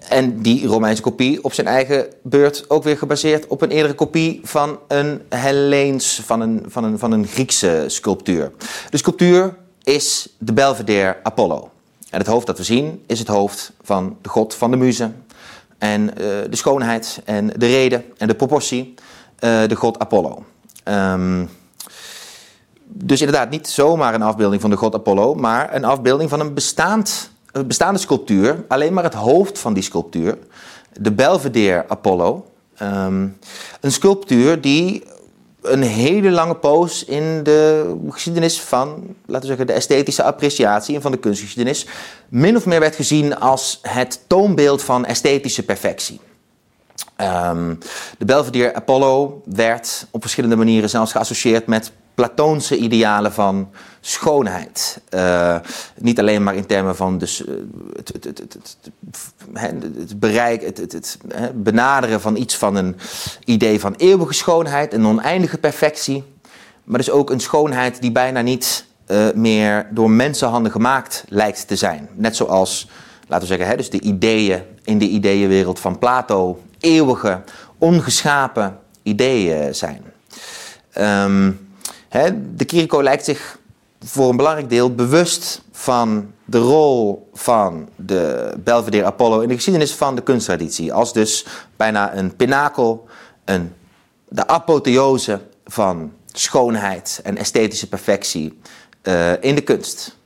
En 0.10 0.42
die 0.42 0.68
Romeinse 0.68 1.02
kopie 1.02 1.44
op 1.44 1.54
zijn 1.54 1.68
eigen 1.68 2.06
beurt 2.24 2.70
ook 2.70 2.84
weer 2.84 2.98
gebaseerd 2.98 3.48
op 3.48 3.62
een 3.62 3.72
eerdere 3.72 3.94
kopie 3.94 4.40
van 4.44 4.80
een 4.88 5.22
Helleens, 5.30 6.22
van 6.26 6.42
een, 6.42 6.66
van 6.68 6.84
een, 6.84 7.00
van 7.00 7.12
een 7.12 7.28
Griekse 7.28 7.84
sculptuur. 7.88 8.52
De 8.90 8.98
sculptuur 8.98 9.56
is 9.84 10.30
de 10.38 10.54
Belvedere 10.54 11.18
Apollo. 11.24 11.70
En 12.10 12.20
het 12.20 12.28
hoofd 12.28 12.48
dat 12.48 12.58
we 12.58 12.64
zien 12.64 13.04
is 13.06 13.20
het 13.20 13.28
hoofd 13.28 13.72
van 13.82 14.18
de 14.22 14.30
god 14.30 14.56
van 14.56 14.72
de 14.72 14.78
muze. 14.78 15.12
En 15.78 16.02
uh, 16.02 16.16
de 16.50 16.56
schoonheid 16.56 17.22
en 17.26 17.48
de 17.48 17.68
reden 17.68 18.04
en 18.18 18.28
de 18.28 18.36
proportie, 18.36 18.94
uh, 19.40 19.68
de 19.68 19.76
god 19.76 20.00
Apollo. 20.00 20.46
Um, 20.84 21.50
dus 22.88 23.22
inderdaad 23.22 23.50
niet 23.50 23.68
zomaar 23.68 24.14
een 24.14 24.22
afbeelding 24.22 24.62
van 24.62 24.70
de 24.70 24.76
god 24.76 24.96
Apollo, 24.96 25.36
maar 25.36 25.76
een 25.76 25.86
afbeelding 25.86 26.30
van 26.30 26.40
een 26.40 26.54
bestaand 26.54 27.32
bestaande 27.66 28.00
sculptuur, 28.00 28.64
alleen 28.68 28.94
maar 28.94 29.04
het 29.04 29.14
hoofd 29.14 29.60
van 29.60 29.74
die 29.74 29.84
sculptuur, 29.84 30.38
de 31.00 31.12
Belvedere 31.12 31.86
Apollo. 31.88 32.46
Um, 32.82 33.38
een 33.82 33.92
sculptuur 33.92 34.62
die 34.62 35.04
een 35.62 35.82
hele 35.82 36.30
lange 36.30 36.56
poos 36.56 37.06
in 37.06 37.44
de 37.44 37.94
geschiedenis 38.10 38.62
van, 38.62 39.16
laten 39.26 39.42
we 39.42 39.48
zeggen, 39.48 39.68
de 39.68 39.74
esthetische 39.74 40.24
appreciatie 40.24 40.96
en 40.96 41.02
van 41.02 41.12
de 41.12 41.18
kunstgeschiedenis, 41.18 41.86
min 42.30 42.56
of 42.56 42.66
meer 42.66 42.80
werd 42.80 42.96
gezien 42.96 43.40
als 43.40 43.80
het 43.82 44.20
toonbeeld 44.28 44.84
van 44.84 45.06
esthetische 45.06 45.64
perfectie. 45.64 46.20
Um, 47.22 47.80
de 48.18 48.26
Belvedere 48.26 48.74
Apollo 48.74 49.42
werd 49.46 50.08
op 50.12 50.22
verschillende 50.22 50.56
manieren 50.56 50.90
zelfs 50.90 51.12
geassocieerd 51.12 51.68
met 51.68 51.92
Platoonse 52.16 52.78
idealen 52.78 53.34
van 53.34 53.70
schoonheid. 54.02 55.02
Uh, 55.10 55.58
niet 55.98 56.20
alleen 56.20 56.44
maar 56.44 56.56
in 56.56 56.66
termen 56.66 56.96
van 56.96 57.18
dus, 57.18 57.42
uh, 57.42 57.56
het, 57.96 58.08
het, 58.08 58.26
het, 58.26 58.78
het, 59.54 60.20
bereik, 60.20 60.62
het, 60.62 61.18
benaderen 61.54 62.22
van 62.22 62.36
iets 62.36 62.58
van 62.58 62.76
een 62.76 62.96
idee 63.46 63.80
van 63.80 63.94
eeuwige 63.94 64.34
schoonheid, 64.34 64.94
een 64.94 65.06
oneindige 65.06 65.58
perfectie. 65.58 66.24
Maar 66.84 66.98
dus 66.98 67.10
ook 67.10 67.30
een 67.30 67.40
schoonheid 67.40 68.02
die 68.02 68.12
bijna 68.12 68.42
niet 68.42 68.86
uh, 69.08 69.26
meer 69.36 69.88
door 69.92 70.10
mensenhanden 70.10 70.72
gemaakt 70.72 71.24
lijkt 71.28 71.68
te 71.68 71.76
zijn. 71.76 72.10
Net 72.14 72.36
zoals, 72.36 72.90
laten 73.28 73.48
we 73.48 73.54
zeggen, 73.54 73.68
hè, 73.68 73.76
dus 73.78 73.90
de 73.90 74.02
ideeën 74.02 74.62
in 74.84 74.98
de 74.98 75.08
ideeënwereld 75.08 75.80
van 75.80 76.00
Plato 76.00 76.60
eeuwige, 76.80 77.42
ongeschapen 77.78 78.80
ideeën 79.04 79.76
zijn. 79.76 80.04
Um, 80.98 81.70
de 82.56 82.66
Kiriko 82.66 83.04
lijkt 83.04 83.26
zich 83.26 83.60
voor 84.00 84.30
een 84.30 84.38
belangrijk 84.38 84.70
deel 84.70 84.96
bewust 84.96 85.62
van 85.72 86.34
de 86.46 86.58
rol 86.58 87.30
van 87.34 87.90
de 87.96 88.54
Belvedere 88.64 89.06
Apollo 89.06 89.40
in 89.40 89.48
de 89.48 89.54
geschiedenis 89.54 89.94
van 89.94 90.16
de 90.16 90.24
kunsttraditie. 90.24 90.94
Als 90.94 91.14
dus 91.14 91.46
bijna 91.76 92.16
een 92.16 92.36
pinakel, 92.36 93.08
een, 93.46 93.74
de 94.28 94.48
apotheose 94.48 95.40
van 95.66 96.14
schoonheid 96.32 97.20
en 97.24 97.38
esthetische 97.38 97.90
perfectie 97.90 98.60
uh, 99.04 99.44
in 99.44 99.56
de 99.56 99.62
kunst. 99.62 100.18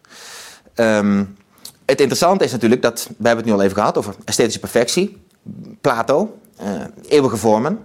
Um, 0.76 1.38
het 1.86 2.00
interessante 2.00 2.44
is 2.44 2.52
natuurlijk 2.52 2.82
dat, 2.82 3.06
we 3.18 3.28
hebben 3.28 3.38
het 3.38 3.46
nu 3.46 3.52
al 3.52 3.62
even 3.62 3.76
gehad 3.76 3.98
over 3.98 4.16
esthetische 4.26 4.60
perfectie. 4.60 5.22
Plato, 5.82 6.40
eeuwige 7.08 7.38
vormen. 7.38 7.80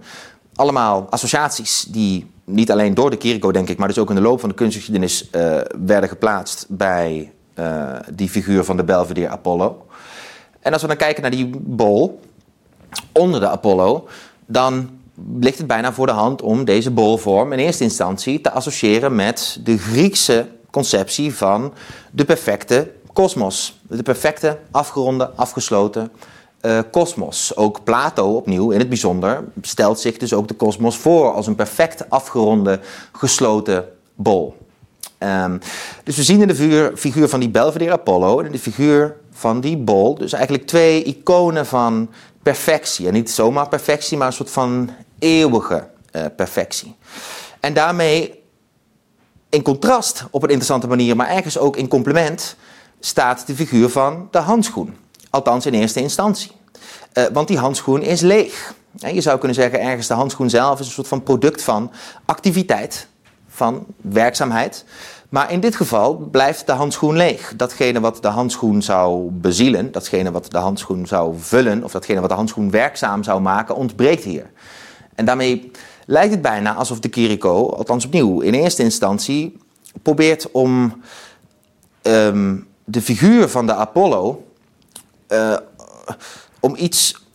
Allemaal 0.55 1.07
associaties 1.09 1.85
die 1.89 2.31
niet 2.43 2.71
alleen 2.71 2.93
door 2.93 3.09
de 3.09 3.17
Chirico, 3.19 3.51
denk 3.51 3.69
ik, 3.69 3.77
maar 3.77 3.87
dus 3.87 3.97
ook 3.97 4.09
in 4.09 4.15
de 4.15 4.21
loop 4.21 4.39
van 4.39 4.49
de 4.49 4.55
kunstgeschiedenis 4.55 5.29
uh, 5.31 5.57
werden 5.85 6.09
geplaatst 6.09 6.65
bij 6.69 7.31
uh, 7.55 7.95
die 8.13 8.29
figuur 8.29 8.63
van 8.63 8.77
de 8.77 8.83
Belvedere 8.83 9.29
Apollo. 9.29 9.85
En 10.59 10.73
als 10.73 10.81
we 10.81 10.87
dan 10.87 10.97
kijken 10.97 11.21
naar 11.21 11.31
die 11.31 11.49
bol 11.59 12.19
onder 13.11 13.39
de 13.39 13.47
Apollo, 13.47 14.07
dan 14.45 14.89
ligt 15.39 15.57
het 15.57 15.67
bijna 15.67 15.93
voor 15.93 16.05
de 16.05 16.11
hand 16.11 16.41
om 16.41 16.65
deze 16.65 16.91
bolvorm 16.91 17.53
in 17.53 17.59
eerste 17.59 17.83
instantie 17.83 18.41
te 18.41 18.51
associëren 18.51 19.15
met 19.15 19.59
de 19.63 19.77
Griekse 19.77 20.47
conceptie 20.71 21.35
van 21.35 21.73
de 22.11 22.25
perfecte 22.25 22.91
kosmos. 23.13 23.79
De 23.81 24.03
perfecte, 24.03 24.59
afgeronde, 24.71 25.29
afgesloten 25.29 26.11
kosmos. 26.91 27.55
ook 27.55 27.83
Plato 27.83 28.35
opnieuw 28.35 28.71
in 28.71 28.79
het 28.79 28.89
bijzonder 28.89 29.43
stelt 29.61 29.99
zich 29.99 30.17
dus 30.17 30.33
ook 30.33 30.47
de 30.47 30.53
kosmos 30.53 30.97
voor 30.97 31.33
als 31.33 31.47
een 31.47 31.55
perfect 31.55 32.09
afgeronde, 32.09 32.79
gesloten 33.11 33.85
bol. 34.15 34.55
Um, 35.19 35.59
dus 36.03 36.15
we 36.15 36.23
zien 36.23 36.41
in 36.41 36.47
de 36.47 36.91
figuur, 36.95 37.29
van 37.29 37.39
die 37.39 37.49
Belvedere 37.49 37.91
Apollo 37.91 38.39
en 38.39 38.45
in 38.45 38.51
de 38.51 38.59
figuur 38.59 39.15
van 39.31 39.61
die 39.61 39.77
bol 39.77 40.15
dus 40.15 40.33
eigenlijk 40.33 40.67
twee 40.67 41.03
iconen 41.03 41.65
van 41.65 42.09
perfectie. 42.43 43.07
En 43.07 43.13
niet 43.13 43.31
zomaar 43.31 43.69
perfectie, 43.69 44.17
maar 44.17 44.27
een 44.27 44.33
soort 44.33 44.51
van 44.51 44.89
eeuwige 45.19 45.87
uh, 46.11 46.25
perfectie. 46.35 46.95
En 47.59 47.73
daarmee 47.73 48.43
in 49.49 49.61
contrast 49.61 50.25
op 50.31 50.43
een 50.43 50.49
interessante 50.49 50.87
manier, 50.87 51.15
maar 51.15 51.29
ergens 51.29 51.57
ook 51.57 51.75
in 51.77 51.87
complement, 51.87 52.55
staat 52.99 53.47
de 53.47 53.55
figuur 53.55 53.89
van 53.89 54.27
de 54.31 54.37
handschoen. 54.37 54.95
Althans 55.29 55.65
in 55.65 55.73
eerste 55.73 56.01
instantie. 56.01 56.51
Uh, 57.13 57.23
want 57.33 57.47
die 57.47 57.57
handschoen 57.57 58.01
is 58.01 58.21
leeg. 58.21 58.73
En 58.99 59.15
je 59.15 59.21
zou 59.21 59.37
kunnen 59.37 59.57
zeggen, 59.57 59.81
ergens 59.81 60.07
de 60.07 60.13
handschoen 60.13 60.49
zelf 60.49 60.79
is 60.79 60.85
een 60.85 60.91
soort 60.91 61.07
van 61.07 61.23
product 61.23 61.63
van 61.63 61.91
activiteit, 62.25 63.07
van 63.47 63.85
werkzaamheid. 64.01 64.85
Maar 65.29 65.51
in 65.51 65.59
dit 65.59 65.75
geval 65.75 66.15
blijft 66.15 66.65
de 66.65 66.71
handschoen 66.71 67.15
leeg. 67.15 67.53
Datgene 67.55 67.99
wat 67.99 68.21
de 68.21 68.27
handschoen 68.27 68.81
zou 68.81 69.29
bezielen, 69.31 69.91
datgene 69.91 70.31
wat 70.31 70.51
de 70.51 70.57
handschoen 70.57 71.07
zou 71.07 71.35
vullen, 71.39 71.83
of 71.83 71.91
datgene 71.91 72.19
wat 72.19 72.29
de 72.29 72.35
handschoen 72.35 72.71
werkzaam 72.71 73.23
zou 73.23 73.41
maken, 73.41 73.75
ontbreekt 73.75 74.23
hier. 74.23 74.49
En 75.15 75.25
daarmee 75.25 75.71
lijkt 76.05 76.31
het 76.31 76.41
bijna 76.41 76.75
alsof 76.75 76.99
de 76.99 77.09
Kiriko, 77.09 77.69
althans 77.69 78.05
opnieuw 78.05 78.39
in 78.39 78.53
eerste 78.53 78.83
instantie, 78.83 79.57
probeert 80.01 80.51
om 80.51 81.01
um, 82.03 82.67
de 82.85 83.01
figuur 83.01 83.49
van 83.49 83.65
de 83.65 83.73
Apollo 83.73 84.46
uh, 85.27 85.57
om 86.59 86.75
iets, 86.75 87.25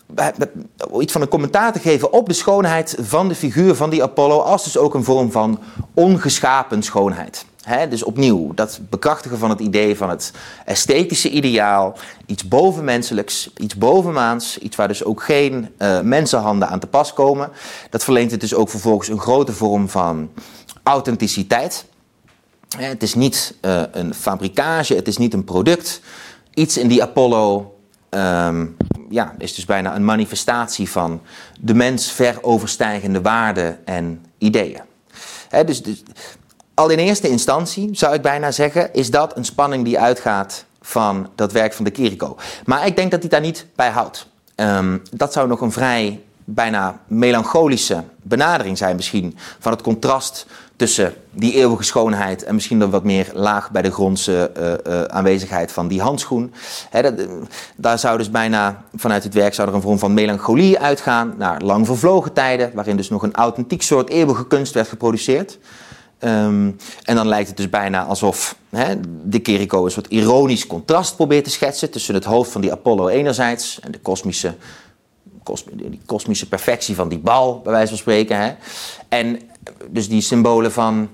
iets 1.00 1.12
van 1.12 1.22
een 1.22 1.28
commentaar 1.28 1.72
te 1.72 1.78
geven 1.78 2.12
op 2.12 2.28
de 2.28 2.34
schoonheid 2.34 2.96
van 3.00 3.28
de 3.28 3.34
figuur 3.34 3.74
van 3.74 3.90
die 3.90 4.02
Apollo, 4.02 4.38
als 4.38 4.64
dus 4.64 4.76
ook 4.76 4.94
een 4.94 5.04
vorm 5.04 5.32
van 5.32 5.60
ongeschapen 5.94 6.82
schoonheid. 6.82 7.46
dus 7.88 8.02
opnieuw, 8.02 8.54
dat 8.54 8.80
bekrachtigen 8.90 9.38
van 9.38 9.50
het 9.50 9.60
idee 9.60 9.96
van 9.96 10.10
het 10.10 10.32
esthetische 10.64 11.30
ideaal, 11.30 11.96
iets 12.26 12.48
bovenmenselijks, 12.48 13.50
iets 13.56 13.76
bovenmaans, 13.76 14.58
iets 14.58 14.76
waar 14.76 14.88
dus 14.88 15.04
ook 15.04 15.22
geen 15.22 15.74
uh, 15.78 16.00
mensenhanden 16.00 16.68
aan 16.68 16.80
te 16.80 16.86
pas 16.86 17.12
komen. 17.12 17.50
Dat 17.90 18.04
verleent 18.04 18.30
het 18.30 18.40
dus 18.40 18.54
ook 18.54 18.68
vervolgens 18.68 19.08
een 19.08 19.20
grote 19.20 19.52
vorm 19.52 19.88
van 19.88 20.30
authenticiteit. 20.82 21.84
het 22.76 23.02
is 23.02 23.14
niet 23.14 23.54
een 23.90 24.14
fabrikage, 24.14 24.94
het 24.94 25.08
is 25.08 25.16
niet 25.16 25.34
een 25.34 25.44
product. 25.44 26.00
Iets 26.54 26.76
in 26.76 26.88
die 26.88 27.02
Apollo 27.02 27.71
um, 28.14 28.76
ja, 29.10 29.34
is 29.38 29.54
dus 29.54 29.64
bijna 29.64 29.94
een 29.94 30.04
manifestatie 30.04 30.90
van 30.90 31.20
de 31.60 31.74
mens 31.74 32.12
ver 32.12 32.42
overstijgende 32.42 33.20
waarden 33.20 33.86
en 33.86 34.24
ideeën. 34.38 34.80
dus, 35.66 35.82
dus, 35.82 36.02
al 36.74 36.88
in 36.88 36.98
eerste 36.98 37.28
instantie 37.28 37.88
zou 37.92 38.14
ik 38.14 38.22
bijna 38.22 38.50
zeggen, 38.50 38.94
is 38.94 39.10
dat 39.10 39.36
een 39.36 39.44
spanning 39.44 39.84
die 39.84 39.98
uitgaat 39.98 40.64
van 40.80 41.30
dat 41.34 41.52
werk 41.52 41.72
van 41.72 41.84
de 41.84 41.90
Kiriko. 41.90 42.36
Maar 42.64 42.86
ik 42.86 42.96
denk 42.96 43.10
dat 43.10 43.20
hij 43.20 43.28
daar 43.28 43.40
niet 43.40 43.66
bij 43.74 43.90
houdt. 43.90 44.30
Um, 44.56 45.02
dat 45.10 45.32
zou 45.32 45.48
nog 45.48 45.60
een 45.60 45.72
vrij 45.72 46.22
bijna 46.44 47.00
melancholische 47.06 48.04
benadering 48.22 48.78
zijn 48.78 48.96
misschien 48.96 49.36
van 49.58 49.72
het 49.72 49.82
contrast 49.82 50.46
tussen 50.76 51.14
die 51.30 51.54
eeuwige 51.54 51.82
schoonheid 51.82 52.44
en 52.44 52.54
misschien 52.54 52.78
dan 52.78 52.90
wat 52.90 53.04
meer 53.04 53.30
laag 53.34 53.70
bij 53.70 53.82
de 53.82 53.90
grondse 53.90 54.50
uh, 54.58 54.92
uh, 54.92 55.02
aanwezigheid 55.02 55.72
van 55.72 55.88
die 55.88 56.00
handschoen. 56.00 56.52
uh, 56.92 57.08
daar 57.76 57.98
zou 57.98 58.18
dus 58.18 58.30
bijna 58.30 58.84
vanuit 58.94 59.24
het 59.24 59.34
werk 59.34 59.54
zou 59.54 59.68
er 59.68 59.74
een 59.74 59.80
vorm 59.80 59.98
van 59.98 60.14
melancholie 60.14 60.78
uitgaan 60.78 61.34
naar 61.38 61.60
lang 61.60 61.86
vervlogen 61.86 62.32
tijden, 62.32 62.70
waarin 62.74 62.96
dus 62.96 63.08
nog 63.08 63.22
een 63.22 63.34
authentiek 63.34 63.82
soort 63.82 64.08
eeuwige 64.08 64.46
kunst 64.46 64.74
werd 64.74 64.88
geproduceerd. 64.88 65.58
Um, 66.24 66.76
en 67.02 67.14
dan 67.16 67.28
lijkt 67.28 67.48
het 67.48 67.56
dus 67.56 67.68
bijna 67.68 68.04
alsof 68.04 68.56
de 69.24 69.38
Kiriko 69.38 69.84
een 69.84 69.90
soort 69.90 70.06
ironisch 70.06 70.66
contrast 70.66 71.16
probeert 71.16 71.44
te 71.44 71.50
schetsen 71.50 71.90
tussen 71.90 72.14
het 72.14 72.24
hoofd 72.24 72.50
van 72.50 72.60
die 72.60 72.72
Apollo 72.72 73.08
enerzijds 73.08 73.80
en 73.80 73.92
de 73.92 73.98
kosmische 73.98 74.54
die 75.72 76.00
kosmische 76.06 76.48
perfectie 76.48 76.94
van 76.94 77.08
die 77.08 77.18
bal, 77.18 77.60
bij 77.60 77.72
wijze 77.72 77.88
van 77.88 77.98
spreken. 77.98 78.38
Hè? 78.38 78.54
En 79.08 79.40
dus 79.88 80.08
die 80.08 80.20
symbolen 80.20 80.72
van, 80.72 81.08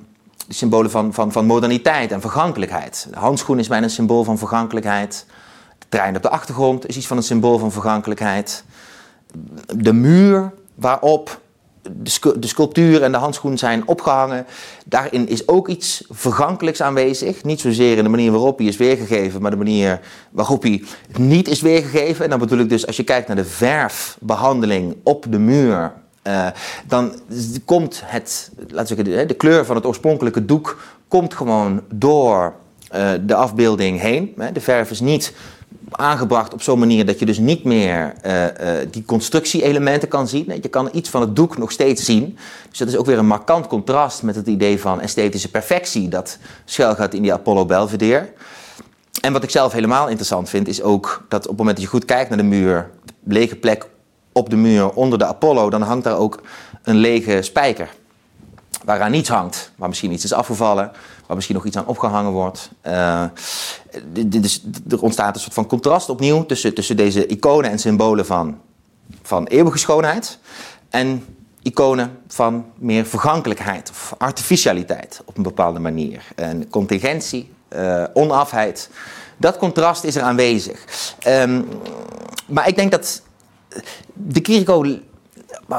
symbolen 0.49 0.91
van, 0.91 1.15
van, 1.15 1.33
van 1.33 1.47
moderniteit 1.47 2.13
en 2.13 2.21
vergankelijkheid. 2.21 3.07
De 3.11 3.19
handschoen 3.19 3.59
is 3.59 3.69
bijna 3.69 3.85
een 3.85 3.91
symbool 3.91 4.25
van 4.25 4.39
vergankelijkheid. 4.39 5.27
De 5.79 5.87
trein 5.89 6.17
op 6.17 6.23
de 6.23 6.29
achtergrond 6.29 6.89
is 6.89 6.97
iets 6.97 7.07
van 7.07 7.17
een 7.17 7.23
symbool 7.23 7.59
van 7.59 7.73
vergankelijkheid. 7.73 8.65
De 9.67 9.93
muur 9.93 10.53
waarop 10.75 11.41
de, 12.37 12.47
sculptuur 12.47 13.03
en 13.03 13.13
de 13.13 13.19
handschoen 13.19 13.59
zijn 13.59 13.89
opgehangen. 13.89 14.47
Daarin 14.85 15.29
is 15.29 15.49
ook 15.49 15.69
iets 15.69 16.05
vergankelijks 16.09 16.83
aanwezig. 16.83 17.45
Niet 17.45 17.61
zozeer 17.61 17.97
in 17.97 18.03
de 18.03 18.11
manier 18.11 18.31
waarop 18.31 18.59
hij 18.59 18.67
is 18.67 18.77
weergegeven, 18.77 19.43
maar 19.43 19.51
de 19.51 19.57
manier 19.57 20.01
waarop 20.31 20.63
hij 20.63 20.83
niet 21.19 21.49
is 21.49 21.61
weergegeven. 21.61 22.25
En 22.25 22.31
dan 22.31 22.39
bedoel 22.39 22.59
ik 22.59 22.69
dus, 22.69 22.87
als 22.87 22.97
je 22.97 23.05
kijkt 23.05 23.27
naar 23.27 23.37
de 23.37 23.45
verfbehandeling 23.45 24.97
op 25.03 25.27
de 25.31 25.39
muur. 25.39 25.93
Uh, 26.23 26.47
dan 26.87 27.13
komt 27.65 28.03
het, 28.05 28.51
laten 28.69 28.97
we 28.97 29.27
de 29.27 29.35
kleur 29.35 29.65
van 29.65 29.77
het 29.77 29.87
oorspronkelijke 29.87 30.45
doek 30.45 30.79
komt 31.09 31.35
gewoon 31.35 31.83
door 31.95 32.55
uh, 32.95 33.11
de 33.21 33.35
afbeelding 33.35 34.01
heen. 34.01 34.35
De 34.53 34.61
verf 34.61 34.91
is 34.91 35.01
niet 35.01 35.33
aangebracht 35.91 36.53
op 36.53 36.63
zo'n 36.63 36.79
manier 36.79 37.07
dat 37.07 37.19
je 37.19 37.27
dus 37.27 37.39
niet 37.39 37.65
meer 37.65 38.15
uh, 38.27 38.45
uh, 38.45 38.51
die 38.91 39.05
constructie-elementen 39.05 40.09
kan 40.09 40.29
zien. 40.29 40.59
Je 40.63 40.69
kan 40.69 40.89
iets 40.93 41.11
van 41.11 41.21
het 41.21 41.37
doek 41.37 41.59
nog 41.59 41.73
steeds 41.73 42.05
zien. 42.05 42.39
Dus 42.69 42.79
dat 42.79 42.89
is 42.89 42.97
ook 42.97 43.07
weer 43.07 43.19
een 43.19 43.27
markant 43.27 43.67
contrast 43.67 44.23
met 44.23 44.35
het 44.35 44.47
idee 44.47 44.81
van 44.81 45.01
esthetische 45.01 45.51
perfectie 45.51 46.09
dat 46.09 46.39
schuilgaat 46.65 47.15
in 47.15 47.23
die 47.23 47.33
Apollo 47.33 47.67
Belvedere. 47.67 48.29
En 49.21 49.33
wat 49.33 49.43
ik 49.43 49.51
zelf 49.51 49.73
helemaal 49.73 50.09
interessant 50.09 50.49
vind, 50.49 50.69
is 50.69 50.83
ook 50.83 51.25
dat 51.29 51.43
op 51.43 51.49
het 51.49 51.59
moment 51.59 51.77
dat 51.77 51.85
je 51.85 51.91
goed 51.91 52.05
kijkt 52.05 52.29
naar 52.29 52.39
de 52.39 52.45
muur, 52.45 52.91
de 53.05 53.33
lege 53.33 53.57
plek 53.57 53.87
op 54.33 54.51
de 54.51 54.57
muur 54.57 54.91
onder 54.91 55.19
de 55.19 55.27
Apollo, 55.27 55.71
dan 55.71 55.83
hangt 55.83 56.05
daar 56.05 56.19
ook 56.19 56.43
een 56.83 56.97
lege 56.97 57.43
spijker. 57.43 57.89
Waaraan 58.89 59.11
niets 59.11 59.29
hangt, 59.29 59.73
waar 59.77 59.89
misschien 59.89 60.13
iets 60.13 60.25
is 60.25 60.33
afgevallen, 60.33 60.93
waar 61.27 61.37
misschien 61.37 61.57
nog 61.57 61.65
iets 61.65 61.77
aan 61.77 61.87
opgehangen 61.87 62.33
wordt. 62.33 62.71
Uh, 62.87 63.23
er 64.91 65.01
ontstaat 65.01 65.35
een 65.35 65.41
soort 65.41 65.55
van 65.55 65.67
contrast 65.67 66.09
opnieuw 66.09 66.47
tussen, 66.47 66.75
tussen 66.75 66.97
deze 66.97 67.27
iconen 67.27 67.71
en 67.71 67.79
symbolen 67.79 68.27
van, 68.27 68.59
van 69.23 69.47
eeuwige 69.47 69.79
schoonheid 69.79 70.39
en 70.91 71.25
iconen 71.63 72.19
van 72.29 72.67
meer 72.79 73.07
vergankelijkheid 73.07 73.91
of 73.91 74.15
artificialiteit 74.19 75.23
op 75.25 75.37
een 75.37 75.43
bepaalde 75.43 75.79
manier. 75.79 76.25
En 76.35 76.69
contingentie, 76.69 77.53
uh, 77.77 78.05
onafheid. 78.13 78.91
Dat 79.37 79.57
contrast 79.57 80.05
is 80.05 80.17
er 80.17 80.23
aanwezig. 80.23 80.85
Um, 81.27 81.69
maar 82.47 82.69
ik 82.69 82.77
denk 82.77 82.91
dat 82.91 83.23
de 84.13 84.41
Kiriko 84.41 84.85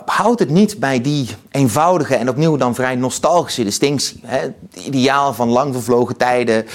houdt 0.05 0.39
het 0.39 0.49
niet 0.49 0.79
bij 0.79 1.01
die 1.01 1.27
eenvoudige 1.51 2.15
en 2.15 2.29
opnieuw 2.29 2.55
dan 2.55 2.75
vrij 2.75 2.95
nostalgische 2.95 3.63
distinctie. 3.63 4.19
Hè? 4.25 4.39
Het 4.39 4.85
ideaal 4.85 5.33
van 5.33 5.49
lang 5.49 5.73
vervlogen 5.73 6.17
tijden 6.17 6.65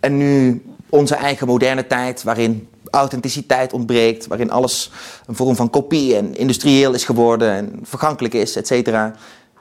en 0.00 0.16
nu 0.16 0.62
onze 0.88 1.14
eigen 1.14 1.46
moderne 1.46 1.86
tijd, 1.86 2.22
waarin 2.22 2.68
authenticiteit 2.90 3.72
ontbreekt, 3.72 4.26
waarin 4.26 4.50
alles 4.50 4.90
een 5.26 5.36
vorm 5.36 5.56
van 5.56 5.70
kopie 5.70 6.16
en 6.16 6.36
industrieel 6.36 6.94
is 6.94 7.04
geworden 7.04 7.52
en 7.52 7.80
vergankelijk 7.82 8.34
is, 8.34 8.56
et 8.56 8.66
cetera. 8.66 9.14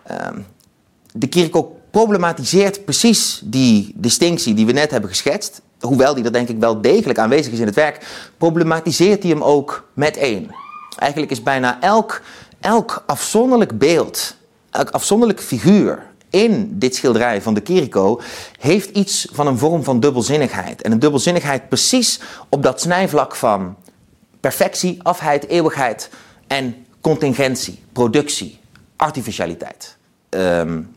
Ehm, 0.04 0.40
de 1.14 1.28
Kirko 1.28 1.80
problematiseert 1.92 2.86
precies 2.86 3.42
die 3.44 3.94
distinctie 3.96 4.54
die 4.54 4.66
we 4.66 4.72
net 4.72 4.92
hebben 4.92 5.10
geschetst. 5.10 5.62
Hoewel 5.80 6.14
die 6.14 6.24
er 6.24 6.34
denk 6.34 6.50
ik 6.50 6.60
wel 6.60 6.82
degelijk 6.82 7.20
aanwezig 7.20 7.54
is 7.54 7.60
in 7.60 7.66
het 7.66 7.76
werk, 7.76 8.08
problematiseert 8.38 9.24
hij 9.24 9.32
hem 9.32 9.44
ook 9.44 9.88
met 9.94 10.18
één. 10.18 10.50
Eigenlijk 10.98 11.32
is 11.32 11.44
bijna 11.44 11.82
elk 11.82 12.22
elk 12.64 13.04
afzonderlijk 13.06 13.78
beeld, 13.78 14.36
elk 14.70 14.90
afzonderlijk 14.90 15.42
figuur 15.42 16.06
in 16.30 16.80
dit 16.80 16.96
schilderij 16.96 17.42
van 17.42 17.54
de 17.54 17.62
Kiriko 17.62 18.22
heeft 18.60 18.90
iets 18.90 19.28
van 19.32 19.48
een 19.48 19.58
vorm 19.58 19.84
van 19.84 20.00
dubbelzinnigheid. 20.00 20.82
En 20.82 20.92
een 20.92 21.00
dubbelzinnigheid 21.00 21.70
precies 21.70 22.20
op 22.50 22.64
dat 22.64 22.82
snijvlak 22.82 23.36
van 23.36 23.76
perfectie, 24.40 25.04
afheid, 25.04 25.48
eeuwigheid 25.48 26.10
en 26.48 26.86
contingentie, 27.02 27.84
productie, 27.92 28.60
artificialiteit. 28.96 29.98
Um, 30.30 30.96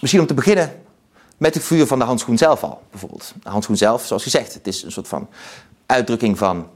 misschien 0.00 0.20
om 0.20 0.26
te 0.26 0.34
beginnen 0.34 0.82
met 1.36 1.54
het 1.54 1.62
vuur 1.62 1.86
van 1.86 1.98
de 1.98 2.04
handschoen 2.04 2.38
zelf 2.38 2.62
al, 2.62 2.82
bijvoorbeeld. 2.90 3.32
De 3.42 3.48
handschoen 3.48 3.76
zelf, 3.76 4.06
zoals 4.06 4.22
gezegd, 4.22 4.54
het 4.54 4.66
is 4.66 4.82
een 4.82 4.92
soort 4.92 5.08
van 5.08 5.28
uitdrukking 5.86 6.38
van, 6.38 6.68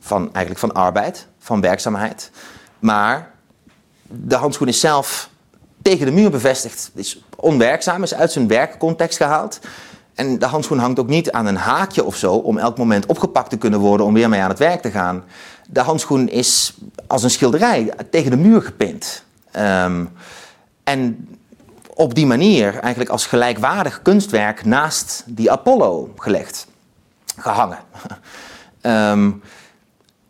van, 0.00 0.22
eigenlijk 0.22 0.58
van 0.58 0.72
arbeid, 0.72 1.26
van 1.38 1.60
werkzaamheid. 1.60 2.30
Maar 2.78 3.30
de 4.02 4.36
handschoen 4.36 4.68
is 4.68 4.80
zelf 4.80 5.30
tegen 5.82 6.06
de 6.06 6.12
muur 6.12 6.30
bevestigd, 6.30 6.90
is 6.94 7.22
onwerkzaam, 7.36 8.02
is 8.02 8.14
uit 8.14 8.32
zijn 8.32 8.48
werkcontext 8.48 9.16
gehaald. 9.16 9.60
En 10.14 10.38
de 10.38 10.46
handschoen 10.46 10.78
hangt 10.78 10.98
ook 10.98 11.08
niet 11.08 11.32
aan 11.32 11.46
een 11.46 11.56
haakje 11.56 12.04
of 12.04 12.16
zo 12.16 12.32
om 12.32 12.58
elk 12.58 12.78
moment 12.78 13.06
opgepakt 13.06 13.50
te 13.50 13.58
kunnen 13.58 13.80
worden 13.80 14.06
om 14.06 14.14
weer 14.14 14.28
mee 14.28 14.40
aan 14.40 14.48
het 14.48 14.58
werk 14.58 14.82
te 14.82 14.90
gaan. 14.90 15.24
De 15.68 15.80
handschoen 15.80 16.28
is 16.28 16.74
als 17.06 17.22
een 17.22 17.30
schilderij 17.30 17.92
tegen 18.10 18.30
de 18.30 18.36
muur 18.36 18.62
gepind. 18.62 19.24
Um, 19.56 20.12
en 20.84 21.28
op 21.94 22.14
die 22.14 22.26
manier 22.26 22.78
eigenlijk 22.78 23.10
als 23.10 23.26
gelijkwaardig 23.26 24.02
kunstwerk 24.02 24.64
naast 24.64 25.22
die 25.26 25.50
Apollo 25.50 26.12
gelegd, 26.16 26.66
gehangen. 27.36 27.78
um, 28.82 29.42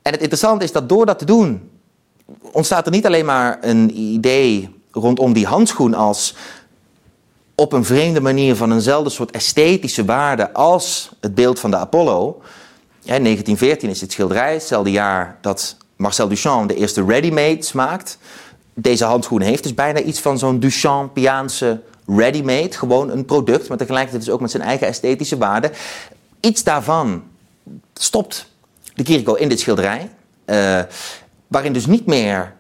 en 0.03 0.13
het 0.13 0.21
interessante 0.21 0.65
is 0.65 0.73
dat 0.73 0.89
door 0.89 1.07
dat 1.07 1.19
te 1.19 1.25
doen, 1.25 1.71
ontstaat 2.53 2.87
er 2.87 2.93
niet 2.93 3.07
alleen 3.07 3.25
maar 3.25 3.59
een 3.61 3.99
idee 3.99 4.75
rondom 4.91 5.33
die 5.33 5.47
handschoen 5.47 5.95
als 5.95 6.35
op 7.55 7.73
een 7.73 7.85
vreemde 7.85 8.21
manier 8.21 8.57
van 8.57 8.73
eenzelfde 8.73 9.11
soort 9.11 9.31
esthetische 9.31 10.05
waarde 10.05 10.53
als 10.53 11.11
het 11.21 11.35
beeld 11.35 11.61
van 11.61 11.71
de 11.71 11.77
Apollo. 11.77 12.41
Ja, 12.99 13.19
1914 13.19 13.89
is 13.89 14.01
het 14.01 14.13
schilderij, 14.13 14.53
hetzelfde 14.53 14.91
jaar 14.91 15.39
dat 15.41 15.77
Marcel 15.97 16.29
Duchamp 16.29 16.69
de 16.69 16.75
eerste 16.75 17.05
ready-mades 17.05 17.73
maakt. 17.73 18.19
Deze 18.75 19.05
handschoen 19.05 19.41
heeft 19.41 19.63
dus 19.63 19.75
bijna 19.75 20.01
iets 20.01 20.21
van 20.21 20.39
zo'n 20.39 20.61
Duchampiaanse 20.61 21.81
ready-made, 22.07 22.73
gewoon 22.73 23.11
een 23.11 23.25
product, 23.25 23.69
maar 23.69 23.79
tegelijkertijd 23.79 24.25
dus 24.25 24.35
ook 24.35 24.41
met 24.41 24.51
zijn 24.51 24.63
eigen 24.63 24.87
esthetische 24.87 25.39
waarde. 25.39 25.71
Iets 26.41 26.65
daarvan 26.65 27.23
stopt 27.95 28.50
de 28.95 29.03
Kiriko 29.03 29.35
in 29.35 29.49
dit 29.49 29.61
schilderij, 29.61 30.11
uh, 30.47 30.81
waarin 31.47 31.73
dus 31.73 31.87
niet 31.87 32.07
meer 32.07 32.53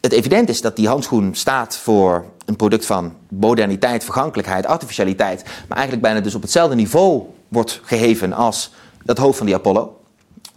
het 0.00 0.12
evident 0.12 0.48
is 0.48 0.60
dat 0.60 0.76
die 0.76 0.88
handschoen 0.88 1.34
staat 1.34 1.76
voor 1.76 2.24
een 2.44 2.56
product 2.56 2.86
van 2.86 3.14
moderniteit, 3.28 4.04
vergankelijkheid, 4.04 4.66
artificialiteit, 4.66 5.42
maar 5.42 5.76
eigenlijk 5.76 6.02
bijna 6.06 6.20
dus 6.20 6.34
op 6.34 6.42
hetzelfde 6.42 6.74
niveau 6.74 7.22
wordt 7.48 7.80
geheven 7.84 8.32
als 8.32 8.72
dat 9.04 9.18
hoofd 9.18 9.36
van 9.36 9.46
die 9.46 9.54
Apollo. 9.54 10.00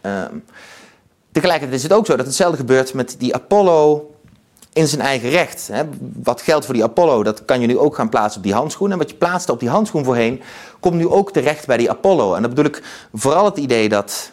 Uh, 0.05 0.24
tegelijkertijd 1.32 1.78
is 1.78 1.84
het 1.84 1.93
ook 1.93 2.05
zo 2.05 2.16
dat 2.16 2.26
hetzelfde 2.26 2.57
gebeurt 2.57 2.93
met 2.93 3.16
die 3.18 3.36
Apollo 3.36 4.11
in 4.74 4.88
zijn 4.88 5.01
eigen 5.01 5.30
recht. 5.30 5.70
Hè. 5.72 5.84
Wat 6.24 6.41
geldt 6.41 6.66
voor 6.66 6.74
die 6.74 6.84
Apollo, 6.84 7.24
dat 7.24 7.45
kan 7.45 7.61
je 7.61 7.68
nu 7.68 7.78
ook 7.78 7.95
gaan 7.95 8.09
plaatsen 8.09 8.38
op 8.38 8.43
die 8.43 8.53
handschoen. 8.53 8.91
En 8.91 8.97
wat 8.97 9.09
je 9.09 9.16
plaatste 9.16 9.51
op 9.51 9.59
die 9.59 9.70
handschoen 9.70 10.03
voorheen, 10.03 10.41
komt 10.80 10.95
nu 10.95 11.07
ook 11.07 11.32
terecht 11.32 11.68
bij 11.68 11.78
die 11.78 11.89
Apollo. 11.89 12.34
En 12.34 12.41
dat 12.41 12.49
bedoel 12.49 12.72
ik 12.72 12.84
vooral 13.14 13.45
het 13.45 13.57
idee 13.57 13.89
dat, 13.89 14.32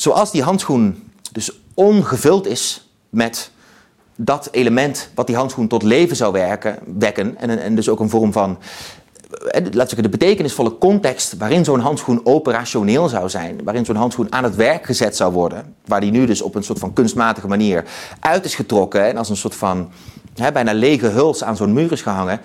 zoals 0.00 0.30
die 0.30 0.42
handschoen 0.42 1.12
dus 1.32 1.60
ongevuld 1.74 2.46
is 2.46 2.90
met 3.08 3.50
dat 4.16 4.48
element 4.50 5.10
wat 5.14 5.26
die 5.26 5.36
handschoen 5.36 5.68
tot 5.68 5.82
leven 5.82 6.16
zou 6.16 6.32
werken, 6.32 6.78
wekken. 6.98 7.36
En, 7.36 7.58
en 7.58 7.74
dus 7.74 7.88
ook 7.88 8.00
een 8.00 8.10
vorm 8.10 8.32
van 8.32 8.58
eh, 9.48 9.62
laat 9.72 9.88
zeggen, 9.88 10.02
de 10.02 10.18
betekenisvolle 10.18 10.78
context 10.78 11.36
waarin 11.36 11.64
zo'n 11.64 11.80
handschoen 11.80 12.20
operationeel 12.24 13.08
zou 13.08 13.28
zijn, 13.28 13.60
waarin 13.64 13.84
zo'n 13.84 13.96
handschoen 13.96 14.32
aan 14.32 14.44
het 14.44 14.56
werk 14.56 14.84
gezet 14.84 15.16
zou 15.16 15.32
worden, 15.32 15.74
waar 15.86 16.00
die 16.00 16.10
nu 16.10 16.26
dus 16.26 16.42
op 16.42 16.54
een 16.54 16.64
soort 16.64 16.78
van 16.78 16.92
kunstmatige 16.92 17.48
manier 17.48 17.84
uit 18.20 18.44
is 18.44 18.54
getrokken 18.54 19.04
en 19.04 19.16
als 19.16 19.28
een 19.28 19.36
soort 19.36 19.54
van 19.54 19.90
hè, 20.34 20.52
bijna 20.52 20.72
lege 20.72 21.06
huls 21.06 21.44
aan 21.44 21.56
zo'n 21.56 21.72
muur 21.72 21.92
is 21.92 22.02
gehangen. 22.02 22.40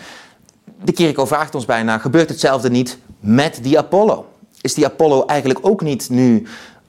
De 0.84 0.92
Kiriko 0.92 1.26
vraagt 1.26 1.56
ons 1.56 1.66
bijna, 1.66 1.98
gebeurt 1.98 2.30
hetzelfde 2.30 2.70
niet 2.70 2.98
met 3.20 3.60
die 3.62 3.78
Apollo? 3.78 4.26
Is 4.62 4.74
die 4.74 4.86
Apollo 4.86 5.26
eigenlijk 5.26 5.60
ook 5.62 5.82
niet 5.82 6.10
nu 6.10 6.48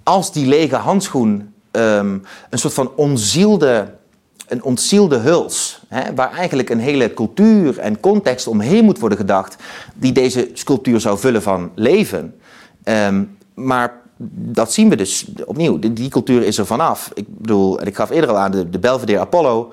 als 0.08 0.32
die 0.32 0.46
lege 0.46 0.76
handschoen 0.76 1.54
um, 1.72 2.22
een 2.50 2.58
soort 2.58 2.74
van 2.74 2.90
onzielde 2.96 3.94
een 4.48 4.62
ontzielde 4.62 5.16
huls, 5.16 5.80
hè, 5.88 6.14
waar 6.14 6.32
eigenlijk 6.32 6.70
een 6.70 6.80
hele 6.80 7.14
cultuur 7.14 7.78
en 7.78 8.00
context 8.00 8.46
omheen 8.46 8.84
moet 8.84 8.98
worden 8.98 9.18
gedacht, 9.18 9.56
die 9.94 10.12
deze 10.12 10.50
sculptuur 10.52 11.00
zou 11.00 11.18
vullen 11.18 11.42
van 11.42 11.70
leven. 11.74 12.34
Um, 12.84 13.36
maar 13.54 14.00
dat 14.28 14.72
zien 14.72 14.88
we 14.88 14.96
dus 14.96 15.26
opnieuw. 15.44 15.78
Die, 15.78 16.08
cultuur 16.08 16.42
is 16.42 16.58
er 16.58 16.66
vanaf. 16.66 17.10
Ik 17.14 17.38
bedoel, 17.38 17.80
en 17.80 17.86
ik 17.86 17.96
gaf 17.96 18.10
eerder 18.10 18.30
al 18.30 18.38
aan, 18.38 18.50
de, 18.50 18.70
de 18.70 18.78
Belvedere 18.78 19.20
Apollo 19.20 19.72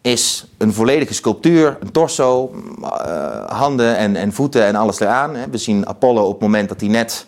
is 0.00 0.46
een 0.58 0.72
volledige 0.72 1.14
sculptuur, 1.14 1.76
een 1.80 1.90
torso, 1.90 2.54
uh, 2.82 2.88
handen 3.46 3.96
en, 3.96 4.16
en, 4.16 4.32
voeten 4.32 4.64
en 4.64 4.74
alles 4.74 5.00
eraan. 5.00 5.36
We 5.50 5.58
zien 5.58 5.88
Apollo 5.88 6.24
op 6.24 6.32
het 6.32 6.40
moment 6.40 6.68
dat 6.68 6.80
hij 6.80 6.88
net 6.88 7.26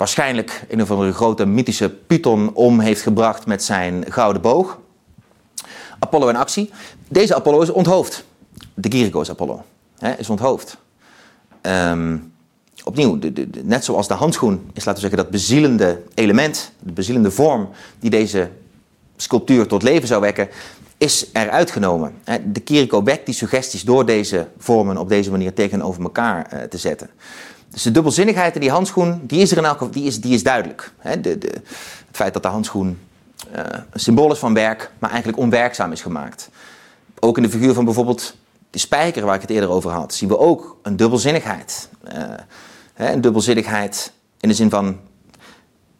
waarschijnlijk 0.00 0.64
een 0.68 0.82
of 0.82 0.90
andere 0.90 1.12
grote 1.12 1.46
mythische 1.46 1.90
python 1.90 2.54
om 2.54 2.80
heeft 2.80 3.02
gebracht 3.02 3.46
met 3.46 3.62
zijn 3.62 4.04
gouden 4.08 4.42
boog. 4.42 4.78
Apollo 5.98 6.28
in 6.28 6.36
actie. 6.36 6.70
Deze 7.08 7.34
Apollo 7.34 7.60
is 7.60 7.70
onthoofd. 7.70 8.24
De 8.74 8.88
Kirikos 8.88 9.30
Apollo 9.30 9.64
hè, 9.98 10.12
is 10.12 10.30
onthoofd. 10.30 10.76
Um, 11.62 12.32
opnieuw, 12.84 13.18
de, 13.18 13.48
net 13.62 13.84
zoals 13.84 14.08
de 14.08 14.14
handschoen 14.14 14.70
is, 14.72 14.84
laten 14.84 15.02
we 15.02 15.08
zeggen, 15.08 15.18
dat 15.18 15.30
bezielende 15.30 16.02
element, 16.14 16.72
de 16.78 16.92
bezielende 16.92 17.30
vorm 17.30 17.68
die 17.98 18.10
deze 18.10 18.50
sculptuur 19.16 19.66
tot 19.66 19.82
leven 19.82 20.08
zou 20.08 20.20
wekken, 20.20 20.48
is 20.98 21.26
eruit 21.32 21.70
genomen. 21.70 22.14
De 22.44 22.60
Kiriko 22.60 23.02
wekt 23.02 23.26
die 23.26 23.34
suggesties 23.34 23.82
door 23.82 24.06
deze 24.06 24.46
vormen 24.58 24.96
op 24.96 25.08
deze 25.08 25.30
manier 25.30 25.54
tegenover 25.54 26.02
elkaar 26.02 26.50
uh, 26.54 26.62
te 26.62 26.78
zetten. 26.78 27.10
Dus 27.70 27.82
de 27.82 27.90
dubbelzinnigheid 27.90 28.54
in 28.54 28.60
die 28.60 28.70
handschoen, 28.70 29.20
die 29.22 29.40
is 29.40 29.50
er 29.50 29.58
in 29.58 29.64
elk 29.64 29.92
die 29.92 30.04
is, 30.04 30.20
die 30.20 30.34
is 30.34 30.42
duidelijk. 30.42 30.92
De, 31.02 31.20
de, 31.20 31.48
het 32.06 32.16
feit 32.16 32.32
dat 32.32 32.42
de 32.42 32.48
handschoen 32.48 32.98
uh, 33.56 33.62
een 33.90 34.00
symbool 34.00 34.32
is 34.32 34.38
van 34.38 34.54
werk, 34.54 34.90
maar 34.98 35.10
eigenlijk 35.10 35.42
onwerkzaam 35.42 35.92
is 35.92 36.02
gemaakt. 36.02 36.50
Ook 37.18 37.36
in 37.36 37.42
de 37.42 37.50
figuur 37.50 37.74
van 37.74 37.84
bijvoorbeeld 37.84 38.36
de 38.70 38.78
spijker 38.78 39.24
waar 39.24 39.34
ik 39.34 39.40
het 39.40 39.50
eerder 39.50 39.70
over 39.70 39.90
had, 39.90 40.14
zien 40.14 40.28
we 40.28 40.38
ook 40.38 40.76
een 40.82 40.96
dubbelzinnigheid. 40.96 41.88
Uh, 42.14 42.24
hè, 42.94 43.12
een 43.12 43.20
dubbelzinnigheid 43.20 44.12
in 44.40 44.48
de 44.48 44.54
zin 44.54 44.70
van, 44.70 45.00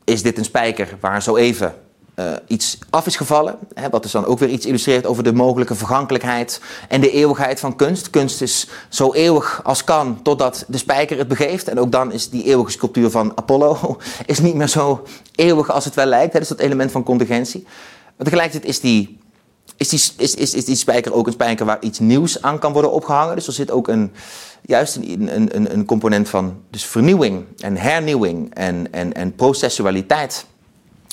is 0.04 0.22
dit 0.22 0.38
een 0.38 0.44
spijker 0.44 0.96
waar 1.00 1.22
zo 1.22 1.36
even 1.36 1.74
uh, 2.20 2.32
iets 2.46 2.78
af 2.90 3.06
is 3.06 3.16
gevallen. 3.16 3.58
Hè, 3.74 3.88
wat 3.88 4.02
dus 4.02 4.12
dan 4.12 4.24
ook 4.24 4.38
weer 4.38 4.48
iets 4.48 4.66
illustreert 4.66 5.06
over 5.06 5.24
de 5.24 5.32
mogelijke 5.32 5.74
vergankelijkheid 5.74 6.60
en 6.88 7.00
de 7.00 7.10
eeuwigheid 7.10 7.60
van 7.60 7.76
kunst. 7.76 8.10
Kunst 8.10 8.42
is 8.42 8.68
zo 8.88 9.12
eeuwig 9.12 9.60
als 9.64 9.84
kan 9.84 10.22
totdat 10.22 10.64
de 10.68 10.78
spijker 10.78 11.18
het 11.18 11.28
begeeft. 11.28 11.68
En 11.68 11.80
ook 11.80 11.92
dan 11.92 12.12
is 12.12 12.30
die 12.30 12.44
eeuwige 12.44 12.70
sculptuur 12.70 13.10
van 13.10 13.32
Apollo 13.34 13.96
is 14.26 14.38
niet 14.38 14.54
meer 14.54 14.68
zo 14.68 15.02
eeuwig 15.34 15.70
als 15.70 15.84
het 15.84 15.94
wel 15.94 16.06
lijkt. 16.06 16.32
Hè, 16.32 16.38
dus 16.38 16.48
dat 16.48 16.58
element 16.58 16.90
van 16.90 17.02
contingentie. 17.02 17.62
Maar 18.16 18.26
tegelijkertijd 18.26 18.64
is 18.64 18.80
die, 18.80 19.18
is, 19.76 19.88
die, 19.88 20.00
is, 20.16 20.34
is, 20.34 20.54
is 20.54 20.64
die 20.64 20.76
spijker 20.76 21.12
ook 21.12 21.26
een 21.26 21.32
spijker 21.32 21.66
waar 21.66 21.82
iets 21.82 21.98
nieuws 21.98 22.42
aan 22.42 22.58
kan 22.58 22.72
worden 22.72 22.92
opgehangen. 22.92 23.36
Dus 23.36 23.46
er 23.46 23.52
zit 23.52 23.70
ook 23.70 23.88
een, 23.88 24.12
juist 24.62 24.96
een, 24.96 25.54
een, 25.56 25.72
een 25.72 25.84
component 25.84 26.28
van 26.28 26.60
dus 26.70 26.84
vernieuwing 26.84 27.44
en 27.58 27.76
hernieuwing 27.76 28.54
en, 28.54 28.92
en, 28.92 29.12
en 29.12 29.34
processualiteit 29.34 30.46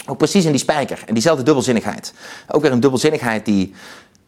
ook 0.07 0.17
precies 0.17 0.45
in 0.45 0.51
die 0.51 0.59
spijker. 0.59 1.03
En 1.05 1.13
diezelfde 1.13 1.43
dubbelzinnigheid. 1.43 2.13
Ook 2.47 2.61
weer 2.61 2.71
een 2.71 2.79
dubbelzinnigheid 2.79 3.45
die, 3.45 3.73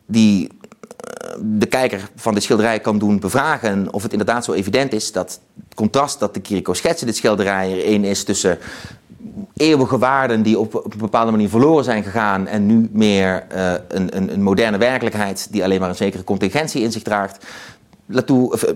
die 0.06 0.48
eh, 0.48 1.30
de 1.42 1.66
kijker 1.66 2.10
van 2.16 2.34
de 2.34 2.40
schilderij 2.40 2.80
kan 2.80 3.00
doen 3.00 3.20
bevragen 3.20 3.94
of 3.94 4.04
het 4.04 4.12
inderdaad 4.12 4.46
zo 4.46 4.54
evident 4.54 4.94
is 4.94 5.12
dat 5.12 5.40
het 5.56 5.76
contrast 5.76 6.20
dat 6.20 6.34
de 6.34 6.40
Kiriko 6.40 6.74
schetst 6.74 7.02
in 7.02 7.08
dit 7.08 7.16
schilderij 7.16 7.72
erin 7.72 8.04
is 8.04 8.24
tussen 8.24 8.58
eeuwige 9.56 9.98
waarden 9.98 10.42
die 10.42 10.60
op, 10.60 10.74
een 10.74 10.98
bepaalde 10.98 11.32
manier 11.32 11.50
verloren 11.50 11.84
zijn 11.84 12.04
gegaan 12.04 12.48
en 12.48 12.66
nu 12.66 12.90
meer 12.92 13.46
uh, 13.56 13.72
een, 13.88 14.18
een, 14.18 14.34
een, 14.34 14.44
moderne 14.44 14.78
werkelijkheid 14.78 15.48
die 15.52 15.64
alleen 15.64 15.80
maar 15.80 15.90
een 15.90 15.96
zekere 15.96 16.24
contingentie 16.24 16.82
in 16.82 16.92
zich 16.92 17.04
draagt. 17.04 17.46
Latour, 18.06 18.52
of, 18.52 18.64
uh, 18.64 18.70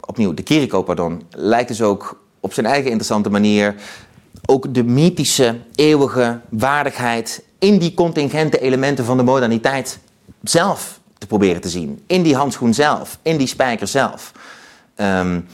opnieuw, 0.00 0.34
de 0.34 0.42
Kiriko, 0.42 0.82
pardon, 0.82 1.22
lijkt 1.30 1.68
dus 1.68 1.82
ook 1.82 2.20
op 2.40 2.52
zijn 2.52 2.66
eigen 2.66 2.84
interessante 2.84 3.30
manier 3.30 3.74
ook 4.50 4.74
de 4.74 4.84
mythische, 4.84 5.56
eeuwige 5.74 6.40
waardigheid 6.48 7.42
in 7.58 7.78
die 7.78 7.94
contingente 7.94 8.60
elementen 8.60 9.04
van 9.04 9.16
de 9.16 9.22
moderniteit 9.22 9.98
zelf 10.42 11.00
te 11.18 11.26
proberen 11.26 11.60
te 11.60 11.68
zien. 11.68 12.02
In 12.06 12.22
die 12.22 12.36
handschoen 12.36 12.74
zelf, 12.74 13.18
in 13.22 13.36
die 13.36 13.46
spijker 13.46 13.86
zelf. 13.86 14.32
Um, 14.96 15.46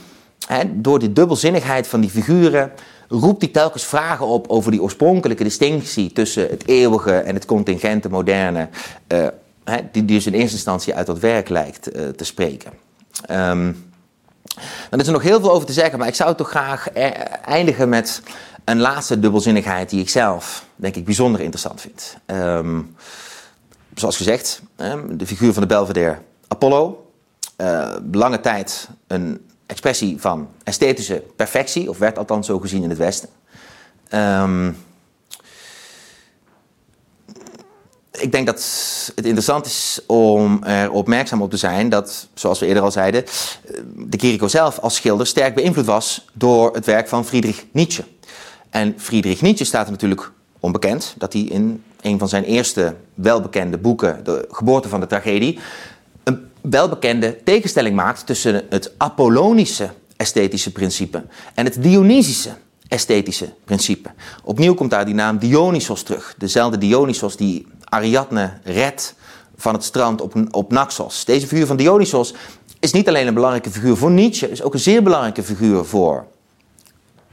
door 0.72 0.98
de 0.98 1.12
dubbelzinnigheid 1.12 1.86
van 1.86 2.00
die 2.00 2.10
figuren 2.10 2.72
roept 3.08 3.42
hij 3.42 3.50
telkens 3.50 3.84
vragen 3.84 4.26
op 4.26 4.48
over 4.48 4.70
die 4.70 4.82
oorspronkelijke 4.82 5.44
distinctie 5.44 6.12
tussen 6.12 6.48
het 6.48 6.68
eeuwige 6.68 7.12
en 7.12 7.34
het 7.34 7.44
contingente 7.44 8.08
moderne, 8.08 8.68
uh, 9.08 9.26
die 9.92 10.04
dus 10.04 10.26
in 10.26 10.32
eerste 10.32 10.54
instantie 10.54 10.94
uit 10.94 11.06
dat 11.06 11.18
werk 11.18 11.48
lijkt 11.48 11.96
uh, 11.96 12.08
te 12.08 12.24
spreken. 12.24 12.72
Um, 13.30 13.92
dan 14.90 15.00
is 15.00 15.06
er 15.06 15.12
nog 15.12 15.22
heel 15.22 15.40
veel 15.40 15.52
over 15.52 15.66
te 15.66 15.72
zeggen, 15.72 15.98
maar 15.98 16.08
ik 16.08 16.14
zou 16.14 16.34
toch 16.34 16.48
graag 16.48 16.88
e-, 16.92 17.00
eindigen 17.44 17.88
met 17.88 18.22
een 18.64 18.80
laatste 18.80 19.20
dubbelzinnigheid 19.20 19.90
die 19.90 20.00
ik 20.00 20.08
zelf, 20.08 20.64
denk 20.76 20.96
ik, 20.96 21.04
bijzonder 21.04 21.40
interessant 21.40 21.80
vind. 21.80 22.16
Um, 22.26 22.96
zoals 23.94 24.16
gezegd, 24.16 24.62
de 25.10 25.26
figuur 25.26 25.52
van 25.52 25.62
de 25.62 25.68
Belvedere 25.68 26.18
Apollo. 26.48 27.08
Uh, 27.56 27.96
lange 28.12 28.40
tijd 28.40 28.88
een 29.06 29.46
expressie 29.66 30.20
van 30.20 30.48
esthetische 30.62 31.22
perfectie, 31.36 31.88
of 31.88 31.98
werd 31.98 32.18
althans 32.18 32.46
zo 32.46 32.58
gezien 32.58 32.82
in 32.82 32.88
het 32.88 32.98
Westen. 32.98 33.28
Ehm, 34.08 34.72
ik 38.10 38.32
denk 38.32 38.46
dat 38.46 38.56
het 39.14 39.24
interessant 39.24 39.66
is 39.66 40.00
om 40.06 40.64
er 40.64 40.90
opmerkzaam 40.90 41.42
op 41.42 41.50
te 41.50 41.56
zijn 41.56 41.88
dat, 41.88 42.28
zoals 42.34 42.58
we 42.58 42.66
eerder 42.66 42.82
al 42.82 42.90
zeiden, 42.90 43.24
de 43.96 44.16
Kiriko 44.16 44.48
zelf 44.48 44.78
als 44.78 44.94
schilder 44.94 45.26
sterk 45.26 45.54
beïnvloed 45.54 45.86
was 45.86 46.26
door 46.32 46.74
het 46.74 46.86
werk 46.86 47.08
van 47.08 47.24
Friedrich 47.24 47.64
Nietzsche. 47.72 48.04
En 48.74 48.94
Friedrich 48.96 49.42
Nietzsche 49.42 49.64
staat 49.64 49.84
er 49.84 49.90
natuurlijk 49.90 50.30
onbekend 50.60 51.14
dat 51.18 51.32
hij 51.32 51.42
in 51.42 51.82
een 52.00 52.18
van 52.18 52.28
zijn 52.28 52.44
eerste 52.44 52.94
welbekende 53.14 53.78
boeken, 53.78 54.24
De 54.24 54.48
Geboorte 54.50 54.88
van 54.88 55.00
de 55.00 55.06
Tragedie, 55.06 55.58
een 56.24 56.48
welbekende 56.60 57.42
tegenstelling 57.44 57.96
maakt 57.96 58.26
tussen 58.26 58.66
het 58.68 58.92
Apollonische 58.96 59.90
esthetische 60.16 60.72
principe 60.72 61.24
en 61.54 61.64
het 61.64 61.82
Dionysische 61.82 62.50
esthetische 62.88 63.52
principe. 63.64 64.10
Opnieuw 64.44 64.74
komt 64.74 64.90
daar 64.90 65.04
die 65.04 65.14
naam 65.14 65.38
Dionysos 65.38 66.02
terug. 66.02 66.34
Dezelfde 66.38 66.78
Dionysos 66.78 67.36
die 67.36 67.66
Ariadne 67.84 68.52
redt 68.64 69.14
van 69.56 69.74
het 69.74 69.84
strand 69.84 70.20
op, 70.20 70.34
op 70.50 70.72
Naxos. 70.72 71.24
Deze 71.24 71.46
figuur 71.46 71.66
van 71.66 71.76
Dionysos 71.76 72.34
is 72.80 72.92
niet 72.92 73.08
alleen 73.08 73.26
een 73.26 73.34
belangrijke 73.34 73.70
figuur 73.70 73.96
voor 73.96 74.10
Nietzsche, 74.10 74.50
is 74.50 74.62
ook 74.62 74.74
een 74.74 74.80
zeer 74.80 75.02
belangrijke 75.02 75.42
figuur 75.42 75.84
voor, 75.84 76.26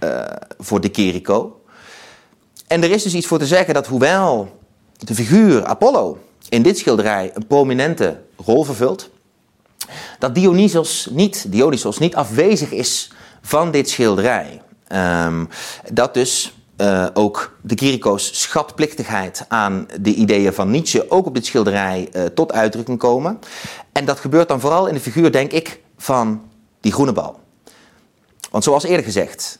uh, 0.03 0.21
voor 0.59 0.81
de 0.81 0.89
Keriko. 0.89 1.61
En 2.67 2.83
er 2.83 2.91
is 2.91 3.03
dus 3.03 3.13
iets 3.13 3.27
voor 3.27 3.39
te 3.39 3.47
zeggen 3.47 3.73
dat 3.73 3.87
hoewel 3.87 4.59
de 4.97 5.15
figuur 5.15 5.65
Apollo 5.65 6.17
in 6.49 6.61
dit 6.61 6.77
schilderij 6.77 7.31
een 7.33 7.47
prominente 7.47 8.21
rol 8.45 8.63
vervult, 8.63 9.09
dat 10.19 10.35
Dionysos 10.35 11.07
niet, 11.11 11.51
Dionysos 11.51 11.97
niet 11.97 12.15
afwezig 12.15 12.71
is 12.71 13.11
van 13.41 13.71
dit 13.71 13.89
schilderij. 13.89 14.61
Um, 15.25 15.49
dat 15.93 16.13
dus 16.13 16.53
uh, 16.77 17.07
ook 17.13 17.57
de 17.61 17.75
Kiriko's 17.75 18.41
schatplichtigheid 18.41 19.45
aan 19.47 19.87
de 20.01 20.13
ideeën 20.13 20.53
van 20.53 20.71
Nietzsche 20.71 21.11
ook 21.11 21.25
op 21.25 21.33
dit 21.33 21.45
schilderij 21.45 22.09
uh, 22.15 22.25
tot 22.25 22.51
uitdrukking 22.51 22.97
komen. 22.97 23.39
En 23.91 24.05
dat 24.05 24.19
gebeurt 24.19 24.47
dan 24.47 24.59
vooral 24.59 24.87
in 24.87 24.93
de 24.93 24.99
figuur, 24.99 25.31
denk 25.31 25.51
ik, 25.51 25.79
van 25.97 26.41
die 26.79 26.91
groene 26.91 27.13
bal. 27.13 27.39
Want 28.51 28.63
zoals 28.63 28.83
eerder 28.83 29.05
gezegd, 29.05 29.59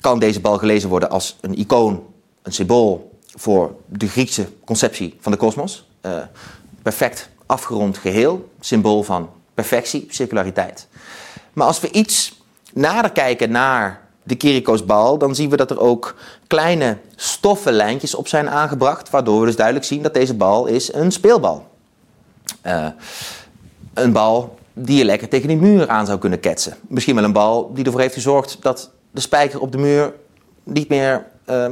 kan 0.00 0.18
deze 0.18 0.40
bal 0.40 0.58
gelezen 0.58 0.88
worden 0.88 1.10
als 1.10 1.36
een 1.40 1.58
icoon, 1.58 2.02
een 2.42 2.52
symbool 2.52 3.18
voor 3.34 3.74
de 3.86 4.08
Griekse 4.08 4.48
conceptie 4.64 5.16
van 5.20 5.32
de 5.32 5.38
kosmos. 5.38 5.86
Uh, 6.02 6.16
perfect 6.82 7.28
afgerond 7.46 7.98
geheel, 7.98 8.50
symbool 8.60 9.02
van 9.02 9.30
perfectie, 9.54 10.06
circulariteit. 10.10 10.86
Maar 11.52 11.66
als 11.66 11.80
we 11.80 11.90
iets 11.90 12.42
nader 12.72 13.10
kijken 13.10 13.50
naar 13.50 14.06
de 14.22 14.34
Kiriko's 14.34 14.84
bal, 14.84 15.18
dan 15.18 15.34
zien 15.34 15.50
we 15.50 15.56
dat 15.56 15.70
er 15.70 15.80
ook 15.80 16.14
kleine 16.46 16.98
stoffenlijntjes 17.16 18.14
op 18.14 18.28
zijn 18.28 18.50
aangebracht, 18.50 19.10
waardoor 19.10 19.40
we 19.40 19.46
dus 19.46 19.56
duidelijk 19.56 19.86
zien 19.86 20.02
dat 20.02 20.14
deze 20.14 20.34
bal 20.34 20.66
is 20.66 20.92
een 20.92 21.12
speelbal. 21.12 21.66
Uh, 22.66 22.86
een 23.94 24.12
bal 24.12 24.57
die 24.78 24.98
je 24.98 25.04
lekker 25.04 25.28
tegen 25.28 25.48
die 25.48 25.56
muur 25.56 25.88
aan 25.88 26.06
zou 26.06 26.18
kunnen 26.18 26.40
ketsen. 26.40 26.76
Misschien 26.88 27.14
wel 27.14 27.24
een 27.24 27.32
bal 27.32 27.74
die 27.74 27.84
ervoor 27.84 28.00
heeft 28.00 28.14
gezorgd 28.14 28.56
dat 28.60 28.90
de 29.10 29.20
spijker 29.20 29.60
op 29.60 29.72
de 29.72 29.78
muur 29.78 30.14
niet 30.64 30.88
meer 30.88 31.26
uh, 31.50 31.66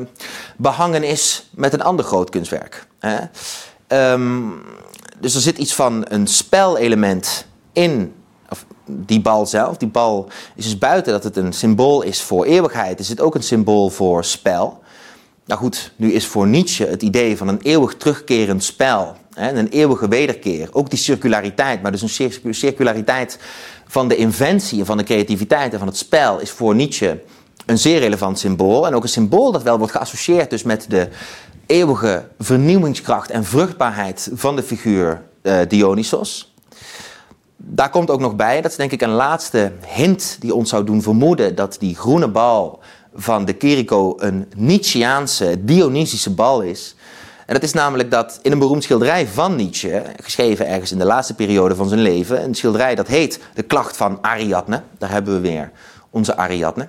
behangen 0.57 1.03
is 1.03 1.51
met 1.55 1.73
een 1.73 1.83
ander 1.83 2.05
groot 2.05 2.31
kunstwerk. 2.31 2.87
Hè? 2.99 3.19
Um, 4.13 4.63
dus 5.21 5.35
er 5.35 5.41
zit 5.41 5.59
iets 5.59 5.75
van 5.75 6.05
een 6.09 6.27
spelelement 6.27 7.47
in 7.73 8.15
die 8.85 9.21
bal 9.21 9.47
zelf. 9.47 9.77
Die 9.77 9.89
bal 9.89 10.29
is 10.55 10.65
dus 10.65 10.79
buiten 10.79 11.13
dat 11.13 11.25
het 11.25 11.37
een 11.37 11.53
symbool 11.53 12.03
is 12.03 12.23
voor 12.23 12.45
eeuwigheid, 12.45 12.99
is 12.99 13.09
het 13.09 13.21
ook 13.21 13.35
een 13.35 13.43
symbool 13.43 13.91
voor 13.91 14.25
spel. 14.25 14.83
Nou 15.47 15.61
goed, 15.61 15.93
nu 15.97 16.13
is 16.13 16.27
voor 16.27 16.47
Nietzsche 16.47 16.87
het 16.87 17.03
idee 17.03 17.37
van 17.37 17.49
een 17.49 17.61
eeuwig 17.63 17.95
terugkerend 17.95 18.65
spel, 18.65 19.17
een 19.37 19.69
eeuwige 19.69 20.09
wederkeer, 20.09 20.69
ook 20.73 20.91
die 20.91 20.99
circulariteit, 20.99 21.83
maar 21.83 21.93
dus 21.93 22.19
een 22.19 22.55
circulariteit 22.55 23.39
van 23.87 24.09
de 24.09 24.17
inventie, 24.17 24.85
van 24.85 24.97
de 24.97 25.05
creativiteit 25.05 25.73
en 25.73 25.79
van 25.79 25.89
het 25.89 25.97
spel, 25.97 26.41
is 26.41 26.51
voor 26.51 26.75
Nietzsche 26.75 27.23
een 27.67 27.79
zeer 27.79 27.99
relevant 27.99 28.39
symbool. 28.39 28.87
En 28.87 28.95
ook 28.95 29.03
een 29.03 29.09
symbool 29.09 29.53
dat 29.53 29.63
wel 29.63 29.79
wordt 29.79 29.93
geassocieerd 29.93 30.51
dus 30.51 30.63
met 30.63 30.87
de 30.89 31.09
eeuwige 31.67 32.29
vernieuwingskracht 32.39 33.31
en 33.31 33.45
vruchtbaarheid 33.45 34.31
van 34.35 34.57
de 34.57 34.63
figuur 34.63 35.23
uh, 35.43 35.59
Dionysos 35.69 36.55
daar 37.57 37.91
komt 37.91 38.11
ook 38.11 38.21
nog 38.21 38.37
bij, 38.37 38.61
dat 38.61 38.71
is 38.71 38.77
denk 38.77 38.93
ik 38.93 39.03
een 39.03 39.11
laatste 39.11 39.73
hint 39.87 40.37
die 40.41 40.55
ons 40.55 40.69
zou 40.69 40.85
doen 40.85 41.03
vermoeden 41.03 41.55
dat 41.55 41.77
die 41.79 41.97
groene 41.97 42.29
bal 42.29 42.81
van 43.15 43.45
de 43.45 43.53
Kiriko 43.53 44.15
een 44.19 44.47
Nietzscheaanse, 44.57 45.65
Dionysische 45.65 46.35
bal 46.35 46.61
is. 46.61 46.96
En 47.47 47.55
dat 47.55 47.63
is 47.63 47.73
namelijk 47.73 48.11
dat 48.11 48.39
in 48.43 48.53
een 48.53 48.59
beroemd 48.59 48.83
schilderij 48.83 49.27
van 49.27 49.57
Nietzsche, 49.57 50.03
geschreven 50.23 50.67
ergens 50.67 50.93
in 50.93 50.99
de 50.99 51.05
laatste 51.05 51.35
periode 51.35 51.75
van 51.75 51.89
zijn 51.89 52.01
leven, 52.01 52.45
een 52.45 52.55
schilderij 52.55 52.95
dat 52.95 53.07
heet 53.07 53.41
De 53.55 53.63
Klacht 53.63 53.97
van 53.97 54.19
Ariadne, 54.21 54.83
daar 54.99 55.11
hebben 55.11 55.35
we 55.35 55.41
weer 55.41 55.71
onze 56.11 56.37
Ariadne. 56.37 56.89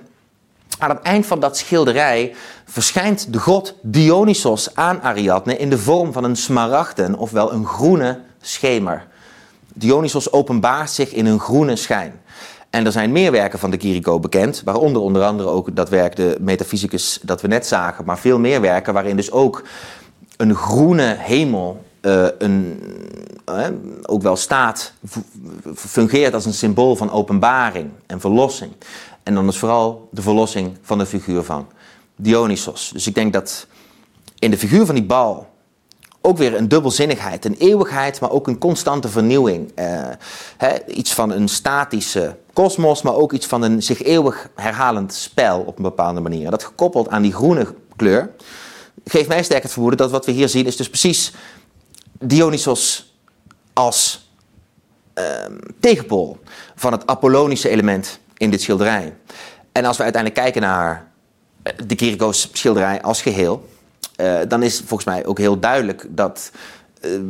Aan 0.78 0.90
het 0.90 1.02
eind 1.02 1.26
van 1.26 1.40
dat 1.40 1.56
schilderij 1.56 2.34
verschijnt 2.64 3.32
de 3.32 3.38
god 3.38 3.74
Dionysos 3.82 4.74
aan 4.74 5.02
Ariadne 5.02 5.56
in 5.56 5.70
de 5.70 5.78
vorm 5.78 6.12
van 6.12 6.24
een 6.24 6.36
smaragden, 6.36 7.14
ofwel 7.14 7.52
een 7.52 7.66
groene 7.66 8.20
schemer. 8.40 9.06
Dionysos 9.74 10.32
openbaart 10.32 10.90
zich 10.90 11.12
in 11.12 11.26
een 11.26 11.40
groene 11.40 11.76
schijn. 11.76 12.20
En 12.70 12.86
er 12.86 12.92
zijn 12.92 13.12
meer 13.12 13.32
werken 13.32 13.58
van 13.58 13.70
de 13.70 13.76
Kiriko 13.76 14.20
bekend, 14.20 14.62
waaronder 14.64 15.02
onder 15.02 15.22
andere 15.22 15.48
ook 15.48 15.76
dat 15.76 15.88
werk 15.88 16.16
de 16.16 16.36
Metafysicus 16.40 17.20
dat 17.22 17.40
we 17.40 17.48
net 17.48 17.66
zagen, 17.66 18.04
maar 18.04 18.18
veel 18.18 18.38
meer 18.38 18.60
werken 18.60 18.92
waarin 18.92 19.16
dus 19.16 19.30
ook 19.30 19.62
een 20.38 20.54
groene 20.54 21.16
hemel 21.18 21.84
uh, 22.02 22.26
een, 22.38 22.82
uh, 23.48 23.66
ook 24.02 24.22
wel 24.22 24.36
staat, 24.36 24.92
fungeert 25.74 26.34
als 26.34 26.44
een 26.44 26.54
symbool 26.54 26.96
van 26.96 27.10
openbaring 27.10 27.90
en 28.06 28.20
verlossing. 28.20 28.72
En 29.22 29.34
dan 29.34 29.48
is 29.48 29.58
vooral 29.58 30.08
de 30.10 30.22
verlossing 30.22 30.76
van 30.82 30.98
de 30.98 31.06
figuur 31.06 31.42
van 31.42 31.66
Dionysos. 32.16 32.90
Dus 32.92 33.06
ik 33.06 33.14
denk 33.14 33.32
dat 33.32 33.66
in 34.38 34.50
de 34.50 34.58
figuur 34.58 34.86
van 34.86 34.94
die 34.94 35.04
bal 35.04 35.46
ook 36.20 36.38
weer 36.38 36.54
een 36.54 36.68
dubbelzinnigheid, 36.68 37.44
een 37.44 37.56
eeuwigheid, 37.58 38.20
maar 38.20 38.30
ook 38.30 38.46
een 38.46 38.58
constante 38.58 39.08
vernieuwing. 39.08 39.72
Uh, 39.78 40.74
iets 40.86 41.14
van 41.14 41.30
een 41.30 41.48
statische 41.48 42.36
kosmos, 42.52 43.02
maar 43.02 43.14
ook 43.14 43.32
iets 43.32 43.46
van 43.46 43.62
een 43.62 43.82
zich 43.82 44.02
eeuwig 44.02 44.48
herhalend 44.54 45.14
spel 45.14 45.60
op 45.60 45.76
een 45.76 45.82
bepaalde 45.82 46.20
manier. 46.20 46.50
Dat 46.50 46.64
gekoppeld 46.64 47.08
aan 47.08 47.22
die 47.22 47.32
groene 47.32 47.74
kleur 47.96 48.30
geeft 49.04 49.28
mij 49.28 49.42
sterk 49.42 49.62
het 49.62 49.72
vermoeden 49.72 49.98
dat 49.98 50.10
wat 50.10 50.26
we 50.26 50.32
hier 50.32 50.48
zien 50.48 50.66
is 50.66 50.76
dus 50.76 50.88
precies 50.88 51.32
Dionysos 52.20 53.14
als 53.72 54.30
uh, 55.14 55.24
tegenpool 55.80 56.38
van 56.74 56.92
het 56.92 57.06
Apollonische 57.06 57.68
element 57.68 58.18
in 58.36 58.50
dit 58.50 58.62
schilderij. 58.62 59.16
En 59.72 59.84
als 59.84 59.96
we 59.96 60.02
uiteindelijk 60.02 60.42
kijken 60.42 60.62
naar 60.62 61.10
eh, 61.62 61.72
de 61.86 61.94
Kiriko's 61.94 62.48
schilderij 62.52 63.02
als 63.02 63.22
geheel, 63.22 63.68
uh, 64.16 64.38
dan 64.48 64.62
is 64.62 64.78
volgens 64.78 65.04
mij 65.04 65.26
ook 65.26 65.38
heel 65.38 65.58
duidelijk 65.58 66.06
dat 66.08 66.50
uh, 67.00 67.20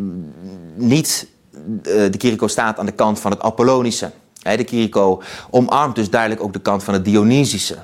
niet 0.75 1.29
uh, 1.53 1.63
de 1.83 2.17
Kiriko 2.17 2.47
staat 2.47 2.79
aan 2.79 2.87
de 2.87 2.93
kant 2.93 3.21
van 3.21 3.31
het 3.31 3.41
Apollonische. 3.41 4.11
De 4.43 4.65
Kiriko 4.65 5.23
omarmt 5.51 5.95
dus 5.95 6.11
duidelijk 6.11 6.43
ook 6.43 6.53
de 6.53 6.61
kant 6.61 6.85
van 6.85 6.95
het 6.95 7.05
Dionysische. 7.05 7.77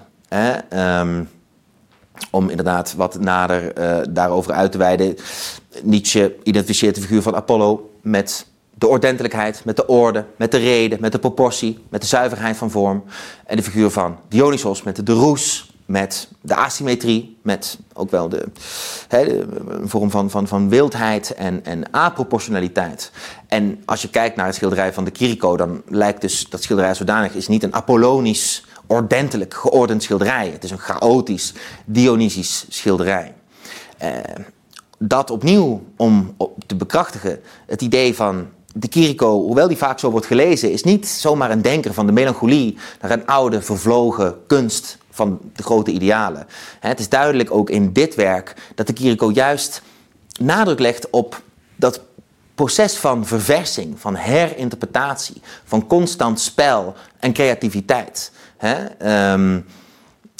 Om 2.30 2.48
inderdaad 2.48 2.94
wat 2.96 3.20
nader 3.20 3.72
daarover 4.12 4.52
uit 4.52 4.72
te 4.72 4.78
wijden. 4.78 5.16
Nietzsche 5.82 6.34
identificeert 6.42 6.94
de 6.94 7.00
figuur 7.00 7.22
van 7.22 7.34
Apollo 7.34 7.90
met 8.00 8.46
de 8.74 8.86
ordentelijkheid, 8.86 9.64
met 9.64 9.76
de 9.76 9.86
orde, 9.86 10.24
met 10.36 10.50
de 10.50 10.58
reden, 10.58 11.00
met 11.00 11.12
de 11.12 11.18
proportie, 11.18 11.78
met 11.88 12.00
de 12.00 12.06
zuiverheid 12.06 12.56
van 12.56 12.70
vorm. 12.70 13.04
En 13.46 13.56
de 13.56 13.62
figuur 13.62 13.90
van 13.90 14.16
Dionysos 14.28 14.82
met 14.82 15.06
de 15.06 15.12
roes, 15.12 15.72
met 15.86 16.28
de 16.40 16.54
asymmetrie, 16.54 17.38
met 17.42 17.78
ook 17.92 18.10
wel 18.10 18.28
de, 18.28 18.46
een 19.08 19.88
vorm 19.88 20.10
van, 20.10 20.30
van, 20.30 20.48
van 20.48 20.68
wildheid 20.68 21.34
en, 21.34 21.64
en 21.64 21.90
aproportionaliteit. 21.90 23.10
En 23.46 23.82
als 23.84 24.02
je 24.02 24.10
kijkt 24.10 24.36
naar 24.36 24.46
het 24.46 24.54
schilderij 24.54 24.92
van 24.92 25.04
de 25.04 25.10
Kiriko, 25.10 25.56
dan 25.56 25.82
lijkt 25.88 26.20
dus 26.20 26.48
dat 26.48 26.62
schilderij 26.62 26.94
zodanig 26.94 27.34
is 27.34 27.48
niet 27.48 27.62
een 27.62 27.74
Apollonisch, 27.74 28.64
ordentelijk 28.86 29.54
geordend 29.54 30.02
schilderij. 30.02 30.48
Het 30.48 30.64
is 30.64 30.70
een 30.70 30.78
chaotisch, 30.78 31.52
Dionysisch 31.84 32.66
schilderij. 32.68 33.34
Eh, 33.98 34.10
dat 34.98 35.30
opnieuw 35.30 35.82
om 35.96 36.36
te 36.66 36.76
bekrachtigen, 36.76 37.40
het 37.66 37.82
idee 37.82 38.14
van 38.14 38.46
de 38.74 38.88
Kiriko, 38.88 39.40
hoewel 39.40 39.68
die 39.68 39.76
vaak 39.76 39.98
zo 39.98 40.10
wordt 40.10 40.26
gelezen, 40.26 40.72
is 40.72 40.82
niet 40.82 41.08
zomaar 41.08 41.50
een 41.50 41.62
denker 41.62 41.94
van 41.94 42.06
de 42.06 42.12
melancholie 42.12 42.78
naar 43.00 43.10
een 43.10 43.26
oude, 43.26 43.62
vervlogen 43.62 44.46
kunst 44.46 44.98
van 45.10 45.40
de 45.52 45.62
grote 45.62 45.90
idealen. 45.90 46.46
Het 46.80 47.00
is 47.00 47.08
duidelijk 47.08 47.50
ook 47.50 47.70
in 47.70 47.92
dit 47.92 48.14
werk 48.14 48.54
dat 48.74 48.86
de 48.86 48.92
Kiriko 48.92 49.30
juist 49.30 49.82
nadruk 50.40 50.78
legt 50.78 51.10
op 51.10 51.42
dat 51.76 52.00
proces 52.54 52.96
van 52.96 53.26
verversing, 53.26 54.00
van 54.00 54.16
herinterpretatie, 54.16 55.42
van 55.64 55.86
constant 55.86 56.40
spel 56.40 56.94
en 57.18 57.32
creativiteit. 57.32 58.32
Hè? 58.64 58.84
Ehm, 58.84 59.60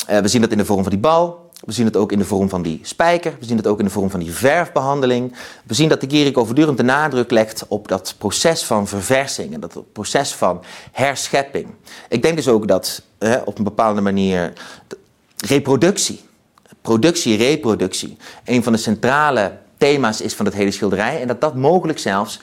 eh, 0.07 0.19
we 0.19 0.29
zien 0.29 0.41
dat 0.41 0.51
in 0.51 0.59
de 0.59 0.65
vorm 0.65 0.83
van 0.83 0.91
die 0.93 1.01
bal. 1.01 1.51
We 1.65 1.73
zien 1.73 1.87
het 1.87 1.97
ook 1.97 2.13
in 2.13 2.19
de 2.19 2.25
vorm 2.25 2.49
van 2.49 2.63
die 2.63 2.81
spijker. 2.83 3.37
We 3.39 3.45
zien 3.47 3.57
het 3.57 3.67
ook 3.67 3.79
in 3.79 3.85
de 3.85 3.91
vorm 3.91 4.11
van 4.11 4.21
die 4.21 4.33
verfbehandeling. 4.33 5.37
We 5.65 5.75
zien 5.75 5.89
dat 5.89 6.01
de 6.01 6.07
Kiriko 6.07 6.45
voortdurend 6.45 6.77
de 6.77 6.83
nadruk 6.83 7.31
legt 7.31 7.65
op 7.69 7.89
dat 7.89 8.15
proces 8.19 8.65
van 8.65 8.89
verversing 8.89 9.55
en 9.55 9.61
dat 9.61 9.93
proces 9.93 10.35
van 10.35 10.63
herschepping. 10.93 11.67
Ik 12.09 12.23
denk 12.23 12.37
dus 12.37 12.49
ook 12.49 12.69
dat 12.69 13.03
op 13.45 13.59
een 13.59 13.65
bepaalde 13.65 14.01
manier 14.01 14.53
reproductie, 15.37 16.21
productie, 16.83 17.37
reproductie, 17.37 18.17
een 18.45 18.63
van 18.63 18.73
de 18.73 18.79
centrale 18.79 19.59
thema's 19.77 20.21
is 20.21 20.35
van 20.35 20.47
het 20.47 20.55
hele 20.55 20.71
schilderij. 20.71 21.21
En 21.21 21.27
dat 21.27 21.41
dat 21.41 21.55
mogelijk 21.55 21.99
zelfs 21.99 22.41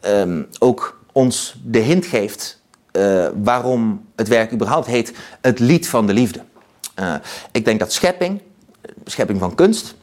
ehm, 0.00 0.42
ook 0.58 1.00
ons 1.12 1.56
de 1.64 1.78
hint 1.78 2.06
geeft 2.06 2.60
uh, 2.96 3.28
waarom 3.42 4.04
het 4.16 4.28
werk 4.28 4.52
überhaupt 4.52 4.86
heet 4.86 5.12
Het 5.40 5.58
Lied 5.58 5.88
van 5.88 6.06
de 6.06 6.12
Liefde. 6.12 6.40
Uh, 7.00 7.14
ik 7.52 7.64
denk 7.64 7.80
dat 7.80 7.92
schepping, 7.92 8.40
schepping 9.04 9.38
van 9.38 9.54
kunst 9.54 9.94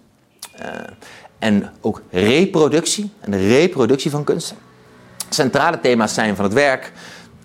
uh, 0.61 0.67
en 1.39 1.71
ook 1.81 2.01
reproductie 2.09 3.11
en 3.19 3.31
de 3.31 3.47
reproductie 3.47 4.11
van 4.11 4.23
kunst 4.23 4.53
centrale 5.33 5.79
thema's 5.79 6.13
zijn 6.13 6.35
van 6.35 6.45
het 6.45 6.53
werk. 6.53 6.91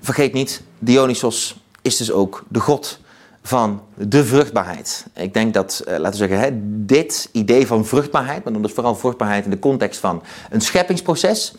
Vergeet 0.00 0.32
niet, 0.32 0.62
Dionysos 0.78 1.60
is 1.82 1.96
dus 1.96 2.10
ook 2.10 2.44
de 2.48 2.60
god 2.60 2.98
van 3.42 3.82
de 3.94 4.24
vruchtbaarheid. 4.24 5.06
Ik 5.14 5.34
denk 5.34 5.54
dat, 5.54 5.82
laten 5.86 6.10
we 6.10 6.16
zeggen, 6.16 6.40
hè, 6.40 6.50
dit 6.84 7.28
idee 7.32 7.66
van 7.66 7.86
vruchtbaarheid, 7.86 8.44
maar 8.44 8.52
dan 8.52 8.62
dus 8.62 8.72
vooral 8.72 8.94
vruchtbaarheid 8.94 9.44
in 9.44 9.50
de 9.50 9.58
context 9.58 10.00
van 10.00 10.22
een 10.50 10.60
scheppingsproces, 10.60 11.54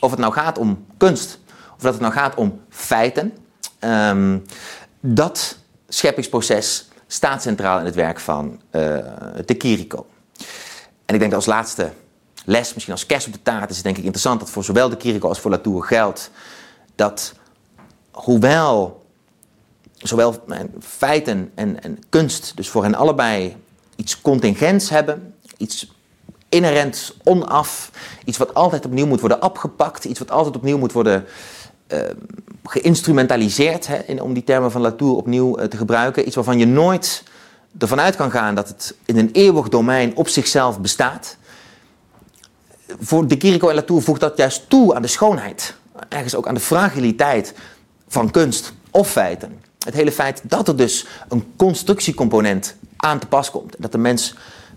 of 0.00 0.10
het 0.10 0.20
nou 0.20 0.32
gaat 0.32 0.58
om 0.58 0.84
kunst, 0.96 1.38
dat 1.84 1.92
het 1.92 2.02
nou 2.02 2.12
gaat 2.12 2.34
om 2.34 2.60
feiten, 2.68 3.32
um, 3.80 4.44
dat 5.00 5.58
scheppingsproces 5.88 6.88
staat 7.06 7.42
centraal 7.42 7.78
in 7.78 7.84
het 7.84 7.94
werk 7.94 8.20
van 8.20 8.60
uh, 8.70 8.80
de 9.44 9.54
Kiriko. 9.54 10.06
En 11.04 11.14
ik 11.14 11.20
denk 11.20 11.30
dat 11.30 11.34
als 11.34 11.46
laatste 11.46 11.92
les, 12.44 12.74
misschien 12.74 12.94
als 12.94 13.06
kerst 13.06 13.26
op 13.26 13.32
de 13.32 13.42
taart, 13.42 13.70
is 13.70 13.76
het 13.76 13.84
denk 13.84 13.96
ik 13.96 14.04
interessant 14.04 14.40
dat 14.40 14.50
voor 14.50 14.64
zowel 14.64 14.88
de 14.88 14.96
Kiriko 14.96 15.28
als 15.28 15.40
voor 15.40 15.50
Latour 15.50 15.84
geldt 15.84 16.30
dat 16.94 17.34
hoewel 18.10 19.04
zowel 19.98 20.44
feiten 20.80 21.50
en, 21.54 21.82
en 21.82 21.98
kunst 22.08 22.52
dus 22.56 22.68
voor 22.68 22.82
hen 22.82 22.94
allebei 22.94 23.56
iets 23.96 24.20
contingents 24.20 24.90
hebben, 24.90 25.34
iets 25.56 25.92
inherent 26.48 27.14
onaf, 27.24 27.90
iets 28.24 28.38
wat 28.38 28.54
altijd 28.54 28.86
opnieuw 28.86 29.06
moet 29.06 29.20
worden 29.20 29.42
opgepakt, 29.42 30.04
iets 30.04 30.18
wat 30.18 30.30
altijd 30.30 30.56
opnieuw 30.56 30.78
moet 30.78 30.92
worden 30.92 31.24
geïnstrumentaliseerd, 32.64 33.86
hè, 33.86 34.22
om 34.22 34.34
die 34.34 34.44
termen 34.44 34.70
van 34.70 34.80
Latour 34.80 35.16
opnieuw 35.16 35.58
uh, 35.58 35.64
te 35.64 35.76
gebruiken. 35.76 36.26
Iets 36.26 36.34
waarvan 36.34 36.58
je 36.58 36.66
nooit 36.66 37.22
ervan 37.78 38.00
uit 38.00 38.16
kan 38.16 38.30
gaan 38.30 38.54
dat 38.54 38.68
het 38.68 38.94
in 39.04 39.18
een 39.18 39.30
eeuwig 39.32 39.68
domein 39.68 40.16
op 40.16 40.28
zichzelf 40.28 40.80
bestaat. 40.80 41.36
Voor 43.00 43.26
de 43.26 43.36
Kiriko 43.36 43.68
en 43.68 43.74
Latour 43.74 44.02
voegt 44.02 44.20
dat 44.20 44.36
juist 44.36 44.68
toe 44.68 44.94
aan 44.94 45.02
de 45.02 45.08
schoonheid, 45.08 45.74
ergens 46.08 46.34
ook 46.34 46.46
aan 46.46 46.54
de 46.54 46.60
fragiliteit 46.60 47.54
van 48.08 48.30
kunst 48.30 48.72
of 48.90 49.10
feiten. 49.10 49.60
Het 49.84 49.94
hele 49.94 50.12
feit 50.12 50.42
dat 50.44 50.68
er 50.68 50.76
dus 50.76 51.06
een 51.28 51.52
constructiecomponent 51.56 52.76
aan 52.96 53.18
te 53.18 53.26
pas 53.26 53.50
komt. 53.50 53.74
Dat 53.78 53.92
de 53.92 53.98
mens 53.98 54.34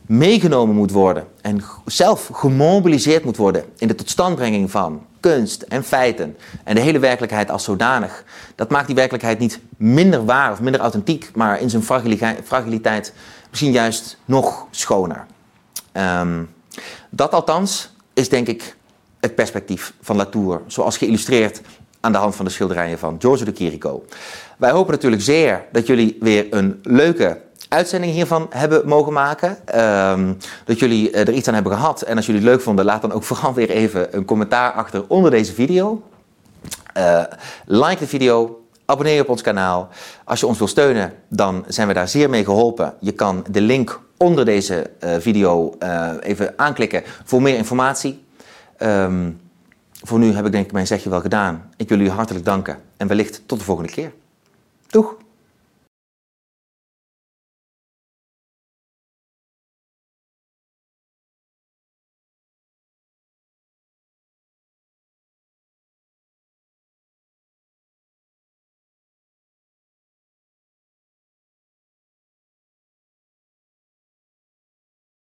meegenomen 0.08 0.76
moet 0.76 0.92
worden 0.92 1.28
en 1.42 1.64
zelf 1.86 2.30
gemobiliseerd 2.34 3.24
moet 3.24 3.38
worden 3.38 3.66
in 3.78 3.88
de 3.88 3.96
totstandbrenging 3.96 4.72
van 4.72 5.06
kunst 5.20 5.62
en 5.62 5.84
feiten 5.84 6.38
en 6.64 6.76
de 6.76 6.82
hele 6.82 7.00
werkelijkheid 7.00 7.52
als 7.52 7.64
zodanig. 7.64 8.24
Dat 8.56 8.70
maakt 8.70 8.88
die 8.88 8.96
werkelijkheid 8.96 9.40
niet 9.40 9.60
minder 9.78 10.26
waar 10.26 10.52
of 10.52 10.62
minder 10.62 10.82
authentiek, 10.82 11.30
maar 11.36 11.62
in 11.62 11.70
zijn 11.70 11.84
fragiliteit 12.44 13.14
misschien 13.50 13.72
juist 13.72 14.18
nog 14.26 14.68
schoner. 14.72 15.26
Um, 15.94 16.50
dat 17.10 17.34
althans 17.34 17.92
is 18.14 18.30
denk 18.30 18.48
ik 18.48 18.76
het 19.20 19.36
perspectief 19.36 19.94
van 20.02 20.16
Latour, 20.16 20.62
zoals 20.68 20.98
geïllustreerd 20.98 21.62
aan 22.00 22.12
de 22.12 22.18
hand 22.18 22.36
van 22.36 22.46
de 22.46 22.52
schilderijen 22.52 23.00
van 23.00 23.16
Giorgio 23.20 23.46
de 23.46 23.52
Chirico. 23.56 24.06
Wij 24.58 24.72
hopen 24.72 24.92
natuurlijk 24.92 25.22
zeer 25.22 25.66
dat 25.72 25.88
jullie 25.88 26.18
weer 26.20 26.48
een 26.50 26.80
leuke 26.84 27.42
uitzending 27.70 28.14
hiervan 28.14 28.48
hebben 28.50 28.88
mogen 28.88 29.14
maken. 29.14 29.58
Uh, 29.76 30.30
dat 30.66 30.80
jullie 30.80 31.12
eh, 31.12 31.22
er 31.22 31.34
iets 31.34 31.48
aan 31.48 31.54
hebben 31.54 31.74
gehad. 31.74 32.02
En 32.02 32.16
als 32.16 32.26
jullie 32.26 32.42
het 32.42 32.50
leuk 32.50 32.62
vonden, 32.62 32.86
laat 32.86 33.02
dan 33.02 33.12
ook 33.12 33.24
vooral 33.32 33.54
weer 33.54 33.70
even 33.70 34.16
een 34.16 34.26
commentaar 34.26 34.72
achter 34.72 35.04
onder 35.08 35.32
deze 35.32 35.54
video. 35.54 36.04
Uh, 36.98 37.24
like 37.66 38.00
de 38.00 38.08
video, 38.08 38.62
abonneer 38.86 39.16
je 39.16 39.22
op 39.22 39.30
ons 39.30 39.42
kanaal. 39.42 39.90
Als 40.24 40.40
je 40.40 40.48
ons 40.48 40.58
wil 40.58 40.68
steunen, 40.68 41.14
dan 41.30 41.66
zijn 41.68 41.88
we 41.88 41.94
daar 41.94 42.08
zeer 42.08 42.30
mee 42.30 42.44
geholpen. 42.44 42.94
Je 43.00 43.12
kan 43.12 43.46
de 43.50 43.62
link 43.62 44.00
onder 44.18 44.46
deze 44.46 44.90
uh, 45.04 45.16
video 45.20 45.74
even 46.20 46.54
aanklikken 46.56 47.04
voor 47.24 47.42
meer 47.42 47.56
informatie. 47.56 48.26
Um, 48.80 49.40
voor 50.04 50.20
nu 50.20 50.34
heb 50.34 50.46
ik 50.46 50.52
denk 50.52 50.66
ik 50.66 50.72
mijn 50.72 50.88
zegje 50.88 51.10
wel 51.10 51.22
gedaan. 51.22 51.70
Ik 51.78 51.90
wil 51.90 52.00
u 52.00 52.10
hartelijk 52.10 52.46
danken 52.46 52.78
en 52.98 53.08
wellicht 53.08 53.42
tot 53.46 53.60
de 53.60 53.66
volgende 53.66 53.92
keer. 53.92 54.12
Doeg! 54.88 55.27